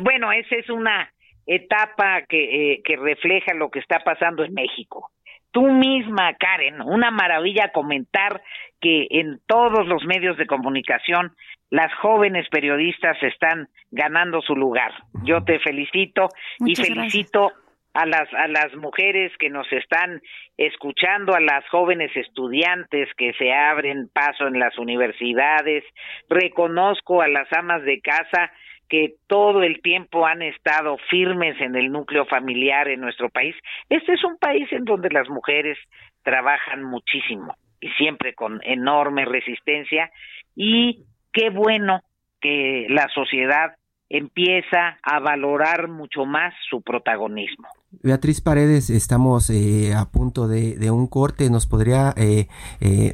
Bueno, 0.00 0.32
esa 0.32 0.56
es 0.56 0.70
una 0.70 1.12
etapa 1.44 2.22
que, 2.26 2.72
eh, 2.72 2.82
que 2.82 2.96
refleja 2.96 3.52
lo 3.52 3.68
que 3.70 3.80
está 3.80 3.98
pasando 4.02 4.44
en 4.44 4.54
México. 4.54 5.10
Tú 5.50 5.70
misma, 5.70 6.32
Karen, 6.40 6.80
una 6.80 7.10
maravilla 7.10 7.70
comentar 7.74 8.40
que 8.80 9.08
en 9.10 9.38
todos 9.46 9.86
los 9.86 10.02
medios 10.06 10.38
de 10.38 10.46
comunicación 10.46 11.36
las 11.68 11.92
jóvenes 12.00 12.48
periodistas 12.50 13.22
están 13.22 13.68
ganando 13.90 14.40
su 14.40 14.56
lugar. 14.56 14.92
Yo 15.24 15.44
te 15.44 15.58
felicito 15.58 16.28
y 16.60 16.74
felicito 16.76 17.52
a 17.96 18.06
las 18.06 18.32
a 18.34 18.46
las 18.48 18.74
mujeres 18.76 19.32
que 19.38 19.48
nos 19.48 19.70
están 19.72 20.20
escuchando, 20.56 21.34
a 21.34 21.40
las 21.40 21.66
jóvenes 21.68 22.14
estudiantes 22.14 23.08
que 23.16 23.32
se 23.34 23.52
abren 23.52 24.08
paso 24.12 24.46
en 24.46 24.58
las 24.58 24.78
universidades. 24.78 25.84
Reconozco 26.28 27.22
a 27.22 27.28
las 27.28 27.50
amas 27.52 27.82
de 27.84 28.00
casa 28.00 28.52
que 28.88 29.14
todo 29.26 29.62
el 29.62 29.80
tiempo 29.82 30.26
han 30.26 30.42
estado 30.42 30.98
firmes 31.10 31.60
en 31.60 31.74
el 31.74 31.90
núcleo 31.90 32.24
familiar 32.26 32.88
en 32.88 33.00
nuestro 33.00 33.30
país. 33.30 33.56
Este 33.88 34.12
es 34.12 34.24
un 34.24 34.38
país 34.38 34.70
en 34.72 34.84
donde 34.84 35.10
las 35.10 35.28
mujeres 35.28 35.78
trabajan 36.22 36.84
muchísimo 36.84 37.56
y 37.80 37.88
siempre 37.92 38.34
con 38.34 38.60
enorme 38.62 39.24
resistencia 39.24 40.10
y 40.54 41.04
qué 41.32 41.50
bueno 41.50 42.02
que 42.40 42.86
la 42.88 43.08
sociedad 43.08 43.74
empieza 44.08 44.98
a 45.02 45.18
valorar 45.20 45.88
mucho 45.88 46.24
más 46.24 46.54
su 46.68 46.80
protagonismo. 46.82 47.68
Beatriz 48.02 48.40
Paredes, 48.40 48.90
estamos 48.90 49.50
eh, 49.50 49.94
a 49.94 50.04
punto 50.06 50.48
de, 50.48 50.90
un 50.90 51.06
corte. 51.06 51.50
¿Nos 51.50 51.66
podría 51.66 52.12
eh, 52.16 52.46
eh, 52.80 53.12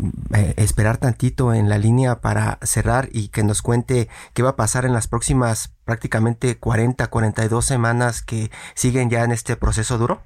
esperar 0.57 0.99
tantito 0.99 1.55
en 1.55 1.69
la 1.69 1.79
línea 1.79 2.21
para 2.21 2.59
cerrar 2.63 3.09
y 3.13 3.29
que 3.29 3.43
nos 3.43 3.63
cuente 3.63 4.09
qué 4.35 4.43
va 4.43 4.51
a 4.51 4.57
pasar 4.57 4.85
en 4.85 4.93
las 4.93 5.09
próximas 5.09 5.77
prácticamente 5.85 6.59
40, 6.59 7.07
42 7.09 7.65
semanas 7.65 8.23
que 8.23 8.49
siguen 8.75 9.09
ya 9.09 9.25
en 9.25 9.33
este 9.33 9.57
proceso 9.57 9.99
duro? 9.99 10.23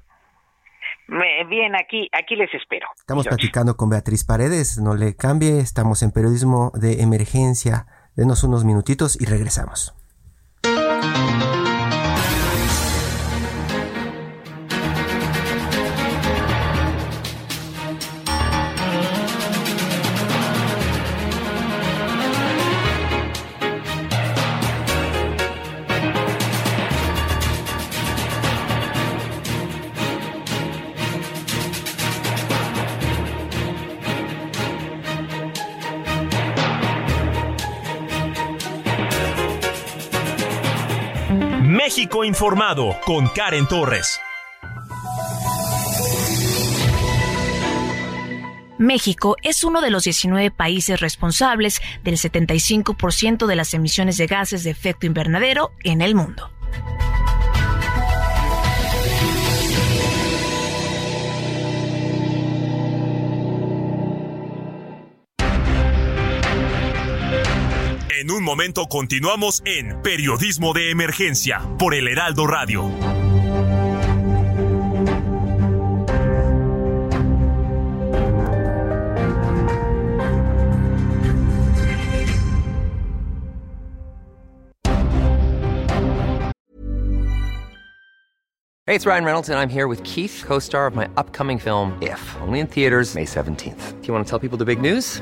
Bien, 1.49 1.73
aquí, 1.75 2.09
aquí 2.11 2.35
les 2.35 2.53
espero. 2.53 2.87
Estamos 2.97 3.25
platicando 3.25 3.77
con 3.77 3.89
Beatriz 3.89 4.25
Paredes, 4.25 4.77
no 4.77 4.95
le 4.95 5.15
cambie, 5.15 5.59
estamos 5.59 6.03
en 6.03 6.11
periodismo 6.11 6.73
de 6.75 7.01
emergencia. 7.01 7.85
Denos 8.17 8.43
unos 8.43 8.65
minutitos 8.65 9.19
y 9.21 9.25
regresamos. 9.25 9.96
México 10.99 11.46
informado 42.37 42.95
con 43.03 43.29
Karen 43.29 43.67
Torres. 43.67 44.19
México 48.77 49.37
es 49.41 49.63
uno 49.63 49.81
de 49.81 49.89
los 49.89 50.03
19 50.03 50.51
países 50.51 50.99
responsables 50.99 51.81
del 52.03 52.17
75% 52.17 53.47
de 53.47 53.55
las 53.55 53.73
emisiones 53.73 54.17
de 54.17 54.27
gases 54.27 54.63
de 54.63 54.69
efecto 54.69 55.07
invernadero 55.07 55.71
en 55.83 56.03
el 56.03 56.13
mundo. 56.13 56.51
En 68.19 68.31
un 68.31 68.43
momento 68.43 68.87
continuamos 68.87 69.61
en 69.63 70.01
Periodismo 70.01 70.73
de 70.73 70.89
Emergencia 70.89 71.61
por 71.77 71.93
el 71.93 72.07
Heraldo 72.07 72.47
Radio. 72.47 72.89
Hey, 88.87 88.95
it's 88.95 89.05
Ryan 89.05 89.25
Reynolds, 89.25 89.49
and 89.49 89.59
I'm 89.59 89.69
here 89.69 89.87
with 89.87 90.03
Keith, 90.03 90.43
co 90.47 90.57
star 90.57 90.87
of 90.87 90.95
my 90.95 91.07
upcoming 91.17 91.59
film, 91.59 91.95
If, 92.01 92.19
only 92.41 92.61
in 92.61 92.65
theaters, 92.67 93.13
May 93.13 93.25
17th. 93.25 94.01
Do 94.01 94.07
you 94.07 94.13
want 94.13 94.25
to 94.25 94.29
tell 94.29 94.39
people 94.39 94.57
the 94.57 94.65
big 94.65 94.81
news? 94.81 95.21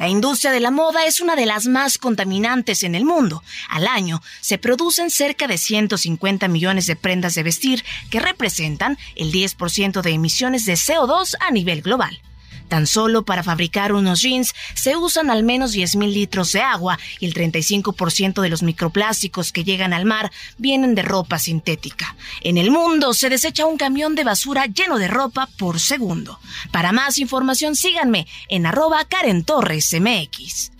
La 0.00 0.08
industria 0.08 0.50
de 0.50 0.60
la 0.60 0.70
moda 0.70 1.04
es 1.04 1.20
una 1.20 1.36
de 1.36 1.44
las 1.44 1.66
más 1.66 1.98
contaminantes 1.98 2.84
en 2.84 2.94
el 2.94 3.04
mundo. 3.04 3.42
Al 3.68 3.86
año 3.86 4.22
se 4.40 4.56
producen 4.56 5.10
cerca 5.10 5.46
de 5.46 5.58
150 5.58 6.48
millones 6.48 6.86
de 6.86 6.96
prendas 6.96 7.34
de 7.34 7.42
vestir 7.42 7.84
que 8.08 8.18
representan 8.18 8.96
el 9.14 9.30
10% 9.30 10.00
de 10.00 10.10
emisiones 10.12 10.64
de 10.64 10.72
CO2 10.72 11.34
a 11.38 11.50
nivel 11.50 11.82
global. 11.82 12.18
Tan 12.70 12.86
solo 12.86 13.24
para 13.24 13.42
fabricar 13.42 13.92
unos 13.92 14.22
jeans 14.22 14.54
se 14.74 14.96
usan 14.96 15.28
al 15.28 15.42
menos 15.42 15.74
10.000 15.74 16.12
litros 16.12 16.52
de 16.52 16.60
agua 16.60 17.00
y 17.18 17.26
el 17.26 17.34
35% 17.34 18.40
de 18.40 18.48
los 18.48 18.62
microplásticos 18.62 19.50
que 19.50 19.64
llegan 19.64 19.92
al 19.92 20.04
mar 20.04 20.30
vienen 20.56 20.94
de 20.94 21.02
ropa 21.02 21.40
sintética. 21.40 22.14
En 22.42 22.58
el 22.58 22.70
mundo 22.70 23.12
se 23.12 23.28
desecha 23.28 23.66
un 23.66 23.76
camión 23.76 24.14
de 24.14 24.22
basura 24.22 24.66
lleno 24.66 24.98
de 24.98 25.08
ropa 25.08 25.48
por 25.58 25.80
segundo. 25.80 26.38
Para 26.70 26.92
más 26.92 27.18
información 27.18 27.74
síganme 27.74 28.28
en 28.48 28.66
arroba 28.66 29.04
Karen 29.04 29.42
Torres 29.42 29.92
MX. 29.92 30.70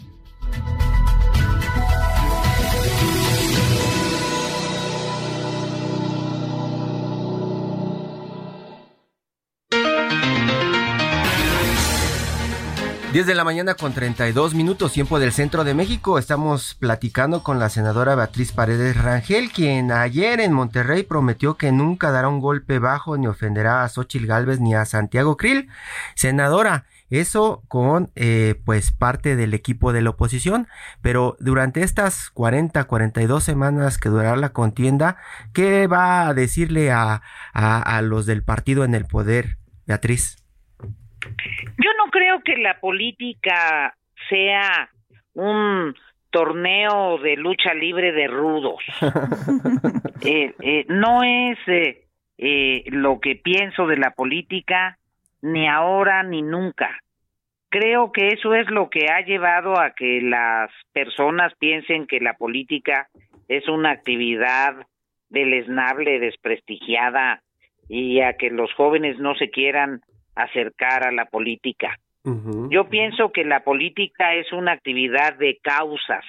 Diez 13.12 13.26
de 13.26 13.34
la 13.34 13.42
mañana 13.42 13.74
con 13.74 13.92
32 13.92 14.54
minutos, 14.54 14.92
tiempo 14.92 15.18
del 15.18 15.32
centro 15.32 15.64
de 15.64 15.74
México. 15.74 16.16
Estamos 16.16 16.76
platicando 16.76 17.42
con 17.42 17.58
la 17.58 17.68
senadora 17.68 18.14
Beatriz 18.14 18.52
Paredes 18.52 18.96
Rangel, 18.96 19.50
quien 19.50 19.90
ayer 19.90 20.38
en 20.38 20.52
Monterrey 20.52 21.02
prometió 21.02 21.56
que 21.56 21.72
nunca 21.72 22.12
dará 22.12 22.28
un 22.28 22.38
golpe 22.38 22.78
bajo 22.78 23.18
ni 23.18 23.26
ofenderá 23.26 23.82
a 23.82 23.88
Xochil 23.88 24.28
Gálvez 24.28 24.60
ni 24.60 24.76
a 24.76 24.84
Santiago 24.84 25.36
Krill. 25.36 25.68
Senadora, 26.14 26.86
eso 27.10 27.64
con 27.66 28.12
eh, 28.14 28.54
pues 28.64 28.92
parte 28.92 29.34
del 29.34 29.54
equipo 29.54 29.92
de 29.92 30.02
la 30.02 30.10
oposición, 30.10 30.68
pero 31.02 31.36
durante 31.40 31.82
estas 31.82 32.30
40, 32.30 32.84
42 32.84 33.42
semanas 33.42 33.98
que 33.98 34.08
durará 34.08 34.36
la 34.36 34.50
contienda, 34.50 35.16
¿qué 35.52 35.88
va 35.88 36.28
a 36.28 36.34
decirle 36.34 36.92
a, 36.92 37.22
a, 37.54 37.82
a 37.82 38.02
los 38.02 38.24
del 38.26 38.44
partido 38.44 38.84
en 38.84 38.94
el 38.94 39.06
poder, 39.06 39.58
Beatriz? 39.84 40.39
Yo 41.22 41.90
no 41.98 42.10
creo 42.10 42.40
que 42.40 42.56
la 42.56 42.80
política 42.80 43.94
sea 44.28 44.90
un 45.34 45.94
torneo 46.30 47.18
de 47.18 47.36
lucha 47.36 47.74
libre 47.74 48.12
de 48.12 48.26
rudos. 48.26 48.82
eh, 50.24 50.54
eh, 50.60 50.84
no 50.88 51.22
es 51.22 51.58
eh, 51.66 52.04
eh, 52.38 52.84
lo 52.86 53.20
que 53.20 53.36
pienso 53.36 53.86
de 53.86 53.96
la 53.96 54.12
política 54.12 54.98
ni 55.42 55.68
ahora 55.68 56.22
ni 56.22 56.42
nunca. 56.42 56.98
Creo 57.68 58.12
que 58.12 58.28
eso 58.28 58.54
es 58.54 58.68
lo 58.70 58.90
que 58.90 59.06
ha 59.10 59.20
llevado 59.20 59.78
a 59.78 59.90
que 59.90 60.20
las 60.22 60.70
personas 60.92 61.52
piensen 61.58 62.06
que 62.06 62.20
la 62.20 62.34
política 62.34 63.08
es 63.48 63.68
una 63.68 63.90
actividad 63.90 64.74
deleznable, 65.28 66.18
desprestigiada 66.18 67.42
y 67.88 68.20
a 68.20 68.34
que 68.34 68.50
los 68.50 68.72
jóvenes 68.74 69.18
no 69.18 69.34
se 69.34 69.50
quieran 69.50 70.00
acercar 70.42 71.06
a 71.06 71.12
la 71.12 71.26
política. 71.26 71.98
Yo 72.22 72.88
pienso 72.90 73.32
que 73.32 73.44
la 73.44 73.64
política 73.64 74.34
es 74.34 74.52
una 74.52 74.72
actividad 74.72 75.38
de 75.38 75.58
causas 75.62 76.24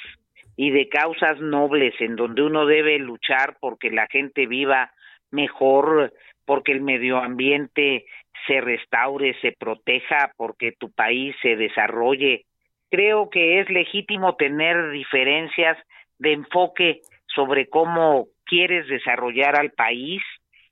y 0.55 0.71
de 0.71 0.87
causas 0.87 1.39
nobles 1.41 1.93
en 1.99 2.15
donde 2.15 2.43
uno 2.43 2.65
debe 2.65 2.97
luchar 2.97 3.57
porque 3.59 3.89
la 3.89 4.07
gente 4.09 4.45
viva 4.47 4.91
mejor, 5.31 6.13
porque 6.45 6.71
el 6.71 6.81
medio 6.81 7.17
ambiente 7.17 8.05
se 8.47 8.61
restaure, 8.61 9.35
se 9.41 9.51
proteja, 9.51 10.31
porque 10.37 10.71
tu 10.71 10.91
país 10.91 11.35
se 11.41 11.57
desarrolle. 11.57 12.45
Creo 12.89 13.29
que 13.29 13.59
es 13.59 13.69
legítimo 13.69 14.35
tener 14.35 14.91
diferencias 14.91 15.77
de 16.19 16.33
enfoque 16.33 17.01
sobre 17.27 17.67
cómo 17.67 18.27
quieres 18.45 18.87
desarrollar 18.87 19.59
al 19.59 19.71
país, 19.71 20.21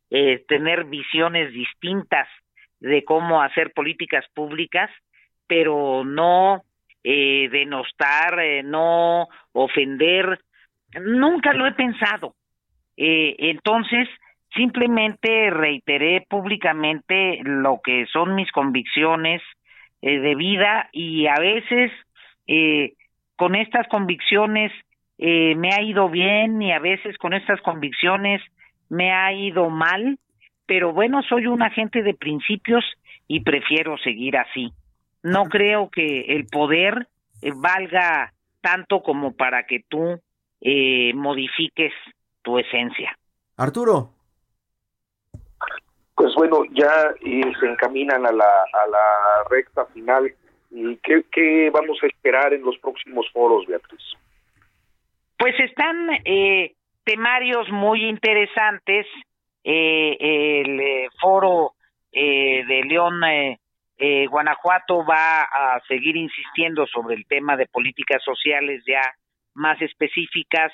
eh, 0.10 0.44
tener 0.48 0.86
visiones 0.86 1.54
distintas 1.54 2.28
de 2.80 3.04
cómo 3.04 3.42
hacer 3.42 3.72
políticas 3.74 4.26
públicas, 4.34 4.90
pero 5.48 6.04
no 6.06 6.64
eh, 7.04 7.50
denostar, 7.52 8.40
eh, 8.40 8.64
no 8.64 9.28
ofender. 9.54 10.40
Nunca 11.02 11.54
lo 11.54 11.66
he 11.66 11.72
pensado. 11.74 12.36
Eh, 12.98 13.36
entonces, 13.40 14.08
simplemente 14.56 15.50
reiteré 15.50 16.26
públicamente 16.30 17.40
lo 17.44 17.80
que 17.84 18.06
son 18.08 18.36
mis 18.36 18.52
convicciones 18.52 19.42
eh, 20.02 20.20
de 20.20 20.36
vida 20.36 20.90
y 20.92 21.28
a 21.28 21.36
veces 21.36 21.92
con 23.36 23.54
estas 23.54 23.88
convicciones 23.90 24.72
me 25.20 25.70
ha 25.72 25.84
ido 25.84 26.10
bien 26.10 26.60
y 26.64 26.72
a 26.72 26.80
veces 26.80 27.16
con 27.20 27.36
estas 27.36 27.62
convicciones 27.62 28.42
me 28.90 29.14
ha 29.14 29.32
ido 29.32 29.70
mal 29.70 30.18
pero 30.70 30.94
bueno, 30.94 31.24
soy 31.24 31.48
un 31.48 31.64
agente 31.64 32.04
de 32.04 32.14
principios 32.14 32.86
y 33.28 33.40
prefiero 33.40 33.98
seguir 33.98 34.38
así. 34.38 34.72
No 35.24 35.46
creo 35.46 35.90
que 35.90 36.22
el 36.36 36.46
poder 36.46 37.08
eh, 37.42 37.52
valga 37.56 38.34
tanto 38.62 39.02
como 39.02 39.32
para 39.36 39.64
que 39.66 39.84
tú 39.90 40.22
eh, 40.62 41.12
modifiques 41.16 41.92
tu 42.44 42.60
esencia. 42.60 43.18
Arturo. 43.58 44.12
Pues 46.14 46.36
bueno, 46.36 46.62
ya 46.72 47.16
eh, 47.26 47.52
se 47.60 47.66
encaminan 47.66 48.28
a 48.28 48.32
la, 48.32 48.46
a 48.46 48.88
la 48.92 49.50
recta 49.50 49.88
final. 49.88 50.32
¿Y 50.70 50.98
qué, 50.98 51.26
qué 51.32 51.72
vamos 51.74 51.98
a 52.04 52.06
esperar 52.06 52.54
en 52.54 52.62
los 52.62 52.78
próximos 52.78 53.26
foros, 53.34 53.66
Beatriz? 53.66 54.04
Pues 55.36 55.60
están 55.62 56.12
eh, 56.26 56.76
temarios 57.06 57.68
muy 57.72 58.06
interesantes. 58.08 59.08
Eh, 59.64 60.62
el 60.62 60.80
eh, 60.80 61.08
foro 61.20 61.74
eh, 62.12 62.64
de 62.66 62.84
León, 62.84 63.22
Guanajuato, 64.30 65.06
va 65.06 65.42
a 65.42 65.82
seguir 65.88 66.16
insistiendo 66.16 66.88
sobre 66.88 67.16
el 67.16 67.26
tema 67.26 67.58
de 67.58 67.68
políticas 67.68 68.24
sociales 68.24 68.82
ya 68.88 69.02
más 69.54 69.82
específicas, 69.82 70.72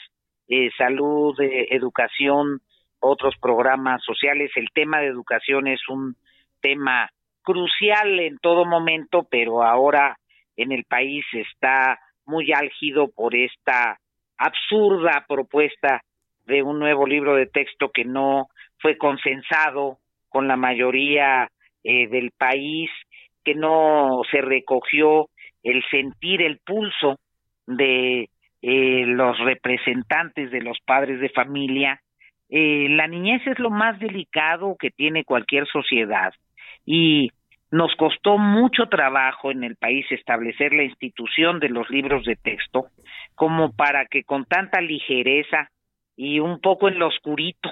salud, 0.78 1.36
educación, 1.40 2.62
otros 3.00 3.36
programas 3.42 4.04
sociales. 4.04 4.52
El 4.56 4.70
tema 4.72 5.00
de 5.00 5.08
educación 5.08 5.68
es 5.68 5.82
un 5.90 6.16
tema 6.62 7.10
crucial 7.42 8.20
en 8.20 8.38
todo 8.38 8.64
momento, 8.64 9.28
pero 9.28 9.64
ahora 9.64 10.20
en 10.56 10.72
el 10.72 10.84
país 10.84 11.26
está 11.34 12.00
muy 12.26 12.54
álgido 12.54 13.10
por 13.10 13.36
esta 13.36 14.00
absurda 14.38 15.26
propuesta 15.28 16.04
de 16.46 16.64
un 16.64 16.80
nuevo 16.80 17.06
libro 17.06 17.36
de 17.36 17.48
texto 17.48 17.90
que 17.94 18.06
no 18.06 18.48
fue 18.80 18.98
consensado 18.98 19.98
con 20.30 20.48
la 20.48 20.58
mayoría 20.58 21.50
eh, 21.84 22.08
del 22.08 22.32
país, 22.38 22.90
que 23.44 23.56
no 23.56 24.22
se 24.32 24.42
recogió 24.42 25.30
el 25.64 25.84
sentir 25.90 26.42
el 26.42 26.60
pulso 26.60 27.18
de 27.68 28.30
eh, 28.62 29.04
los 29.06 29.38
representantes 29.40 30.52
de 30.52 30.62
los 30.62 30.78
padres 30.86 31.20
de 31.20 31.30
familia. 31.30 32.02
Eh, 32.50 32.88
la 32.90 33.08
niñez 33.08 33.46
es 33.48 33.60
lo 33.60 33.70
más 33.70 34.00
delicado 34.00 34.76
que 34.80 34.92
tiene 34.92 35.24
cualquier 35.24 35.68
sociedad 35.68 36.34
y 36.86 37.32
nos 37.72 37.96
costó 37.96 38.38
mucho 38.38 38.88
trabajo 38.88 39.52
en 39.52 39.64
el 39.64 39.76
país 39.76 40.06
establecer 40.12 40.74
la 40.74 40.84
institución 40.84 41.60
de 41.60 41.70
los 41.70 41.90
libros 41.90 42.26
de 42.26 42.36
texto 42.36 42.88
como 43.34 43.74
para 43.74 44.06
que 44.06 44.24
con 44.24 44.46
tanta 44.46 44.82
ligereza 44.82 45.70
y 46.16 46.40
un 46.40 46.60
poco 46.62 46.88
en 46.88 47.00
lo 47.00 47.08
oscurito 47.08 47.70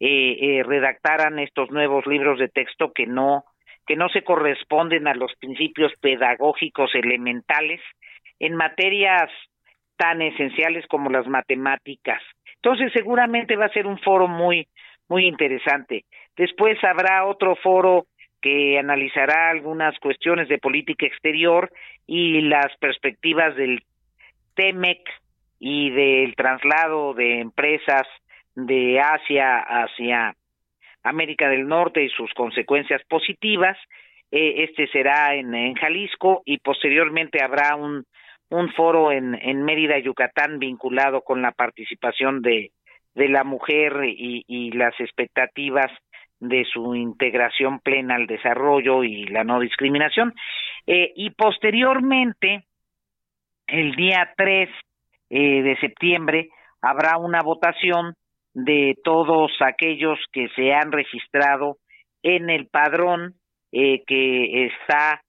eh, 0.00 0.36
eh, 0.40 0.62
redactaran 0.64 1.38
estos 1.38 1.70
nuevos 1.70 2.06
libros 2.06 2.38
de 2.38 2.48
texto 2.48 2.92
que 2.92 3.06
no 3.06 3.44
que 3.86 3.96
no 3.96 4.08
se 4.08 4.22
corresponden 4.22 5.08
a 5.08 5.14
los 5.14 5.34
principios 5.40 5.92
pedagógicos 6.00 6.94
elementales 6.94 7.80
en 8.38 8.54
materias 8.54 9.28
tan 9.96 10.22
esenciales 10.22 10.86
como 10.86 11.10
las 11.10 11.26
matemáticas. 11.26 12.22
Entonces 12.56 12.92
seguramente 12.92 13.56
va 13.56 13.66
a 13.66 13.72
ser 13.72 13.86
un 13.86 13.98
foro 13.98 14.28
muy 14.28 14.68
muy 15.08 15.26
interesante. 15.26 16.04
Después 16.36 16.82
habrá 16.84 17.24
otro 17.26 17.56
foro 17.56 18.06
que 18.40 18.78
analizará 18.78 19.50
algunas 19.50 19.98
cuestiones 20.00 20.48
de 20.48 20.58
política 20.58 21.06
exterior 21.06 21.70
y 22.06 22.40
las 22.40 22.76
perspectivas 22.78 23.54
del 23.56 23.84
TEMEC 24.54 25.00
y 25.64 25.90
del 25.90 26.34
traslado 26.34 27.14
de 27.14 27.38
empresas 27.38 28.02
de 28.56 28.98
Asia 28.98 29.60
hacia 29.60 30.34
América 31.04 31.48
del 31.48 31.68
Norte 31.68 32.02
y 32.02 32.08
sus 32.08 32.34
consecuencias 32.34 33.00
positivas. 33.08 33.78
Eh, 34.32 34.64
este 34.64 34.88
será 34.88 35.36
en, 35.36 35.74
Jalisco 35.76 36.42
y 36.44 36.58
posteriormente 36.58 37.44
habrá 37.44 37.76
un, 37.76 38.04
un 38.48 38.72
foro 38.72 39.12
en, 39.12 39.38
en 39.40 39.62
Mérida, 39.62 40.00
Yucatán, 40.00 40.58
vinculado 40.58 41.20
con 41.20 41.42
la 41.42 41.52
participación 41.52 42.42
de, 42.42 42.72
de 43.14 43.28
la 43.28 43.44
mujer 43.44 44.04
y, 44.04 44.44
y 44.48 44.72
las 44.72 44.98
expectativas 44.98 45.92
de 46.40 46.64
su 46.64 46.96
integración 46.96 47.78
plena 47.78 48.16
al 48.16 48.26
desarrollo 48.26 49.04
y 49.04 49.26
la 49.26 49.44
no 49.44 49.60
discriminación. 49.60 50.34
Eh, 50.88 51.12
y 51.14 51.30
posteriormente, 51.30 52.64
el 53.68 53.94
día 53.94 54.34
3 54.36 54.68
eh, 55.32 55.62
de 55.62 55.76
septiembre, 55.78 56.50
habrá 56.80 57.16
una 57.16 57.40
votación 57.40 58.14
de 58.54 58.96
todos 59.02 59.50
aquellos 59.60 60.18
que 60.30 60.48
se 60.50 60.72
han 60.72 60.92
registrado 60.92 61.78
en 62.22 62.50
el 62.50 62.66
padrón 62.66 63.34
eh, 63.72 64.02
que 64.06 64.66
está 64.66 65.22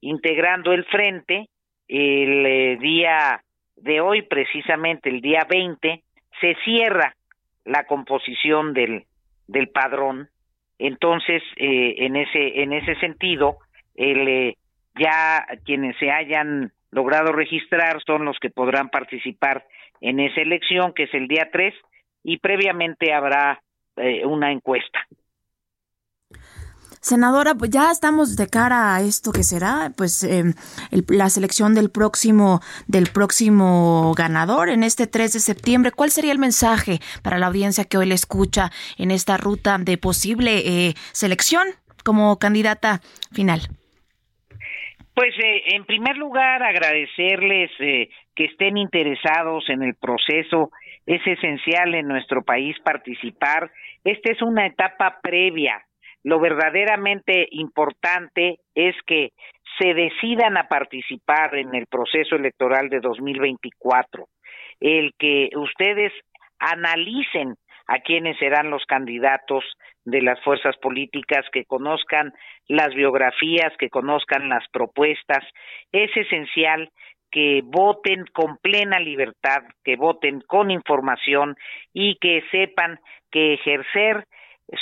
integrando 0.00 0.72
el 0.72 0.84
frente. 0.86 1.48
El 1.88 2.78
día 2.78 3.42
de 3.76 4.00
hoy, 4.00 4.22
precisamente 4.22 5.10
el 5.10 5.20
día 5.20 5.46
20, 5.48 6.02
se 6.40 6.54
cierra 6.64 7.14
la 7.64 7.84
composición 7.84 8.72
del, 8.72 9.04
del 9.46 9.68
padrón. 9.68 10.28
Entonces, 10.78 11.42
eh, 11.56 11.94
en 11.98 12.16
ese 12.16 12.62
en 12.62 12.72
ese 12.72 12.94
sentido, 12.96 13.58
el, 13.94 14.28
eh, 14.28 14.56
ya 14.98 15.46
quienes 15.64 15.96
se 15.98 16.10
hayan 16.10 16.72
logrado 16.90 17.32
registrar 17.32 18.02
son 18.04 18.24
los 18.24 18.38
que 18.40 18.50
podrán 18.50 18.88
participar 18.90 19.66
en 20.00 20.20
esa 20.20 20.40
elección, 20.40 20.92
que 20.94 21.04
es 21.04 21.14
el 21.14 21.28
día 21.28 21.48
3, 21.52 21.74
y 22.24 22.38
previamente 22.38 23.12
habrá 23.12 23.62
eh, 23.96 24.24
una 24.26 24.52
encuesta. 24.52 25.06
Senadora, 27.02 27.54
pues 27.54 27.70
ya 27.70 27.90
estamos 27.90 28.36
de 28.36 28.46
cara 28.46 28.94
a 28.94 29.00
esto 29.00 29.32
que 29.32 29.42
será, 29.42 29.90
pues 29.96 30.22
em, 30.22 30.52
la 31.08 31.30
selección 31.30 31.74
del 31.74 31.90
próximo 31.90 32.60
del 32.88 33.08
próximo 33.08 34.12
ganador 34.14 34.68
en 34.68 34.84
este 34.84 35.06
3 35.06 35.32
de 35.32 35.40
septiembre. 35.40 35.92
¿Cuál 35.92 36.10
sería 36.10 36.32
el 36.32 36.38
mensaje 36.38 37.00
para 37.22 37.38
la 37.38 37.46
audiencia 37.46 37.86
que 37.86 37.96
hoy 37.96 38.04
le 38.04 38.14
escucha 38.14 38.70
en 38.98 39.10
esta 39.10 39.38
ruta 39.38 39.78
de 39.78 39.96
posible 39.96 40.58
eh, 40.58 40.94
selección 41.12 41.68
como 42.04 42.38
candidata 42.38 43.00
final? 43.32 43.79
Pues 45.14 45.34
eh, 45.38 45.74
en 45.74 45.84
primer 45.84 46.16
lugar 46.16 46.62
agradecerles 46.62 47.70
eh, 47.80 48.08
que 48.34 48.44
estén 48.44 48.76
interesados 48.78 49.68
en 49.68 49.82
el 49.82 49.94
proceso. 49.96 50.70
Es 51.06 51.26
esencial 51.26 51.94
en 51.94 52.08
nuestro 52.08 52.42
país 52.42 52.76
participar. 52.84 53.70
Esta 54.04 54.32
es 54.32 54.40
una 54.42 54.66
etapa 54.66 55.18
previa 55.22 55.84
lo 56.22 56.38
verdaderamente 56.38 57.48
importante 57.50 58.58
es 58.74 58.94
que 59.06 59.30
se 59.78 59.94
decidan 59.94 60.56
a 60.58 60.68
participar 60.68 61.54
en 61.54 61.74
el 61.74 61.86
proceso 61.86 62.36
electoral 62.36 62.90
de 62.90 63.00
2024, 63.00 64.28
el 64.80 65.14
que 65.18 65.48
ustedes 65.56 66.12
analicen 66.58 67.54
a 67.90 67.98
quiénes 67.98 68.38
serán 68.38 68.70
los 68.70 68.84
candidatos 68.86 69.64
de 70.04 70.22
las 70.22 70.40
fuerzas 70.42 70.76
políticas, 70.76 71.44
que 71.52 71.64
conozcan 71.64 72.32
las 72.68 72.94
biografías, 72.94 73.76
que 73.78 73.90
conozcan 73.90 74.48
las 74.48 74.62
propuestas. 74.68 75.44
Es 75.90 76.16
esencial 76.16 76.90
que 77.32 77.62
voten 77.64 78.26
con 78.32 78.58
plena 78.58 79.00
libertad, 79.00 79.64
que 79.82 79.96
voten 79.96 80.40
con 80.40 80.70
información 80.70 81.56
y 81.92 82.14
que 82.20 82.44
sepan 82.52 83.00
que 83.32 83.54
ejercer 83.54 84.24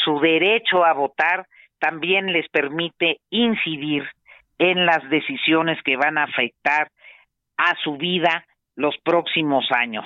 su 0.04 0.20
derecho 0.20 0.84
a 0.84 0.92
votar 0.92 1.46
también 1.78 2.30
les 2.30 2.46
permite 2.50 3.20
incidir 3.30 4.04
en 4.58 4.84
las 4.84 5.08
decisiones 5.08 5.78
que 5.82 5.96
van 5.96 6.18
a 6.18 6.24
afectar 6.24 6.90
a 7.56 7.74
su 7.82 7.96
vida 7.96 8.44
los 8.76 8.98
próximos 8.98 9.66
años. 9.70 10.04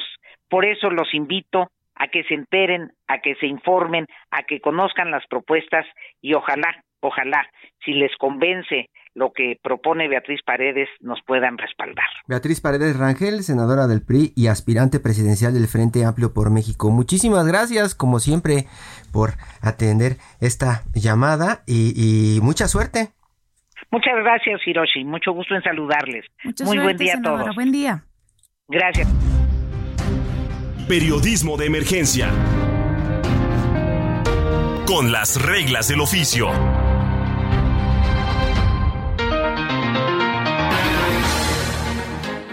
Por 0.49 0.65
eso 0.65 0.89
los 0.89 1.13
invito 1.15 1.69
a 2.03 2.09
que 2.09 2.25
se 2.25 2.35
enteren, 2.35 2.91
a 3.07 3.19
que 3.19 3.37
se 3.37 3.47
informen, 3.47 4.07
a 4.33 4.43
que 4.43 4.61
conozcan 4.61 5.13
las 5.13 5.25
propuestas 5.29 5.87
y 6.21 6.35
ojalá, 6.35 6.83
ojalá, 7.01 7.47
si 7.85 7.93
les 7.93 8.11
convence 8.17 8.91
lo 9.15 9.33
que 9.33 9.57
propone 9.63 10.09
Beatriz 10.09 10.41
Paredes 10.45 10.89
nos 11.01 11.21
puedan 11.25 11.59
respaldar. 11.59 12.07
Beatriz 12.27 12.61
Paredes 12.61 12.99
Rangel, 12.99 13.45
senadora 13.45 13.87
del 13.87 14.05
PRI 14.05 14.33
y 14.35 14.49
aspirante 14.49 14.99
presidencial 14.99 15.55
del 15.55 15.69
Frente 15.69 16.05
Amplio 16.05 16.35
por 16.35 16.51
México. 16.51 16.91
Muchísimas 16.91 17.47
gracias, 17.47 17.95
como 17.95 18.19
siempre, 18.19 18.65
por 19.13 19.35
atender 19.63 20.17
esta 20.41 20.83
llamada 20.95 21.63
y, 21.69 22.41
mucha 22.43 22.67
suerte. 22.67 23.11
Muchas 23.93 24.15
gracias, 24.25 24.61
Hiroshi. 24.67 25.05
Mucho 25.05 25.33
gusto 25.33 25.55
en 25.55 25.63
saludarles. 25.63 26.25
Muy 26.65 26.79
buen 26.79 26.97
día 26.97 27.15
a 27.19 27.23
todos. 27.23 27.55
Buen 27.55 27.71
día. 27.71 28.03
Gracias. 28.67 29.52
Periodismo 30.93 31.57
de 31.57 31.65
emergencia. 31.65 32.31
Con 34.87 35.11
las 35.11 35.41
reglas 35.41 35.89
del 35.89 36.03
oficio. 36.03 36.51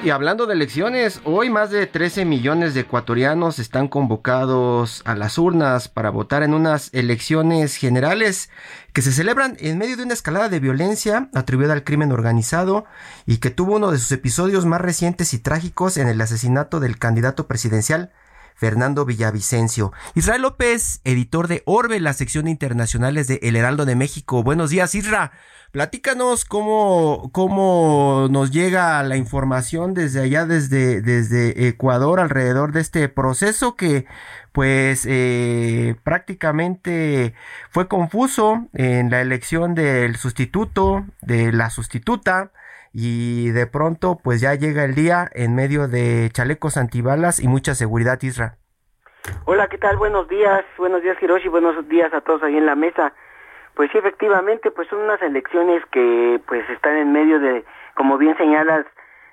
Y 0.02 0.12
hablando 0.12 0.46
de 0.46 0.54
elecciones, 0.54 1.20
hoy 1.26 1.50
más 1.50 1.70
de 1.70 1.86
13 1.86 2.24
millones 2.24 2.74
de 2.74 2.80
ecuatorianos 2.80 3.60
están 3.60 3.90
convocados 3.90 5.02
a 5.04 5.16
las 5.16 5.38
urnas 5.38 5.90
para 5.90 6.10
votar 6.10 6.42
en 6.42 6.54
unas 6.54 6.94
elecciones 6.94 7.76
generales 7.76 8.50
que 8.94 9.02
se 9.02 9.12
celebran 9.12 9.58
en 9.60 9.78
medio 9.78 9.98
de 9.98 10.04
una 10.04 10.14
escalada 10.14 10.48
de 10.48 10.62
violencia 10.62 11.30
atribuida 11.34 11.74
al 11.74 11.84
crimen 11.84 12.14
organizado 12.14 12.86
y 13.26 13.40
que 13.40 13.50
tuvo 13.50 13.76
uno 13.76 13.92
de 13.92 13.98
sus 13.98 14.14
episodios 14.14 14.66
más 14.66 14.80
recientes 14.80 15.34
y 15.34 15.40
trágicos 15.40 15.98
en 15.98 16.08
el 16.08 16.22
asesinato 16.22 16.80
del 16.80 16.98
candidato 16.98 17.46
presidencial 17.46 18.14
Fernando 18.60 19.06
Villavicencio. 19.06 19.94
Israel 20.16 20.42
López, 20.42 21.00
editor 21.06 21.48
de 21.48 21.64
Orbe, 21.66 22.02
la 22.02 22.12
sección 22.12 22.46
de 22.46 22.52
internacionales 22.52 23.28
de 23.28 23.40
El 23.42 23.56
Heraldo 23.56 23.86
de 23.86 23.96
México. 23.96 24.44
Buenos 24.44 24.70
días, 24.70 24.94
Isra. 24.96 25.32
Platícanos 25.72 26.44
cómo, 26.44 27.30
cómo 27.32 28.28
nos 28.30 28.52
llega 28.52 29.02
la 29.04 29.16
información 29.16 29.94
desde 29.94 30.20
allá, 30.20 30.46
desde, 30.46 31.02
desde 31.02 31.70
Ecuador, 31.70 32.20
alrededor 32.20 32.74
de 32.74 32.82
este 32.82 33.08
proceso 33.08 33.78
que 33.78 34.06
pues 34.52 35.06
eh, 35.08 35.96
prácticamente 36.04 37.36
fue 37.70 37.88
confuso 37.88 38.68
en 38.74 39.10
la 39.10 39.22
elección 39.22 39.74
del 39.74 40.18
sustituto, 40.18 41.06
de 41.22 41.54
la 41.54 41.70
sustituta, 41.70 42.52
y 42.94 43.52
de 43.52 43.68
pronto 43.68 44.18
pues 44.24 44.42
ya 44.42 44.56
llega 44.56 44.84
el 44.84 44.96
día 44.96 45.28
en 45.34 45.56
medio 45.56 45.88
de 45.88 46.30
chalecos 46.32 46.78
antibalas 46.78 47.40
y 47.40 47.48
mucha 47.48 47.76
seguridad, 47.76 48.22
Isra. 48.22 48.58
Hola, 49.46 49.68
¿qué 49.68 49.78
tal? 49.78 49.98
Buenos 49.98 50.28
días, 50.28 50.64
buenos 50.78 51.02
días 51.02 51.22
Hiroshi, 51.22 51.50
buenos 51.50 51.88
días 51.88 52.14
a 52.14 52.22
todos 52.22 52.44
ahí 52.44 52.58
en 52.58 52.66
la 52.66 52.76
mesa. 52.76 53.14
Pues 53.76 53.92
sí, 53.92 53.98
efectivamente, 53.98 54.72
pues 54.72 54.88
son 54.90 55.00
unas 55.00 55.22
elecciones 55.22 55.84
que 55.92 56.42
pues 56.48 56.70
están 56.70 56.98
en 56.98 57.12
medio 57.12 57.40
de, 57.40 57.64
como 57.96 58.18
bien 58.18 58.36
señalas, 58.38 58.86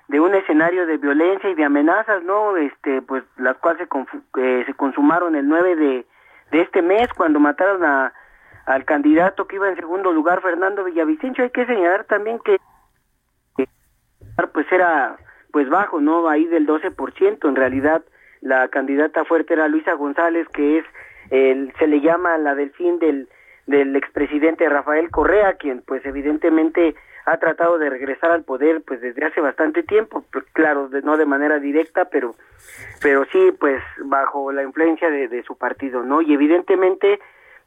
de 0.07 0.19
un 0.19 0.33
escenario 0.35 0.85
de 0.85 0.97
violencia 0.97 1.49
y 1.49 1.55
de 1.55 1.65
amenazas, 1.65 2.23
¿no? 2.23 2.55
Este, 2.55 3.01
pues 3.01 3.23
las 3.37 3.57
cuales 3.57 3.87
se, 4.33 4.65
se 4.65 4.73
consumaron 4.73 5.35
el 5.35 5.47
9 5.47 5.75
de, 5.75 6.05
de 6.51 6.61
este 6.61 6.81
mes 6.81 7.09
cuando 7.13 7.39
mataron 7.39 7.83
a, 7.83 8.13
al 8.65 8.85
candidato 8.85 9.47
que 9.47 9.57
iba 9.57 9.69
en 9.69 9.75
segundo 9.75 10.11
lugar, 10.11 10.41
Fernando 10.41 10.83
Villavicencio. 10.83 11.43
Hay 11.43 11.49
que 11.49 11.65
señalar 11.65 12.05
también 12.05 12.39
que 12.39 12.57
pues 14.53 14.71
era 14.71 15.17
pues 15.51 15.69
bajo, 15.69 15.99
¿no? 15.99 16.29
Ahí 16.29 16.45
del 16.45 16.67
12%, 16.67 17.47
en 17.47 17.55
realidad 17.55 18.03
la 18.41 18.67
candidata 18.67 19.25
fuerte 19.25 19.53
era 19.53 19.67
Luisa 19.67 19.93
González, 19.93 20.47
que 20.49 20.79
es, 20.79 20.85
el, 21.31 21.73
se 21.79 21.87
le 21.87 22.01
llama 22.01 22.37
la 22.37 22.55
delfín 22.55 22.99
del 22.99 23.27
del 23.67 23.95
expresidente 23.97 24.67
Rafael 24.69 25.11
Correa, 25.11 25.53
quien 25.53 25.81
pues 25.85 26.03
evidentemente 26.05 26.95
ha 27.25 27.37
tratado 27.37 27.77
de 27.77 27.89
regresar 27.89 28.31
al 28.31 28.45
poder 28.45 28.81
pues 28.81 29.01
desde 29.01 29.25
hace 29.25 29.41
bastante 29.41 29.83
tiempo, 29.83 30.23
claro, 30.53 30.89
no 31.03 31.17
de 31.17 31.25
manera 31.25 31.59
directa, 31.59 32.05
pero 32.05 32.33
pero 33.01 33.25
sí 33.25 33.51
pues 33.59 33.83
bajo 34.05 34.53
la 34.53 34.63
influencia 34.63 35.09
de, 35.09 35.27
de 35.27 35.43
su 35.43 35.57
partido, 35.57 36.03
¿no? 36.03 36.21
Y 36.21 36.33
evidentemente 36.33 37.19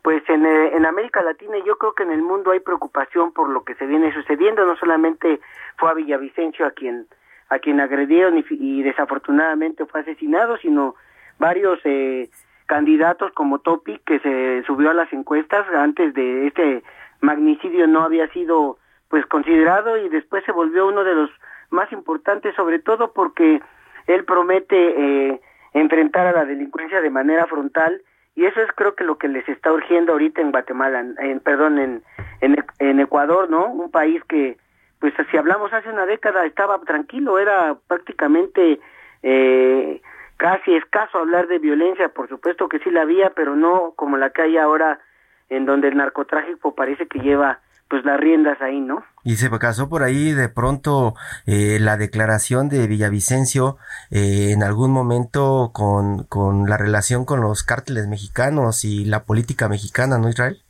pues 0.03 0.23
en, 0.29 0.47
eh, 0.47 0.77
en 0.77 0.87
América 0.87 1.23
Latina 1.23 1.57
yo 1.65 1.77
creo 1.79 1.93
que 1.93 2.03
en 2.03 2.13
el 2.13 2.23
mundo 2.23 2.51
hay 2.53 2.61
preocupación 2.61 3.33
por 3.33 3.49
lo 3.49 3.65
que 3.65 3.75
se 3.75 3.87
viene 3.87 4.13
sucediendo, 4.13 4.65
no 4.65 4.77
solamente 4.77 5.41
fue 5.77 5.91
a 5.91 5.95
Villavicencio 5.95 6.67
a 6.67 6.71
quien 6.71 7.07
a 7.51 7.59
quien 7.59 7.81
agredieron 7.81 8.39
y, 8.39 8.45
y 8.49 8.83
desafortunadamente 8.83 9.85
fue 9.85 10.01
asesinado, 10.01 10.57
sino 10.59 10.95
varios 11.41 11.81
eh, 11.85 12.31
candidatos 12.67 13.33
como 13.33 13.59
Topi, 13.59 13.99
que 14.07 14.21
se 14.21 14.63
subió 14.67 14.91
a 14.91 14.95
las 14.95 15.13
encuestas. 15.13 15.67
Antes 15.75 16.15
de 16.15 16.47
este 16.47 16.85
magnicidio 17.21 17.89
no 17.89 18.05
había 18.05 18.29
sido 18.29 18.79
pues 19.09 19.27
considerado 19.27 19.99
y 19.99 20.09
después 20.09 20.45
se 20.45 20.53
volvió 20.53 20.87
uno 20.87 21.03
de 21.03 21.15
los 21.15 21.31
más 21.71 21.91
importantes 21.91 22.55
sobre 22.55 22.79
todo 22.79 23.13
porque 23.13 23.61
él 24.07 24.25
promete 24.25 24.77
eh, 24.77 25.41
enfrentar 25.73 26.29
a 26.29 26.33
la 26.33 26.45
delincuencia 26.45 27.01
de 27.01 27.11
manera 27.11 27.47
frontal 27.47 28.03
y 28.35 28.47
eso 28.47 28.61
es 28.61 28.71
creo 28.75 28.95
que 28.95 29.05
lo 29.05 29.19
que 29.19 29.29
les 29.29 29.49
está 29.49 29.73
urgiendo 29.73 30.13
ahorita 30.13 30.41
en 30.41 30.53
Guatemala, 30.53 31.05
en, 31.19 31.41
perdón, 31.41 31.79
en, 31.79 32.03
en, 32.41 33.01
Ecuador, 33.01 33.51
¿no? 33.51 33.67
Un 33.67 33.91
país 33.91 34.23
que, 34.25 34.57
pues 34.99 35.13
si 35.31 35.37
hablamos 35.37 35.73
hace 35.73 35.89
una 35.89 36.07
década, 36.07 36.47
estaba 36.47 36.79
tranquilo, 36.81 37.39
era 37.39 37.77
prácticamente 37.87 38.81
eh, 39.23 40.01
casi 40.37 40.75
escaso 40.75 41.19
hablar 41.19 41.49
de 41.49 41.59
violencia, 41.59 42.09
por 42.09 42.29
supuesto 42.29 42.69
que 42.69 42.79
sí 42.79 42.91
la 42.91 43.03
había, 43.03 43.31
pero 43.31 43.57
no 43.57 43.93
como 43.97 44.17
la 44.17 44.31
que 44.31 44.43
hay 44.43 44.57
ahora, 44.57 45.01
en 45.49 45.67
donde 45.67 45.89
el 45.89 45.97
narcotráfico 45.97 46.75
parece 46.75 47.07
que 47.09 47.19
lleva 47.19 47.61
pues 47.89 48.05
las 48.05 48.21
riendas 48.21 48.61
ahí, 48.63 48.81
¿no? 48.81 49.05
Y 49.23 49.37
se 49.37 49.51
casó 49.59 49.89
por 49.89 50.03
ahí 50.03 50.33
de 50.33 50.49
pronto 50.49 51.15
eh, 51.47 51.79
la 51.81 51.97
declaración 51.97 52.69
de 52.69 52.87
Villavicencio 52.87 53.77
eh, 54.11 54.53
en 54.53 54.63
algún 54.63 54.93
momento 54.93 55.71
con, 55.75 56.25
con 56.25 56.69
la 56.69 56.77
relación 56.77 57.25
con 57.25 57.41
los 57.41 57.63
cárteles 57.63 58.09
mexicanos 58.09 58.85
y 58.85 59.05
la 59.05 59.25
política 59.25 59.69
mexicana, 59.69 60.19
¿no, 60.19 60.29
Israel? 60.29 60.63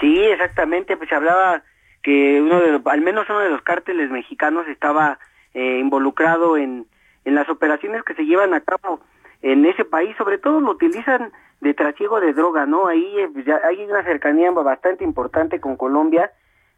Sí, 0.00 0.20
exactamente, 0.24 0.96
pues 0.96 1.08
se 1.08 1.14
hablaba 1.14 1.62
que 2.02 2.40
uno 2.40 2.60
de 2.60 2.80
al 2.84 3.00
menos 3.00 3.28
uno 3.28 3.40
de 3.40 3.50
los 3.50 3.62
cárteles 3.62 4.10
mexicanos 4.10 4.68
estaba 4.68 5.18
eh, 5.54 5.78
involucrado 5.80 6.56
en, 6.56 6.86
en 7.24 7.34
las 7.34 7.48
operaciones 7.48 8.04
que 8.04 8.14
se 8.14 8.24
llevan 8.24 8.54
a 8.54 8.60
cabo 8.60 9.00
en 9.42 9.64
ese 9.66 9.84
país, 9.84 10.16
sobre 10.16 10.38
todo 10.38 10.60
lo 10.60 10.72
utilizan 10.72 11.32
de 11.60 11.74
trasiego 11.74 12.20
de 12.20 12.32
droga, 12.32 12.66
¿no? 12.66 12.86
Ahí 12.86 13.04
eh, 13.18 13.28
ya 13.44 13.60
hay 13.64 13.82
una 13.84 14.04
cercanía 14.04 14.50
bastante 14.50 15.02
importante 15.02 15.60
con 15.60 15.76
Colombia 15.76 16.30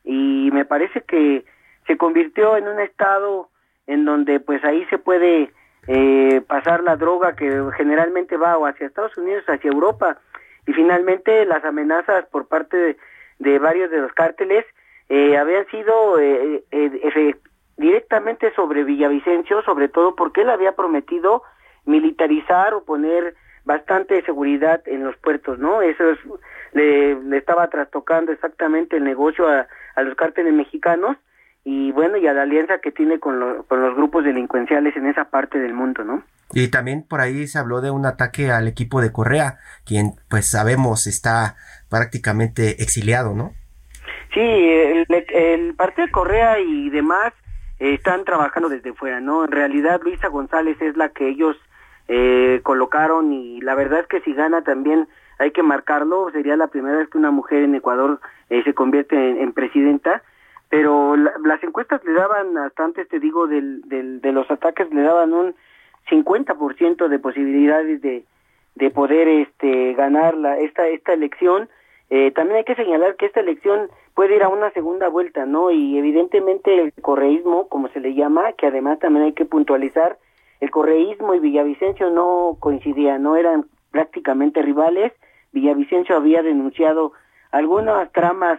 y 0.04 0.50
me 0.52 0.64
parece 0.64 1.02
que 1.02 1.44
se 1.86 1.96
convirtió 1.96 2.56
en 2.56 2.68
un 2.68 2.80
estado 2.80 3.48
en 3.86 4.04
donde 4.04 4.40
pues 4.40 4.64
ahí 4.64 4.84
se 4.90 4.98
puede 4.98 5.50
eh, 5.86 6.42
pasar 6.46 6.82
la 6.82 6.96
droga 6.96 7.34
que 7.34 7.62
generalmente 7.76 8.36
va 8.36 8.58
o 8.58 8.66
hacia 8.66 8.86
Estados 8.86 9.16
Unidos 9.16 9.44
hacia 9.48 9.70
Europa. 9.70 10.18
Y 10.66 10.72
finalmente 10.74 11.46
las 11.46 11.64
amenazas 11.64 12.26
por 12.26 12.46
parte 12.46 12.98
de, 13.38 13.58
varios 13.58 13.90
de 13.90 13.98
los 13.98 14.12
cárteles 14.12 14.66
eh, 15.08 15.38
habían 15.38 15.66
sido 15.68 16.18
eh, 16.20 16.62
eh 16.70 17.34
directamente 17.78 18.52
sobre 18.54 18.82
Villavicencio, 18.82 19.62
sobre 19.62 19.88
todo 19.88 20.16
porque 20.16 20.42
él 20.42 20.50
había 20.50 20.72
prometido 20.72 21.44
militarizar 21.86 22.74
o 22.74 22.84
poner 22.84 23.34
bastante 23.68 24.24
seguridad 24.24 24.80
en 24.86 25.04
los 25.04 25.14
puertos, 25.18 25.58
¿no? 25.58 25.82
Eso 25.82 26.10
es, 26.10 26.18
le, 26.72 27.22
le 27.22 27.36
estaba 27.36 27.68
trastocando 27.68 28.32
exactamente 28.32 28.96
el 28.96 29.04
negocio 29.04 29.46
a, 29.46 29.68
a, 29.94 30.02
los 30.02 30.16
cárteles 30.16 30.54
mexicanos 30.54 31.18
y 31.64 31.92
bueno, 31.92 32.16
y 32.16 32.26
a 32.26 32.32
la 32.32 32.42
alianza 32.42 32.78
que 32.78 32.92
tiene 32.92 33.20
con, 33.20 33.62
con 33.64 33.82
los 33.82 33.94
grupos 33.94 34.24
delincuenciales 34.24 34.96
en 34.96 35.06
esa 35.06 35.26
parte 35.26 35.58
del 35.58 35.74
mundo, 35.74 36.02
¿no? 36.02 36.22
Y 36.54 36.68
también 36.68 37.06
por 37.06 37.20
ahí 37.20 37.46
se 37.46 37.58
habló 37.58 37.82
de 37.82 37.90
un 37.90 38.06
ataque 38.06 38.50
al 38.50 38.68
equipo 38.68 39.02
de 39.02 39.12
Correa, 39.12 39.58
quien 39.84 40.12
pues 40.30 40.50
sabemos 40.50 41.06
está 41.06 41.56
prácticamente 41.90 42.82
exiliado, 42.82 43.34
¿no? 43.34 43.52
Sí, 44.32 44.40
el, 44.40 45.06
el 45.10 45.74
partido 45.74 46.06
de 46.06 46.12
Correa 46.12 46.58
y 46.58 46.88
demás 46.88 47.34
están 47.78 48.24
trabajando 48.24 48.70
desde 48.70 48.94
fuera, 48.94 49.20
¿no? 49.20 49.44
En 49.44 49.52
realidad 49.52 50.00
Luisa 50.02 50.28
González 50.28 50.80
es 50.80 50.96
la 50.96 51.10
que 51.10 51.28
ellos 51.28 51.54
eh, 52.08 52.60
colocaron 52.62 53.32
y 53.32 53.60
la 53.60 53.74
verdad 53.74 54.00
es 54.00 54.06
que 54.06 54.20
si 54.22 54.32
gana 54.32 54.62
también 54.62 55.06
hay 55.38 55.52
que 55.52 55.62
marcarlo, 55.62 56.30
sería 56.32 56.56
la 56.56 56.66
primera 56.68 56.96
vez 56.96 57.08
que 57.08 57.18
una 57.18 57.30
mujer 57.30 57.62
en 57.62 57.74
Ecuador 57.74 58.20
eh, 58.50 58.62
se 58.64 58.74
convierte 58.74 59.14
en, 59.14 59.52
presidenta, 59.52 60.22
pero 60.68 61.16
las 61.16 61.62
encuestas 61.62 62.04
le 62.04 62.12
daban, 62.12 62.58
hasta 62.58 62.84
antes 62.84 63.08
te 63.08 63.20
digo, 63.20 63.46
del, 63.46 63.82
del, 63.88 64.20
de 64.20 64.32
los 64.32 64.50
ataques 64.50 64.90
le 64.92 65.02
daban 65.02 65.32
un 65.32 65.54
50% 66.10 67.08
de 67.08 67.18
posibilidades 67.18 68.02
de, 68.02 68.24
de 68.74 68.90
poder 68.90 69.28
este, 69.28 69.94
ganar 69.94 70.34
la, 70.34 70.58
esta, 70.58 70.88
esta 70.88 71.12
elección. 71.12 71.68
Eh, 72.10 72.30
también 72.30 72.58
hay 72.58 72.64
que 72.64 72.74
señalar 72.74 73.16
que 73.16 73.26
esta 73.26 73.40
elección 73.40 73.90
puede 74.14 74.36
ir 74.36 74.42
a 74.42 74.48
una 74.48 74.70
segunda 74.70 75.08
vuelta, 75.08 75.46
¿no? 75.46 75.70
Y 75.70 75.98
evidentemente 75.98 76.80
el 76.80 76.92
correísmo, 77.02 77.68
como 77.68 77.88
se 77.88 78.00
le 78.00 78.14
llama, 78.14 78.52
que 78.54 78.66
además 78.66 78.98
también 78.98 79.26
hay 79.26 79.32
que 79.32 79.44
puntualizar, 79.44 80.18
el 80.60 80.70
correísmo 80.70 81.34
y 81.34 81.40
Villavicencio 81.40 82.10
no 82.10 82.56
coincidían, 82.60 83.22
no 83.22 83.36
eran 83.36 83.66
prácticamente 83.90 84.62
rivales. 84.62 85.12
Villavicencio 85.52 86.16
había 86.16 86.42
denunciado 86.42 87.12
algunas 87.50 88.10
tramas 88.12 88.58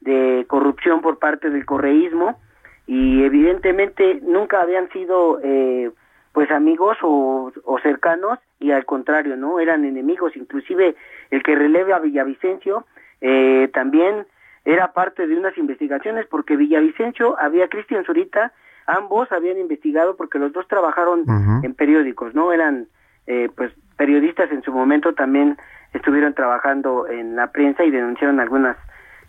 de 0.00 0.44
corrupción 0.48 1.00
por 1.00 1.18
parte 1.18 1.50
del 1.50 1.66
correísmo 1.66 2.38
y 2.86 3.24
evidentemente 3.24 4.20
nunca 4.22 4.62
habían 4.62 4.88
sido 4.90 5.40
eh, 5.42 5.90
pues 6.32 6.50
amigos 6.50 6.96
o, 7.02 7.52
o, 7.64 7.78
cercanos 7.80 8.38
y 8.60 8.70
al 8.70 8.84
contrario 8.84 9.36
no 9.36 9.58
eran 9.58 9.84
enemigos 9.84 10.36
inclusive 10.36 10.94
el 11.30 11.42
que 11.42 11.56
releve 11.56 11.92
a 11.92 11.98
Villavicencio 11.98 12.86
eh, 13.20 13.68
también 13.74 14.26
era 14.64 14.92
parte 14.92 15.26
de 15.26 15.36
unas 15.36 15.58
investigaciones 15.58 16.26
porque 16.26 16.56
Villavicencio 16.56 17.38
había 17.40 17.68
Cristian 17.68 18.04
Zurita 18.04 18.52
ambos 18.88 19.30
habían 19.30 19.58
investigado 19.58 20.16
porque 20.16 20.38
los 20.38 20.52
dos 20.52 20.66
trabajaron 20.66 21.24
en 21.62 21.74
periódicos, 21.74 22.34
¿no? 22.34 22.52
Eran 22.52 22.88
eh, 23.26 23.48
pues 23.54 23.70
periodistas 23.96 24.50
en 24.50 24.62
su 24.62 24.72
momento 24.72 25.12
también 25.12 25.58
estuvieron 25.92 26.34
trabajando 26.34 27.06
en 27.06 27.36
la 27.36 27.52
prensa 27.52 27.84
y 27.84 27.90
denunciaron 27.90 28.40
algunas 28.40 28.76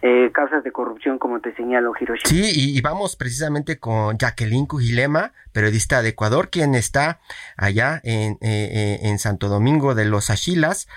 eh, 0.02 0.32
causas 0.34 0.64
de 0.64 0.72
corrupción, 0.72 1.20
como 1.20 1.41
te 1.41 1.54
señalo, 1.56 1.91
Hiroshi. 2.00 2.26
Sí, 2.26 2.52
y, 2.76 2.82
vamos 2.82 3.18
precisamente 3.18 3.80
con 3.80 4.18
Jacqueline 4.18 4.66
Cujilema, 4.66 5.34
periodista 5.52 6.02
de 6.02 6.10
Ecuador, 6.10 6.50
quien 6.50 6.74
está 6.74 7.20
allá 7.58 8.00
en, 8.04 8.38
eh, 8.41 9.00
en 9.02 9.20
Santo 9.20 9.50
Domingo 9.50 9.95
de 9.95 10.06
los 10.06 10.30
Achilas, 10.30 10.88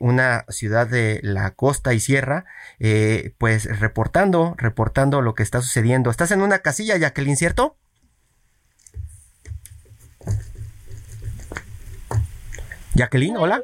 una 0.00 0.44
ciudad 0.48 0.86
de 0.86 1.20
la 1.22 1.52
costa 1.52 1.94
y 1.94 2.00
sierra, 2.00 2.44
pues 3.38 3.80
reportando, 3.80 4.54
reportando 4.58 5.22
lo 5.22 5.34
que 5.34 5.42
está 5.42 5.62
sucediendo. 5.62 6.10
Estás 6.10 6.30
en 6.30 6.42
una 6.42 6.58
casilla, 6.58 6.98
Jacqueline, 6.98 7.36
¿cierto? 7.36 7.76
Jacqueline, 12.94 13.36
hola. 13.36 13.62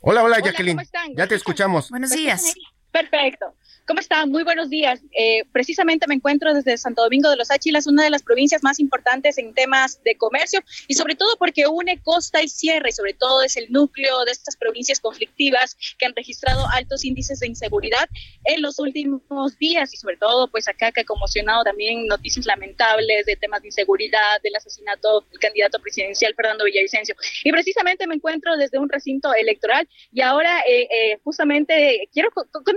Hola, 0.00 0.22
hola, 0.22 0.38
Jacqueline. 0.40 0.80
Ya 1.16 1.26
te 1.26 1.34
escuchamos. 1.34 1.90
Buenos 1.90 2.10
días. 2.10 2.54
Perfecto. 2.94 3.52
¿Cómo 3.88 3.98
están? 3.98 4.30
Muy 4.30 4.44
buenos 4.44 4.70
días. 4.70 5.00
Eh, 5.18 5.42
precisamente 5.52 6.06
me 6.06 6.14
encuentro 6.14 6.54
desde 6.54 6.78
Santo 6.78 7.02
Domingo 7.02 7.28
de 7.28 7.36
los 7.36 7.50
Áchilas, 7.50 7.88
una 7.88 8.04
de 8.04 8.10
las 8.10 8.22
provincias 8.22 8.62
más 8.62 8.78
importantes 8.78 9.36
en 9.36 9.52
temas 9.52 10.02
de 10.04 10.16
comercio 10.16 10.60
y 10.86 10.94
sobre 10.94 11.16
todo 11.16 11.36
porque 11.36 11.66
une 11.66 12.00
costa 12.00 12.40
y 12.40 12.48
sierra 12.48 12.88
y 12.88 12.92
sobre 12.92 13.12
todo 13.12 13.42
es 13.42 13.56
el 13.56 13.70
núcleo 13.70 14.24
de 14.24 14.30
estas 14.30 14.56
provincias 14.56 15.00
conflictivas 15.00 15.76
que 15.98 16.06
han 16.06 16.14
registrado 16.14 16.64
altos 16.72 17.04
índices 17.04 17.40
de 17.40 17.48
inseguridad 17.48 18.08
en 18.44 18.62
los 18.62 18.78
últimos 18.78 19.58
días 19.58 19.92
y 19.92 19.96
sobre 19.96 20.16
todo 20.16 20.48
pues 20.48 20.68
acá 20.68 20.92
que 20.92 21.00
ha 21.00 21.04
conmocionado 21.04 21.64
también 21.64 22.06
noticias 22.06 22.46
lamentables 22.46 23.26
de 23.26 23.34
temas 23.36 23.60
de 23.60 23.68
inseguridad, 23.68 24.40
del 24.44 24.54
asesinato 24.54 25.24
del 25.32 25.40
candidato 25.40 25.80
presidencial 25.80 26.32
Fernando 26.36 26.64
Villavicencio. 26.64 27.16
Y 27.42 27.50
precisamente 27.50 28.06
me 28.06 28.14
encuentro 28.14 28.56
desde 28.56 28.78
un 28.78 28.88
recinto 28.88 29.34
electoral 29.34 29.88
y 30.12 30.20
ahora 30.22 30.60
eh, 30.60 30.88
eh, 30.90 31.18
justamente 31.24 32.08
quiero 32.12 32.30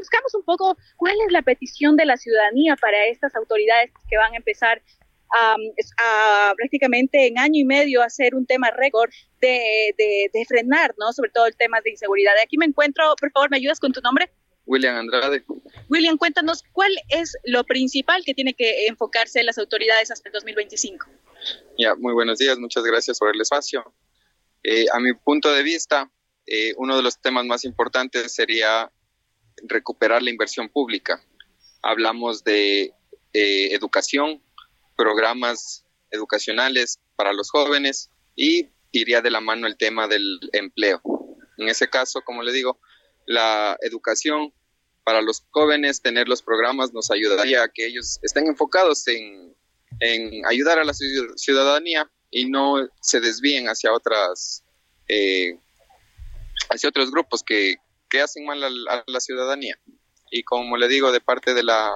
conozcamos 0.07 0.33
un 0.35 0.43
poco 0.43 0.77
¿Cuál 0.97 1.15
es 1.25 1.31
la 1.31 1.41
petición 1.41 1.95
de 1.95 2.05
la 2.05 2.17
ciudadanía 2.17 2.75
para 2.75 3.05
estas 3.07 3.35
autoridades 3.35 3.91
que 4.09 4.17
van 4.17 4.33
a 4.33 4.37
empezar 4.37 4.81
a, 5.29 6.53
prácticamente 6.55 7.27
en 7.27 7.37
año 7.37 7.61
y 7.61 7.65
medio 7.65 8.01
a 8.01 8.05
hacer 8.05 8.33
un 8.33 8.45
tema 8.45 8.71
récord 8.71 9.09
de, 9.41 9.93
de, 9.97 10.45
frenar, 10.47 10.95
¿no? 10.97 11.11
Sobre 11.11 11.31
todo 11.31 11.47
el 11.47 11.55
tema 11.55 11.81
de 11.81 11.91
inseguridad. 11.91 12.33
Aquí 12.41 12.57
me 12.57 12.65
encuentro, 12.65 13.13
por 13.19 13.31
favor, 13.31 13.49
¿me 13.49 13.57
ayudas 13.57 13.79
con 13.79 13.91
tu 13.91 13.99
nombre? 14.01 14.31
William 14.65 14.95
Andrade. 14.95 15.43
William, 15.89 16.17
cuéntanos 16.17 16.63
cuál 16.71 16.91
es 17.09 17.35
lo 17.43 17.65
principal 17.65 18.23
que 18.25 18.33
tiene 18.33 18.53
que 18.53 18.87
enfocarse 18.87 19.43
las 19.43 19.57
autoridades 19.57 20.11
hasta 20.11 20.29
el 20.29 20.33
2025. 20.33 21.07
Ya, 21.77 21.95
muy 21.95 22.13
buenos 22.13 22.37
días, 22.37 22.57
muchas 22.57 22.83
gracias 22.83 23.19
por 23.19 23.33
el 23.33 23.41
espacio. 23.41 23.93
Eh, 24.63 24.85
a 24.93 24.99
mi 24.99 25.13
punto 25.13 25.51
de 25.53 25.63
vista, 25.63 26.09
eh, 26.45 26.73
uno 26.77 26.95
de 26.95 27.03
los 27.03 27.19
temas 27.19 27.45
más 27.45 27.65
importantes 27.65 28.33
sería 28.33 28.89
recuperar 29.63 30.21
la 30.21 30.29
inversión 30.29 30.69
pública. 30.69 31.21
Hablamos 31.81 32.43
de 32.43 32.93
eh, 33.33 33.73
educación, 33.73 34.41
programas 34.95 35.85
educacionales 36.11 36.99
para 37.15 37.33
los 37.33 37.49
jóvenes 37.49 38.09
y 38.35 38.69
iría 38.91 39.21
de 39.21 39.31
la 39.31 39.41
mano 39.41 39.67
el 39.67 39.77
tema 39.77 40.07
del 40.07 40.39
empleo. 40.53 41.01
En 41.57 41.69
ese 41.69 41.89
caso, 41.89 42.21
como 42.21 42.43
le 42.43 42.51
digo, 42.51 42.79
la 43.25 43.77
educación 43.81 44.53
para 45.03 45.21
los 45.21 45.45
jóvenes, 45.51 46.01
tener 46.01 46.27
los 46.27 46.41
programas 46.41 46.93
nos 46.93 47.11
ayudaría 47.11 47.63
a 47.63 47.69
que 47.69 47.85
ellos 47.85 48.19
estén 48.21 48.47
enfocados 48.47 49.07
en, 49.07 49.55
ayudar 50.45 50.79
a 50.79 50.83
la 50.83 50.93
ciudadanía 50.93 52.11
y 52.29 52.49
no 52.49 52.87
se 53.01 53.19
desvíen 53.19 53.67
hacia 53.67 53.93
otras 53.93 54.63
eh, 55.07 55.57
hacia 56.69 56.89
otros 56.89 57.09
grupos 57.09 57.41
que, 57.43 57.77
que 58.09 58.21
hacen 58.21 58.45
mal 58.45 58.63
a, 58.63 59.03
la 59.05 59.19
ciudadanía. 59.19 59.77
Y 60.31 60.43
como 60.43 60.77
le 60.77 60.87
digo, 60.87 61.11
de 61.11 61.21
parte 61.21 61.53
de 61.53 61.63
la, 61.63 61.91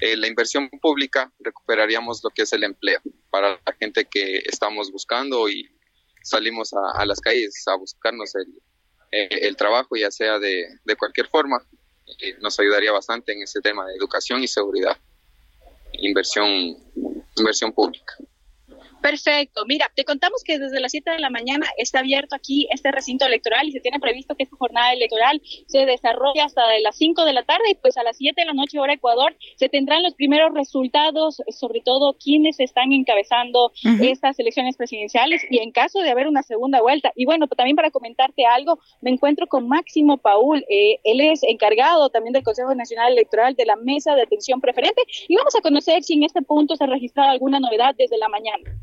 eh, 0.00 0.16
la 0.16 0.26
inversión 0.26 0.70
pública, 0.80 1.32
recuperaríamos 1.40 2.22
lo 2.24 2.30
que 2.30 2.42
es 2.42 2.52
el 2.52 2.64
empleo 2.64 3.00
para 3.30 3.60
la 3.64 3.72
gente 3.78 4.06
que 4.06 4.42
estamos 4.44 4.90
buscando 4.90 5.48
y 5.48 5.68
salimos 6.22 6.72
a, 6.72 7.04
las 7.04 7.20
calles 7.20 7.62
a 7.66 7.76
buscarnos 7.76 8.34
el, 8.34 8.46
el 9.10 9.56
trabajo, 9.56 9.96
ya 9.96 10.10
sea 10.10 10.38
de, 10.38 10.66
de 10.84 10.96
cualquier 10.96 11.28
forma. 11.28 11.64
Eh, 12.20 12.36
nos 12.40 12.58
ayudaría 12.60 12.92
bastante 12.92 13.32
en 13.32 13.42
ese 13.42 13.60
tema 13.60 13.86
de 13.86 13.94
educación 13.94 14.42
y 14.42 14.48
seguridad, 14.48 14.96
inversión, 15.92 16.48
inversión 17.36 17.72
pública. 17.72 18.16
Perfecto. 19.04 19.66
Mira, 19.66 19.90
te 19.94 20.02
contamos 20.06 20.42
que 20.42 20.58
desde 20.58 20.80
las 20.80 20.92
7 20.92 21.10
de 21.10 21.18
la 21.18 21.28
mañana 21.28 21.66
está 21.76 21.98
abierto 21.98 22.34
aquí 22.34 22.66
este 22.70 22.90
recinto 22.90 23.26
electoral 23.26 23.68
y 23.68 23.72
se 23.72 23.80
tiene 23.80 24.00
previsto 24.00 24.34
que 24.34 24.44
esta 24.44 24.56
jornada 24.56 24.94
electoral 24.94 25.42
se 25.66 25.84
desarrolle 25.84 26.40
hasta 26.40 26.62
las 26.78 26.96
5 26.96 27.26
de 27.26 27.34
la 27.34 27.42
tarde 27.42 27.64
y 27.70 27.74
pues 27.74 27.98
a 27.98 28.02
las 28.02 28.16
7 28.16 28.40
de 28.40 28.46
la 28.46 28.54
noche 28.54 28.78
hora 28.78 28.94
Ecuador 28.94 29.36
se 29.56 29.68
tendrán 29.68 30.02
los 30.02 30.14
primeros 30.14 30.54
resultados, 30.54 31.42
sobre 31.50 31.82
todo 31.82 32.16
quienes 32.18 32.58
están 32.60 32.94
encabezando 32.94 33.72
estas 34.00 34.38
elecciones 34.38 34.78
presidenciales 34.78 35.42
y 35.50 35.58
en 35.58 35.70
caso 35.70 36.00
de 36.00 36.08
haber 36.08 36.26
una 36.26 36.42
segunda 36.42 36.80
vuelta. 36.80 37.12
Y 37.14 37.26
bueno, 37.26 37.46
pues, 37.46 37.58
también 37.58 37.76
para 37.76 37.90
comentarte 37.90 38.46
algo, 38.46 38.78
me 39.02 39.10
encuentro 39.10 39.46
con 39.48 39.68
Máximo 39.68 40.16
Paul, 40.16 40.64
eh, 40.70 41.00
él 41.04 41.20
es 41.20 41.42
encargado 41.42 42.08
también 42.08 42.32
del 42.32 42.42
Consejo 42.42 42.74
Nacional 42.74 43.12
Electoral 43.12 43.54
de 43.54 43.66
la 43.66 43.76
Mesa 43.76 44.14
de 44.14 44.22
Atención 44.22 44.62
Preferente 44.62 45.02
y 45.28 45.36
vamos 45.36 45.54
a 45.54 45.60
conocer 45.60 46.02
si 46.04 46.14
en 46.14 46.22
este 46.24 46.40
punto 46.40 46.74
se 46.74 46.84
ha 46.84 46.86
registrado 46.86 47.28
alguna 47.28 47.60
novedad 47.60 47.94
desde 47.98 48.16
la 48.16 48.30
mañana. 48.30 48.80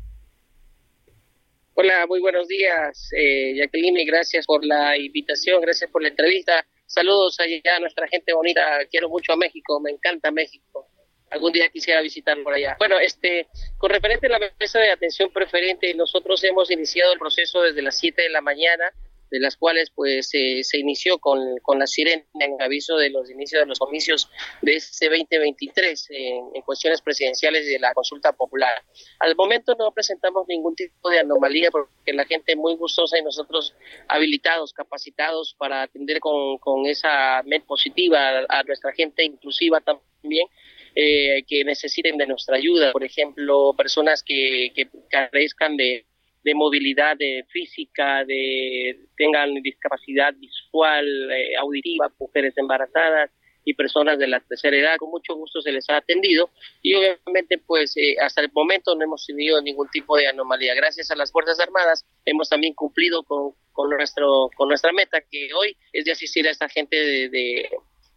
Hola, 1.84 2.06
muy 2.06 2.20
buenos 2.20 2.46
días, 2.46 3.10
eh, 3.12 3.56
Jacqueline, 3.56 4.06
gracias 4.06 4.46
por 4.46 4.64
la 4.64 4.96
invitación, 4.96 5.60
gracias 5.60 5.90
por 5.90 6.00
la 6.00 6.10
entrevista. 6.10 6.64
Saludos 6.86 7.40
allá 7.40 7.76
a 7.76 7.80
nuestra 7.80 8.06
gente 8.06 8.32
bonita, 8.32 8.62
quiero 8.88 9.08
mucho 9.08 9.32
a 9.32 9.36
México, 9.36 9.80
me 9.80 9.90
encanta 9.90 10.30
México. 10.30 10.86
Algún 11.30 11.50
día 11.50 11.68
quisiera 11.70 12.00
visitar 12.00 12.40
por 12.44 12.54
allá. 12.54 12.76
Bueno, 12.78 13.00
este, 13.00 13.48
con 13.78 13.90
referente 13.90 14.28
a 14.28 14.30
la 14.30 14.52
mesa 14.60 14.78
de 14.78 14.92
atención 14.92 15.32
preferente, 15.32 15.92
nosotros 15.94 16.44
hemos 16.44 16.70
iniciado 16.70 17.14
el 17.14 17.18
proceso 17.18 17.62
desde 17.62 17.82
las 17.82 17.98
7 17.98 18.22
de 18.22 18.28
la 18.28 18.42
mañana 18.42 18.92
de 19.32 19.40
las 19.40 19.56
cuales 19.56 19.90
pues 19.90 20.28
se 20.28 20.78
inició 20.78 21.18
con, 21.18 21.56
con, 21.62 21.78
la 21.78 21.86
sirena 21.86 22.22
en 22.38 22.60
aviso 22.60 22.96
de 22.98 23.08
los 23.08 23.30
inicios 23.30 23.62
de 23.62 23.66
los 23.66 23.78
comicios 23.78 24.30
de 24.60 24.76
este 24.76 25.08
2023 25.08 26.10
en, 26.10 26.50
en, 26.54 26.62
cuestiones 26.62 27.00
presidenciales 27.00 27.66
y 27.66 27.72
de 27.72 27.78
la 27.78 27.94
consulta 27.94 28.32
popular. 28.34 28.74
Al 29.20 29.34
momento 29.34 29.74
no 29.78 29.90
presentamos 29.90 30.46
ningún 30.48 30.76
tipo 30.76 31.08
de 31.08 31.20
anomalía 31.20 31.70
porque 31.70 32.12
la 32.12 32.26
gente 32.26 32.54
muy 32.56 32.76
gustosa 32.76 33.18
y 33.18 33.22
nosotros 33.22 33.74
habilitados, 34.06 34.74
capacitados 34.74 35.56
para 35.58 35.82
atender 35.82 36.20
con, 36.20 36.58
con 36.58 36.84
esa 36.84 37.42
mente 37.44 37.66
positiva 37.66 38.44
a, 38.50 38.62
nuestra 38.64 38.92
gente 38.92 39.24
inclusiva 39.24 39.80
también. 39.80 40.46
Eh, 40.94 41.42
que 41.48 41.64
necesiten 41.64 42.18
de 42.18 42.26
nuestra 42.26 42.58
ayuda, 42.58 42.92
por 42.92 43.02
ejemplo, 43.02 43.72
personas 43.74 44.22
que, 44.22 44.72
que 44.74 44.90
carezcan 45.08 45.78
de, 45.78 46.04
de 46.44 46.54
movilidad 46.54 47.16
de 47.16 47.44
física, 47.50 48.24
de 48.24 48.98
tengan 49.16 49.54
discapacidad 49.62 50.34
visual, 50.34 51.06
eh, 51.30 51.56
auditiva, 51.56 52.12
mujeres 52.18 52.54
embarazadas 52.56 53.30
y 53.64 53.74
personas 53.74 54.18
de 54.18 54.26
la 54.26 54.40
tercera 54.40 54.76
edad, 54.76 54.96
con 54.96 55.10
mucho 55.10 55.34
gusto 55.34 55.60
se 55.60 55.70
les 55.70 55.88
ha 55.88 55.98
atendido 55.98 56.50
y 56.82 56.94
obviamente 56.94 57.58
pues 57.58 57.96
eh, 57.96 58.16
hasta 58.20 58.40
el 58.40 58.50
momento 58.52 58.94
no 58.96 59.04
hemos 59.04 59.24
tenido 59.24 59.60
ningún 59.62 59.88
tipo 59.90 60.16
de 60.16 60.26
anomalía. 60.26 60.74
Gracias 60.74 61.10
a 61.10 61.16
las 61.16 61.30
Fuerzas 61.30 61.60
Armadas 61.60 62.04
hemos 62.24 62.48
también 62.48 62.74
cumplido 62.74 63.22
con, 63.22 63.52
con 63.72 63.90
nuestro, 63.90 64.50
con 64.56 64.68
nuestra 64.68 64.92
meta 64.92 65.20
que 65.20 65.50
hoy 65.54 65.76
es 65.92 66.04
de 66.04 66.12
asistir 66.12 66.46
a 66.48 66.50
esta 66.50 66.68
gente 66.68 66.96
de, 66.96 67.28
de, 67.28 67.70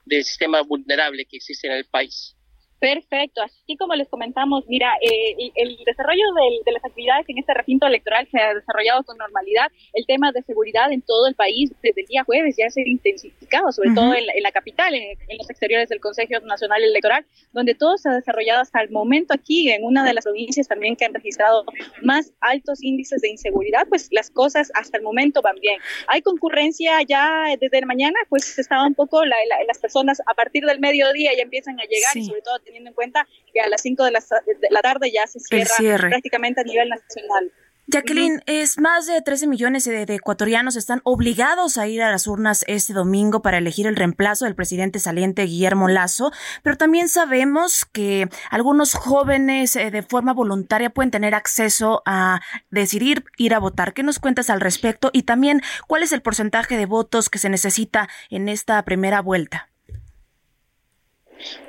de 0.05 0.23
sistema 0.23 0.61
vulnerable 0.61 1.26
que 1.26 1.38
existe 1.38 1.67
en 1.67 1.73
el 1.73 1.86
país. 1.86 2.35
Perfecto, 2.80 3.41
así 3.41 3.78
como 3.78 3.95
les 3.95 4.07
comentamos, 4.09 4.65
mira, 4.67 4.93
eh, 5.01 5.51
el 5.55 5.78
desarrollo 5.86 6.23
de 6.65 6.71
las 6.71 6.84
actividades 6.84 7.26
en 7.30 7.38
este 7.38 7.53
recinto 7.53 7.88
electoral 7.88 8.28
se 8.30 8.38
ha 8.39 8.53
desarrollado 8.53 9.03
con 9.03 9.17
normalidad. 9.17 9.71
El 9.93 10.05
tema 10.05 10.32
de 10.32 10.41
seguridad 10.43 10.91
en 10.91 11.01
todo 11.01 11.28
el 11.28 11.36
país 11.36 11.71
desde 11.82 12.01
el 12.01 12.07
día 12.07 12.23
jueves 12.26 12.55
ya 12.57 12.69
se 12.69 12.82
ha 12.82 12.88
intensificado, 12.88 13.71
sobre 13.71 13.91
todo 13.95 14.13
en 14.13 14.26
la, 14.43 14.51
capital, 14.51 14.93
en, 14.93 15.17
los 15.38 15.49
exteriores 15.49 15.89
del 15.89 15.99
Consejo 15.99 16.39
Nacional 16.45 16.84
Electoral, 16.84 17.26
donde 17.53 17.76
todo 17.76 17.97
se 17.97 18.09
ha 18.09 18.13
desarrollado 18.13 18.61
hasta 18.61 18.82
el 18.82 18.91
momento 18.91 19.34
aquí, 19.34 19.71
en 19.71 19.84
una 19.84 20.03
de 20.03 20.13
las 20.13 20.26
provincias 20.26 20.67
también 20.67 20.95
que 20.95 21.05
han 21.05 21.13
registrado 21.13 21.63
más 22.03 22.34
altos 22.41 22.84
índices 22.84 23.21
de 23.21 23.30
inseguridad, 23.30 23.88
pues 23.88 24.09
las 24.11 24.30
cosas 24.30 24.71
hasta 24.76 24.97
el 24.97 25.03
momento 25.03 25.41
van 25.41 25.55
bien. 25.61 25.80
Hay 26.07 26.21
concurrencia 26.21 27.01
ya 27.07 27.45
desde 27.59 27.86
mañana, 27.86 28.17
pues 28.30 28.57
estaba 28.59 28.86
un 28.86 28.95
poco 28.95 29.23
las 29.26 29.80
personas 29.80 30.21
a 30.26 30.34
partir 30.34 30.65
del 30.65 30.80
mediodía 30.80 31.32
ya 31.36 31.43
empiezan 31.43 31.80
a 31.80 31.84
llegar 31.84 32.15
y 32.15 32.26
sobre 32.26 32.41
todo 32.41 32.59
teniendo 32.66 32.89
en 32.89 32.95
cuenta 32.95 33.28
que 33.53 33.61
a 33.61 33.70
las 33.70 33.82
5 33.82 34.03
de, 34.03 34.11
la, 34.11 34.82
tarde 34.82 35.11
ya 35.11 35.26
se 35.28 35.39
cierra 35.39 36.09
prácticamente 36.09 36.61
a 36.61 36.63
nivel 36.63 36.89
nacional. 36.89 37.51
Jacqueline, 37.88 38.41
es 38.47 38.80
más 38.80 39.05
de 39.05 39.22
13 39.22 39.45
millones 39.45 39.86
de, 39.86 40.01
ecuatorianos 40.01 40.76
están 40.76 41.01
obligados 41.03 41.78
a 41.78 41.88
ir 41.88 42.01
a 42.01 42.09
las 42.09 42.26
urnas 42.26 42.66
este 42.68 42.93
domingo 42.93 43.43
para 43.43 43.59
elegir 43.59 43.86
el 43.86 43.95
reemplazo 43.95 44.45
del 44.45 44.55
presidente 44.55 44.97
saliente 44.97 45.43
Guillermo 45.43 45.88
Lazo, 45.88 46.32
pero 46.63 46.78
también 46.78 47.09
sabemos 47.09 47.86
que 47.86 48.28
algunos 48.49 48.95
jóvenes 48.95 49.76
eh, 49.76 49.91
de 49.91 50.01
forma 50.01 50.34
voluntaria 50.34 50.89
pueden 50.89 51.11
tener 51.11 51.36
acceso 51.36 52.01
a 52.07 52.41
decidir 52.72 53.26
ir 53.38 53.53
a 53.53 53.59
votar. 53.59 53.93
¿Qué 53.93 54.01
nos 54.01 54.18
cuentas 54.18 54.49
al 54.49 54.61
respecto? 54.61 55.11
Y 55.13 55.24
también, 55.24 55.61
¿cuál 55.88 56.01
es 56.01 56.11
el 56.11 56.24
porcentaje 56.24 56.78
de 56.78 56.88
votos 56.88 57.30
que 57.30 57.38
se 57.38 57.49
necesita 57.49 58.09
en 58.32 58.49
esta 58.49 58.84
primera 58.84 59.22
vuelta? 59.22 59.70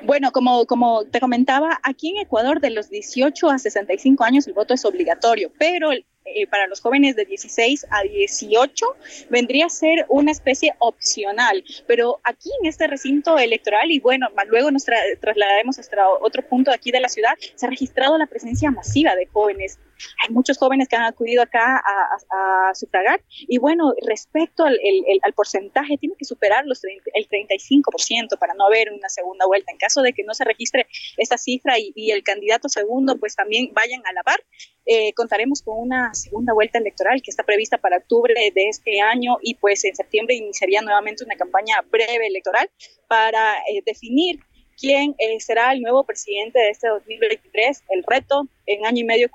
Bueno, 0.03 0.31
como, 0.31 0.65
como 0.65 1.05
te 1.05 1.19
comentaba, 1.19 1.79
aquí 1.83 2.09
en 2.09 2.17
Ecuador 2.17 2.61
de 2.61 2.69
los 2.69 2.89
18 2.89 3.49
a 3.49 3.59
65 3.59 4.23
años 4.23 4.47
el 4.47 4.53
voto 4.53 4.73
es 4.73 4.85
obligatorio, 4.85 5.51
pero 5.57 5.91
eh, 5.91 6.47
para 6.47 6.67
los 6.67 6.81
jóvenes 6.81 7.15
de 7.15 7.25
16 7.25 7.87
a 7.89 8.01
18 8.03 8.85
vendría 9.29 9.67
a 9.67 9.69
ser 9.69 10.05
una 10.09 10.31
especie 10.31 10.73
opcional. 10.79 11.63
Pero 11.85 12.19
aquí 12.23 12.49
en 12.61 12.67
este 12.67 12.87
recinto 12.87 13.37
electoral, 13.37 13.91
y 13.91 13.99
bueno, 13.99 14.27
luego 14.47 14.71
nos 14.71 14.85
trasladaremos 14.85 15.79
hasta 15.79 16.09
otro 16.21 16.47
punto 16.47 16.71
de 16.71 16.75
aquí 16.75 16.91
de 16.91 16.99
la 16.99 17.09
ciudad, 17.09 17.33
se 17.55 17.65
ha 17.65 17.69
registrado 17.69 18.17
la 18.17 18.27
presencia 18.27 18.71
masiva 18.71 19.15
de 19.15 19.27
jóvenes 19.27 19.79
hay 20.23 20.33
muchos 20.33 20.57
jóvenes 20.57 20.87
que 20.87 20.95
han 20.95 21.03
acudido 21.03 21.41
acá 21.41 21.77
a, 21.77 22.73
sufragar. 22.73 23.21
Y 23.47 23.57
bueno, 23.57 23.93
respecto 24.05 24.63
al, 24.63 25.33
porcentaje, 25.35 25.97
tiene 25.97 26.15
que 26.17 26.25
superar 26.25 26.65
los 26.65 26.83
el 26.83 27.27
35% 27.27 28.37
para 28.39 28.53
no 28.53 28.65
haber 28.65 28.91
una 28.91 29.09
segunda 29.09 29.45
vuelta. 29.45 29.71
En 29.71 29.77
caso 29.77 30.01
de 30.01 30.13
que 30.13 30.23
no 30.23 30.33
se 30.33 30.43
registre 30.43 30.87
esta 31.17 31.37
cifra 31.37 31.75
y, 31.77 32.11
el 32.11 32.23
candidato 32.23 32.69
segundo, 32.69 33.17
pues 33.17 33.35
también 33.35 33.71
vayan 33.73 34.01
a 34.05 34.13
la 34.13 34.23
par, 34.23 34.39
eh, 34.85 35.13
contaremos 35.13 35.61
con 35.61 35.79
una 35.79 36.13
segunda 36.13 36.53
vuelta 36.53 36.79
electoral 36.79 37.21
que 37.21 37.31
está 37.31 37.43
prevista 37.43 37.77
para 37.77 37.97
octubre 37.97 38.33
de 38.33 38.69
este 38.69 39.01
año 39.01 39.37
y 39.41 39.55
pues 39.55 39.83
en 39.83 39.95
septiembre 39.95 40.35
iniciaría 40.35 40.81
nuevamente 40.81 41.25
una 41.25 41.35
campaña 41.35 41.81
breve 41.89 42.27
electoral 42.27 42.69
para 43.07 43.57
eh, 43.69 43.81
definir 43.85 44.39
quién 44.77 45.15
eh, 45.17 45.39
será 45.39 45.73
el 45.73 45.81
nuevo 45.81 46.05
presidente 46.05 46.59
de 46.59 46.69
este 46.69 46.87
2023. 46.87 47.83
El 47.89 48.03
reto 48.03 48.47
en 48.65 48.85
año 48.85 49.01
y 49.01 49.05
medio 49.05 49.29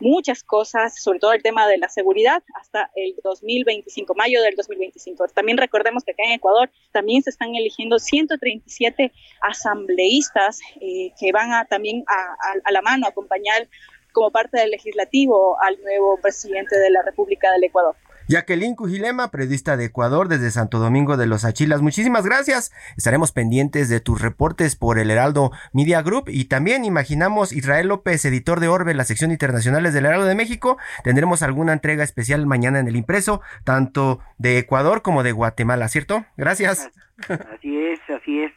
muchas 0.00 0.42
cosas, 0.42 1.00
sobre 1.02 1.18
todo 1.18 1.32
el 1.32 1.42
tema 1.42 1.66
de 1.66 1.78
la 1.78 1.88
seguridad, 1.88 2.42
hasta 2.54 2.90
el 2.94 3.14
2025, 3.22 4.14
mayo 4.14 4.42
del 4.42 4.54
2025. 4.56 5.28
También 5.28 5.58
recordemos 5.58 6.04
que 6.04 6.12
acá 6.12 6.24
en 6.24 6.32
Ecuador 6.32 6.70
también 6.92 7.22
se 7.22 7.30
están 7.30 7.54
eligiendo 7.54 7.98
137 7.98 9.12
asambleístas 9.40 10.60
que 10.80 11.32
van 11.32 11.52
a 11.52 11.64
también 11.64 12.04
a, 12.06 12.60
a, 12.64 12.72
la 12.72 12.82
mano 12.82 13.06
acompañar 13.06 13.68
como 14.12 14.30
parte 14.30 14.58
del 14.58 14.70
legislativo 14.70 15.60
al 15.60 15.80
nuevo 15.82 16.18
presidente 16.20 16.78
de 16.78 16.90
la 16.90 17.02
República 17.02 17.50
del 17.52 17.64
Ecuador. 17.64 17.96
Jacqueline 18.28 18.76
Cujilema, 18.76 19.30
periodista 19.30 19.76
de 19.76 19.86
Ecuador 19.86 20.28
desde 20.28 20.50
Santo 20.50 20.78
Domingo 20.78 21.16
de 21.16 21.26
los 21.26 21.44
Achilas. 21.44 21.82
Muchísimas 21.82 22.24
gracias. 22.24 22.72
Estaremos 22.96 23.32
pendientes 23.32 23.88
de 23.88 24.00
tus 24.00 24.20
reportes 24.20 24.76
por 24.76 24.98
el 24.98 25.10
Heraldo 25.10 25.52
Media 25.72 26.02
Group 26.02 26.28
y 26.28 26.46
también 26.46 26.84
imaginamos 26.84 27.52
Israel 27.52 27.88
López, 27.88 28.24
editor 28.24 28.60
de 28.60 28.68
Orbe, 28.68 28.94
la 28.94 29.04
sección 29.04 29.30
internacionales 29.30 29.94
del 29.94 30.06
Heraldo 30.06 30.26
de 30.26 30.34
México. 30.34 30.78
Tendremos 31.02 31.42
alguna 31.42 31.72
entrega 31.72 32.04
especial 32.04 32.46
mañana 32.46 32.78
en 32.78 32.88
el 32.88 32.96
impreso, 32.96 33.40
tanto 33.64 34.20
de 34.38 34.58
Ecuador 34.58 35.02
como 35.02 35.22
de 35.22 35.32
Guatemala, 35.32 35.88
¿cierto? 35.88 36.24
Gracias. 36.36 36.90
Así 37.28 37.78
es, 37.78 38.00
así 38.08 38.42
es. 38.42 38.52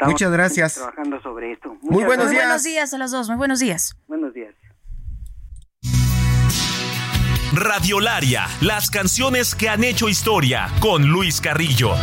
Muchas 0.00 0.32
gracias. 0.32 0.74
Trabajando 0.74 1.20
sobre 1.22 1.52
esto. 1.52 1.76
Muy 1.82 2.04
buenos 2.04 2.30
días. 2.30 2.42
Muy 2.42 2.46
buenos 2.46 2.62
días 2.64 2.94
a 2.94 2.98
los 2.98 3.10
dos. 3.10 3.28
Muy 3.28 3.38
buenos 3.38 3.60
días. 3.60 3.96
Buenos 4.08 4.34
días. 4.34 4.54
Radiolaria, 7.52 8.48
las 8.62 8.88
canciones 8.88 9.54
que 9.54 9.68
han 9.68 9.84
hecho 9.84 10.08
historia 10.08 10.70
con 10.80 11.06
Luis 11.06 11.40
Carrillo. 11.40 11.94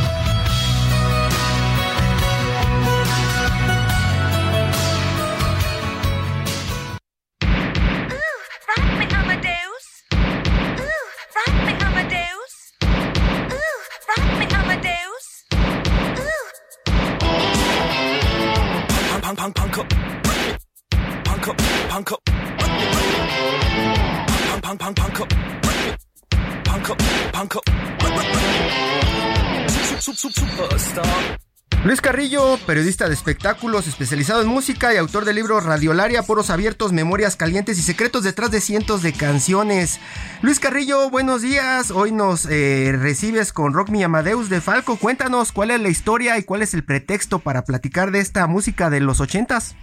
Luis 31.86 32.02
Carrillo, 32.02 32.58
periodista 32.66 33.08
de 33.08 33.14
espectáculos, 33.14 33.88
especializado 33.88 34.42
en 34.42 34.50
música 34.50 34.94
y 34.94 34.98
autor 34.98 35.24
del 35.24 35.38
libro 35.38 35.62
Radiolaria, 35.62 36.24
Poros 36.24 36.50
Abiertos, 36.50 36.92
Memorias 36.92 37.38
Calientes 37.38 37.80
y 37.80 37.82
Secretos 37.82 38.24
detrás 38.24 38.52
de 38.52 38.60
cientos 38.60 39.02
de 39.02 39.14
canciones. 39.14 40.02
Luis 40.42 40.60
Carrillo, 40.60 41.10
buenos 41.10 41.42
días. 41.42 41.92
Hoy 41.92 42.12
nos 42.12 42.46
eh, 42.46 42.94
recibes 43.00 43.54
con 43.54 43.74
Rock 43.74 43.90
Mi 43.90 44.04
Amadeus 44.04 44.50
de 44.50 44.60
Falco. 44.60 44.98
Cuéntanos 44.98 45.54
cuál 45.54 45.72
es 45.72 45.80
la 45.80 45.88
historia 45.88 46.38
y 46.38 46.44
cuál 46.44 46.62
es 46.62 46.74
el 46.74 46.84
pretexto 46.84 47.40
para 47.40 47.64
platicar 47.64 48.12
de 48.12 48.20
esta 48.20 48.46
música 48.48 48.90
de 48.90 49.00
los 49.00 49.22
ochentas. 49.22 49.78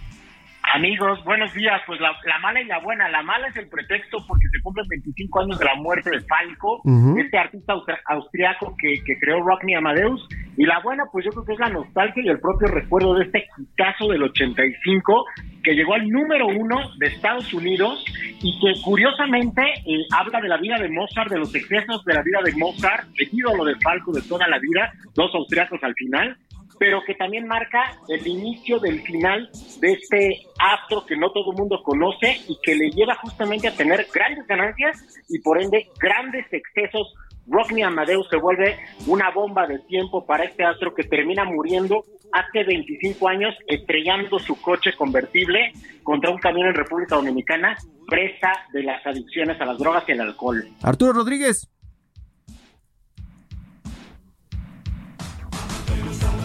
Amigos, 0.73 1.23
buenos 1.23 1.53
días. 1.53 1.81
Pues 1.87 1.99
la, 2.01 2.11
mala 2.41 2.61
y 2.61 2.65
la 2.65 2.79
buena. 2.79 3.07
La 3.07 3.23
mala 3.23 3.47
es 3.47 3.55
el 3.55 3.69
pretexto 3.69 4.17
porque 4.27 4.47
se 4.51 4.61
cumplen 4.61 4.85
25 4.89 5.39
años 5.39 5.59
de 5.59 5.65
la 5.65 5.75
muerte 5.75 6.09
de 6.09 6.19
Falco, 6.21 6.81
este 7.17 7.37
artista 7.37 7.73
austriaco 8.05 8.75
que, 8.77 9.01
creó 9.19 9.41
Rock 9.41 9.63
Me 9.63 9.77
Amadeus. 9.77 10.27
Y 10.57 10.65
la 10.65 10.79
buena, 10.81 11.03
pues 11.11 11.23
yo 11.23 11.31
creo 11.31 11.45
que 11.45 11.53
es 11.53 11.59
la 11.59 11.69
nostalgia 11.69 12.23
y 12.23 12.29
el 12.29 12.39
propio 12.39 12.67
recuerdo 12.67 13.13
de 13.15 13.25
este 13.25 13.47
caso 13.75 14.07
del 14.07 14.23
85 14.23 15.25
que 15.63 15.73
llegó 15.73 15.93
al 15.93 16.09
número 16.09 16.47
uno 16.47 16.77
de 16.97 17.07
Estados 17.07 17.53
Unidos 17.53 18.03
y 18.41 18.59
que 18.59 18.81
curiosamente 18.81 19.61
eh, 19.85 20.05
habla 20.11 20.41
de 20.41 20.47
la 20.47 20.57
vida 20.57 20.77
de 20.79 20.89
Mozart, 20.89 21.29
de 21.29 21.39
los 21.39 21.53
excesos 21.53 22.03
de 22.05 22.13
la 22.13 22.23
vida 22.23 22.39
de 22.43 22.53
Mozart, 22.53 23.07
el 23.15 23.29
ídolo 23.31 23.65
de 23.65 23.75
Falco 23.75 24.11
de 24.11 24.21
toda 24.21 24.47
la 24.47 24.59
vida, 24.59 24.91
dos 25.13 25.33
austriacos 25.33 25.83
al 25.83 25.93
final 25.93 26.37
pero 26.79 27.01
que 27.05 27.15
también 27.15 27.47
marca 27.47 27.97
el 28.07 28.25
inicio 28.25 28.79
del 28.79 29.01
final 29.01 29.49
de 29.79 29.93
este 29.93 30.41
astro 30.59 31.05
que 31.05 31.17
no 31.17 31.31
todo 31.31 31.51
el 31.51 31.57
mundo 31.57 31.81
conoce 31.83 32.41
y 32.47 32.57
que 32.61 32.75
le 32.75 32.89
lleva 32.91 33.15
justamente 33.15 33.67
a 33.67 33.75
tener 33.75 34.07
grandes 34.13 34.45
ganancias 34.47 35.23
y 35.29 35.39
por 35.39 35.61
ende 35.61 35.89
grandes 35.99 36.45
excesos. 36.51 37.13
Rock 37.49 37.71
Me 37.71 37.83
Amadeus 37.83 38.27
se 38.29 38.35
vuelve 38.35 38.77
una 39.05 39.31
bomba 39.31 39.65
de 39.67 39.79
tiempo 39.79 40.25
para 40.25 40.43
este 40.43 40.65
astro 40.65 40.93
que 40.93 41.03
termina 41.03 41.45
muriendo 41.45 42.03
hace 42.33 42.63
25 42.63 43.27
años 43.27 43.55
estrellando 43.67 44.37
su 44.39 44.59
coche 44.61 44.91
convertible 44.97 45.71
contra 46.03 46.29
un 46.29 46.39
camión 46.39 46.67
en 46.67 46.75
República 46.75 47.15
Dominicana, 47.15 47.77
presa 48.05 48.51
de 48.73 48.83
las 48.83 49.05
adicciones 49.05 49.59
a 49.61 49.65
las 49.65 49.77
drogas 49.77 50.03
y 50.07 50.11
el 50.11 50.21
alcohol. 50.21 50.67
Arturo 50.83 51.13
Rodríguez. 51.13 51.69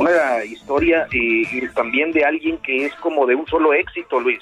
Una 0.03 0.45
historia 0.45 1.07
y 1.13 1.67
también 1.69 2.13
de 2.13 2.25
alguien 2.25 2.59
que 2.59 2.87
es 2.87 2.95
como 2.97 3.27
de 3.27 3.35
un 3.35 3.47
solo 3.47 3.73
éxito, 3.73 4.21
Luis. 4.21 4.41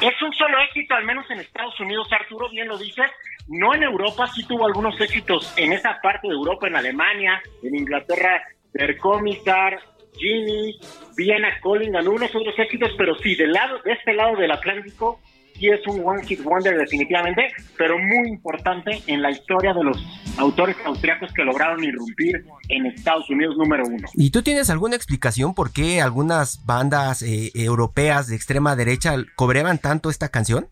Es 0.00 0.20
un 0.22 0.32
solo 0.32 0.58
éxito, 0.60 0.94
al 0.94 1.04
menos 1.04 1.28
en 1.30 1.40
Estados 1.40 1.78
Unidos, 1.80 2.08
Arturo, 2.12 2.48
bien 2.50 2.68
lo 2.68 2.78
dices. 2.78 3.10
No 3.48 3.74
en 3.74 3.82
Europa, 3.82 4.26
sí 4.28 4.46
tuvo 4.46 4.66
algunos 4.66 4.98
éxitos 5.00 5.52
en 5.56 5.72
esa 5.72 6.00
parte 6.02 6.28
de 6.28 6.34
Europa, 6.34 6.66
en 6.66 6.76
Alemania, 6.76 7.42
en 7.62 7.74
Inglaterra, 7.74 8.42
Der 8.72 8.96
Commissar, 8.98 9.78
Ginny, 10.16 10.78
Viena 11.16 11.60
Calling, 11.62 11.92
ganó 11.92 12.12
unos 12.12 12.34
otros 12.34 12.58
éxitos, 12.58 12.90
pero 12.96 13.14
sí, 13.16 13.34
del 13.34 13.52
lado, 13.52 13.80
de 13.82 13.92
este 13.92 14.14
lado 14.14 14.36
del 14.36 14.50
Atlántico, 14.50 15.20
sí 15.58 15.68
es 15.68 15.86
un 15.86 16.02
One 16.04 16.24
Hit 16.26 16.42
Wonder 16.42 16.76
definitivamente, 16.76 17.52
pero 17.76 17.98
muy 17.98 18.28
importante 18.28 19.02
en 19.06 19.22
la 19.22 19.30
historia 19.30 19.72
de 19.72 19.84
los 19.84 19.96
autores 20.36 20.76
austriacos 20.84 21.32
que 21.32 21.44
lograron 21.44 21.82
irrumpir 21.82 22.44
en 22.68 22.86
Estados 22.86 23.28
Unidos 23.30 23.56
número 23.56 23.84
uno. 23.86 24.08
¿Y 24.14 24.30
tú 24.30 24.42
tienes 24.42 24.70
alguna 24.70 24.96
explicación 24.96 25.54
por 25.54 25.72
qué 25.72 26.00
algunas 26.00 26.64
bandas 26.66 27.22
eh, 27.22 27.50
europeas 27.54 28.26
de 28.26 28.36
extrema 28.36 28.76
derecha 28.76 29.14
cobraban 29.36 29.78
tanto 29.78 30.10
esta 30.10 30.28
canción? 30.28 30.68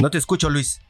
No 0.00 0.10
te 0.10 0.18
escucho, 0.18 0.50
Luis. 0.50 0.80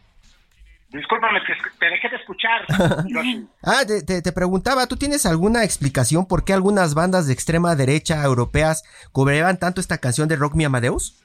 Discúlpame, 0.97 1.41
te, 1.79 1.87
dejé 1.91 2.09
de 2.09 2.17
escuchar. 2.17 2.65
ah, 3.63 3.83
te, 3.85 4.33
preguntaba, 4.33 4.87
¿tú 4.87 4.97
tienes 4.97 5.27
alguna 5.27 5.63
explicación 5.63 6.27
por 6.27 6.45
qué 6.45 6.55
algunas 6.55 6.95
bandas 6.95 7.27
de 7.27 7.35
extrema 7.35 7.77
derecha 7.77 8.25
europeas 8.25 8.83
cobraban 9.13 9.59
tanto 9.59 9.83
esta 9.83 9.99
canción 9.99 10.27
de 10.27 10.37
Rock 10.37 10.55
Me 10.55 10.65
Amadeus? 10.65 11.23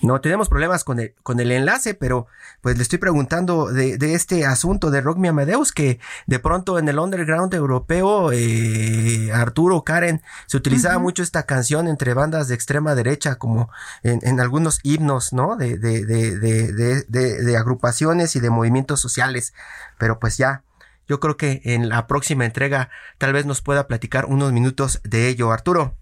No, 0.00 0.20
tenemos 0.20 0.48
problemas 0.48 0.84
con 0.84 1.00
el, 1.00 1.14
con 1.22 1.38
el 1.40 1.50
enlace, 1.52 1.92
pero 1.92 2.26
pues 2.60 2.76
le 2.76 2.82
estoy 2.82 2.98
preguntando 2.98 3.66
de, 3.66 3.96
este 4.14 4.44
asunto 4.44 4.90
de 4.90 5.00
Rock 5.00 5.18
Me 5.18 5.28
Amadeus, 5.28 5.72
que 5.72 6.00
de 6.26 6.38
pronto 6.38 6.78
en 6.78 6.88
el 6.88 6.98
underground 6.98 7.54
europeo, 7.54 8.32
eh, 8.32 9.30
Arturo, 9.32 9.84
Karen, 9.84 10.22
se 10.46 10.56
utilizaba 10.56 10.98
mucho 10.98 11.22
esta 11.22 11.44
canción 11.44 11.86
entre 11.86 12.14
bandas 12.14 12.48
de 12.48 12.54
extrema 12.54 12.94
derecha, 12.94 13.36
como 13.36 13.70
en, 14.02 14.40
algunos 14.40 14.80
himnos, 14.82 15.32
¿no? 15.32 15.56
De, 15.56 15.78
de, 15.78 16.04
de, 16.04 17.04
de, 17.08 17.56
agrupaciones 17.56 18.34
y 18.36 18.40
de 18.40 18.50
movimientos 18.50 19.00
sociales. 19.00 19.54
Pero 19.98 20.18
pues 20.18 20.36
ya, 20.36 20.62
yo 21.06 21.20
creo 21.20 21.36
que 21.36 21.60
en 21.64 21.88
la 21.88 22.06
próxima 22.06 22.44
entrega 22.44 22.90
tal 23.18 23.32
vez 23.32 23.46
nos 23.46 23.62
pueda 23.62 23.86
platicar 23.86 24.26
unos 24.26 24.52
minutos 24.52 25.00
de 25.04 25.28
ello. 25.28 25.52
Arturo. 25.52 25.94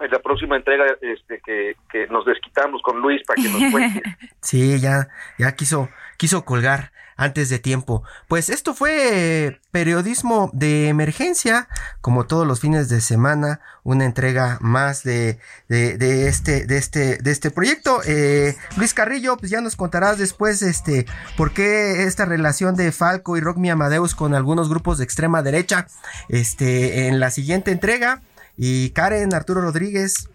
En 0.00 0.10
la 0.10 0.18
próxima 0.20 0.56
entrega 0.56 0.84
este, 1.00 1.40
que, 1.44 1.76
que 1.90 2.06
nos 2.08 2.24
desquitamos 2.24 2.82
con 2.82 3.00
Luis 3.00 3.22
para 3.26 3.42
que 3.42 3.48
nos 3.48 3.62
cuente. 3.72 4.02
Sí, 4.40 4.80
ya, 4.80 5.08
ya 5.38 5.52
quiso, 5.52 5.88
quiso 6.16 6.44
colgar 6.44 6.92
antes 7.18 7.50
de 7.50 7.58
tiempo. 7.58 8.04
Pues 8.28 8.48
esto 8.48 8.72
fue 8.72 9.60
periodismo 9.72 10.50
de 10.54 10.88
emergencia, 10.88 11.68
como 12.00 12.26
todos 12.26 12.46
los 12.46 12.60
fines 12.60 12.88
de 12.88 13.00
semana, 13.00 13.60
una 13.82 14.04
entrega 14.04 14.56
más 14.60 15.02
de, 15.02 15.40
de, 15.68 16.28
este, 16.28 16.64
de 16.64 16.78
este, 16.78 17.18
de 17.18 17.30
este 17.30 17.50
proyecto. 17.50 18.00
Eh, 18.06 18.56
Luis 18.76 18.94
Carrillo, 18.94 19.36
pues 19.36 19.50
ya 19.50 19.60
nos 19.60 19.74
contarás 19.74 20.16
después, 20.16 20.62
este, 20.62 21.06
por 21.36 21.52
qué 21.52 22.04
esta 22.04 22.24
relación 22.24 22.76
de 22.76 22.92
Falco 22.92 23.36
y 23.36 23.40
Rock 23.40 23.58
Mi 23.58 23.68
Amadeus 23.68 24.14
con 24.14 24.32
algunos 24.34 24.68
grupos 24.70 24.98
de 24.98 25.04
extrema 25.04 25.42
derecha, 25.42 25.88
este, 26.28 27.08
en 27.08 27.18
la 27.18 27.30
siguiente 27.30 27.72
entrega. 27.72 28.22
Y 28.58 28.90
Karen, 28.90 29.32
Arturo 29.32 29.62
Rodríguez, 29.62 30.28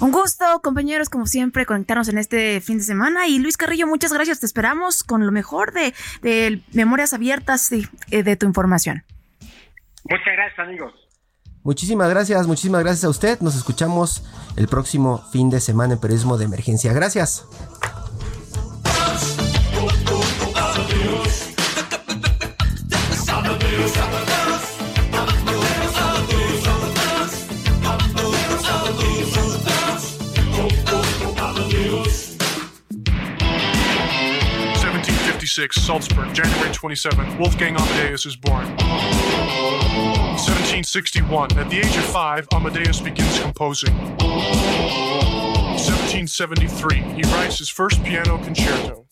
un 0.00 0.12
gusto, 0.12 0.44
compañeros, 0.62 1.08
como 1.08 1.26
siempre, 1.26 1.66
conectarnos 1.66 2.08
en 2.08 2.18
este 2.18 2.60
fin 2.60 2.78
de 2.78 2.84
semana. 2.84 3.28
Y 3.28 3.38
Luis 3.38 3.56
Carrillo, 3.56 3.86
muchas 3.86 4.12
gracias. 4.12 4.40
Te 4.40 4.46
esperamos 4.46 5.04
con 5.04 5.26
lo 5.26 5.32
mejor 5.32 5.72
de, 5.72 5.94
de 6.22 6.62
Memorias 6.72 7.12
Abiertas 7.12 7.70
y 7.72 7.86
eh, 8.10 8.22
de 8.22 8.36
tu 8.36 8.46
información. 8.46 9.04
Muchas 10.04 10.32
gracias, 10.34 10.58
amigos. 10.58 10.94
Muchísimas 11.62 12.08
gracias, 12.08 12.46
muchísimas 12.46 12.82
gracias 12.82 13.04
a 13.04 13.10
usted. 13.10 13.40
Nos 13.40 13.54
escuchamos 13.54 14.24
el 14.56 14.66
próximo 14.66 15.22
fin 15.30 15.50
de 15.50 15.60
semana 15.60 15.94
en 15.94 16.00
Periodismo 16.00 16.38
de 16.38 16.46
Emergencia. 16.46 16.92
Gracias. 16.94 17.44
1756, 35.50 35.84
Salzburg, 35.84 36.32
January 36.32 36.72
27, 36.72 37.38
Wolfgang 37.38 37.74
Amadeus 37.74 38.24
is 38.24 38.36
born. 38.36 38.66
1761, 40.38 41.58
at 41.58 41.68
the 41.68 41.78
age 41.78 41.96
of 41.96 42.04
five, 42.04 42.46
Amadeus 42.52 43.00
begins 43.00 43.40
composing. 43.40 43.92
1773, 44.18 46.98
he 46.98 47.22
writes 47.34 47.58
his 47.58 47.68
first 47.68 48.00
piano 48.04 48.38
concerto. 48.38 49.08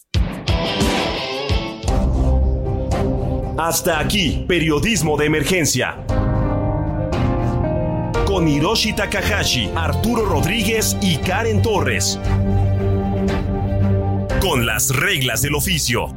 Hasta 3.59 3.99
aquí, 3.99 4.45
periodismo 4.47 5.17
de 5.17 5.27
emergencia. 5.27 5.97
Con 8.27 8.47
Hiroshi 8.47 8.95
Takahashi, 8.95 9.73
Arturo 9.75 10.25
Rodríguez 10.25 10.97
y 11.01 11.17
Karen 11.17 11.63
Torres. 11.63 12.17
Con 14.41 14.67
las 14.67 14.95
reglas 14.95 15.43
del 15.43 15.57
oficio. 15.57 16.15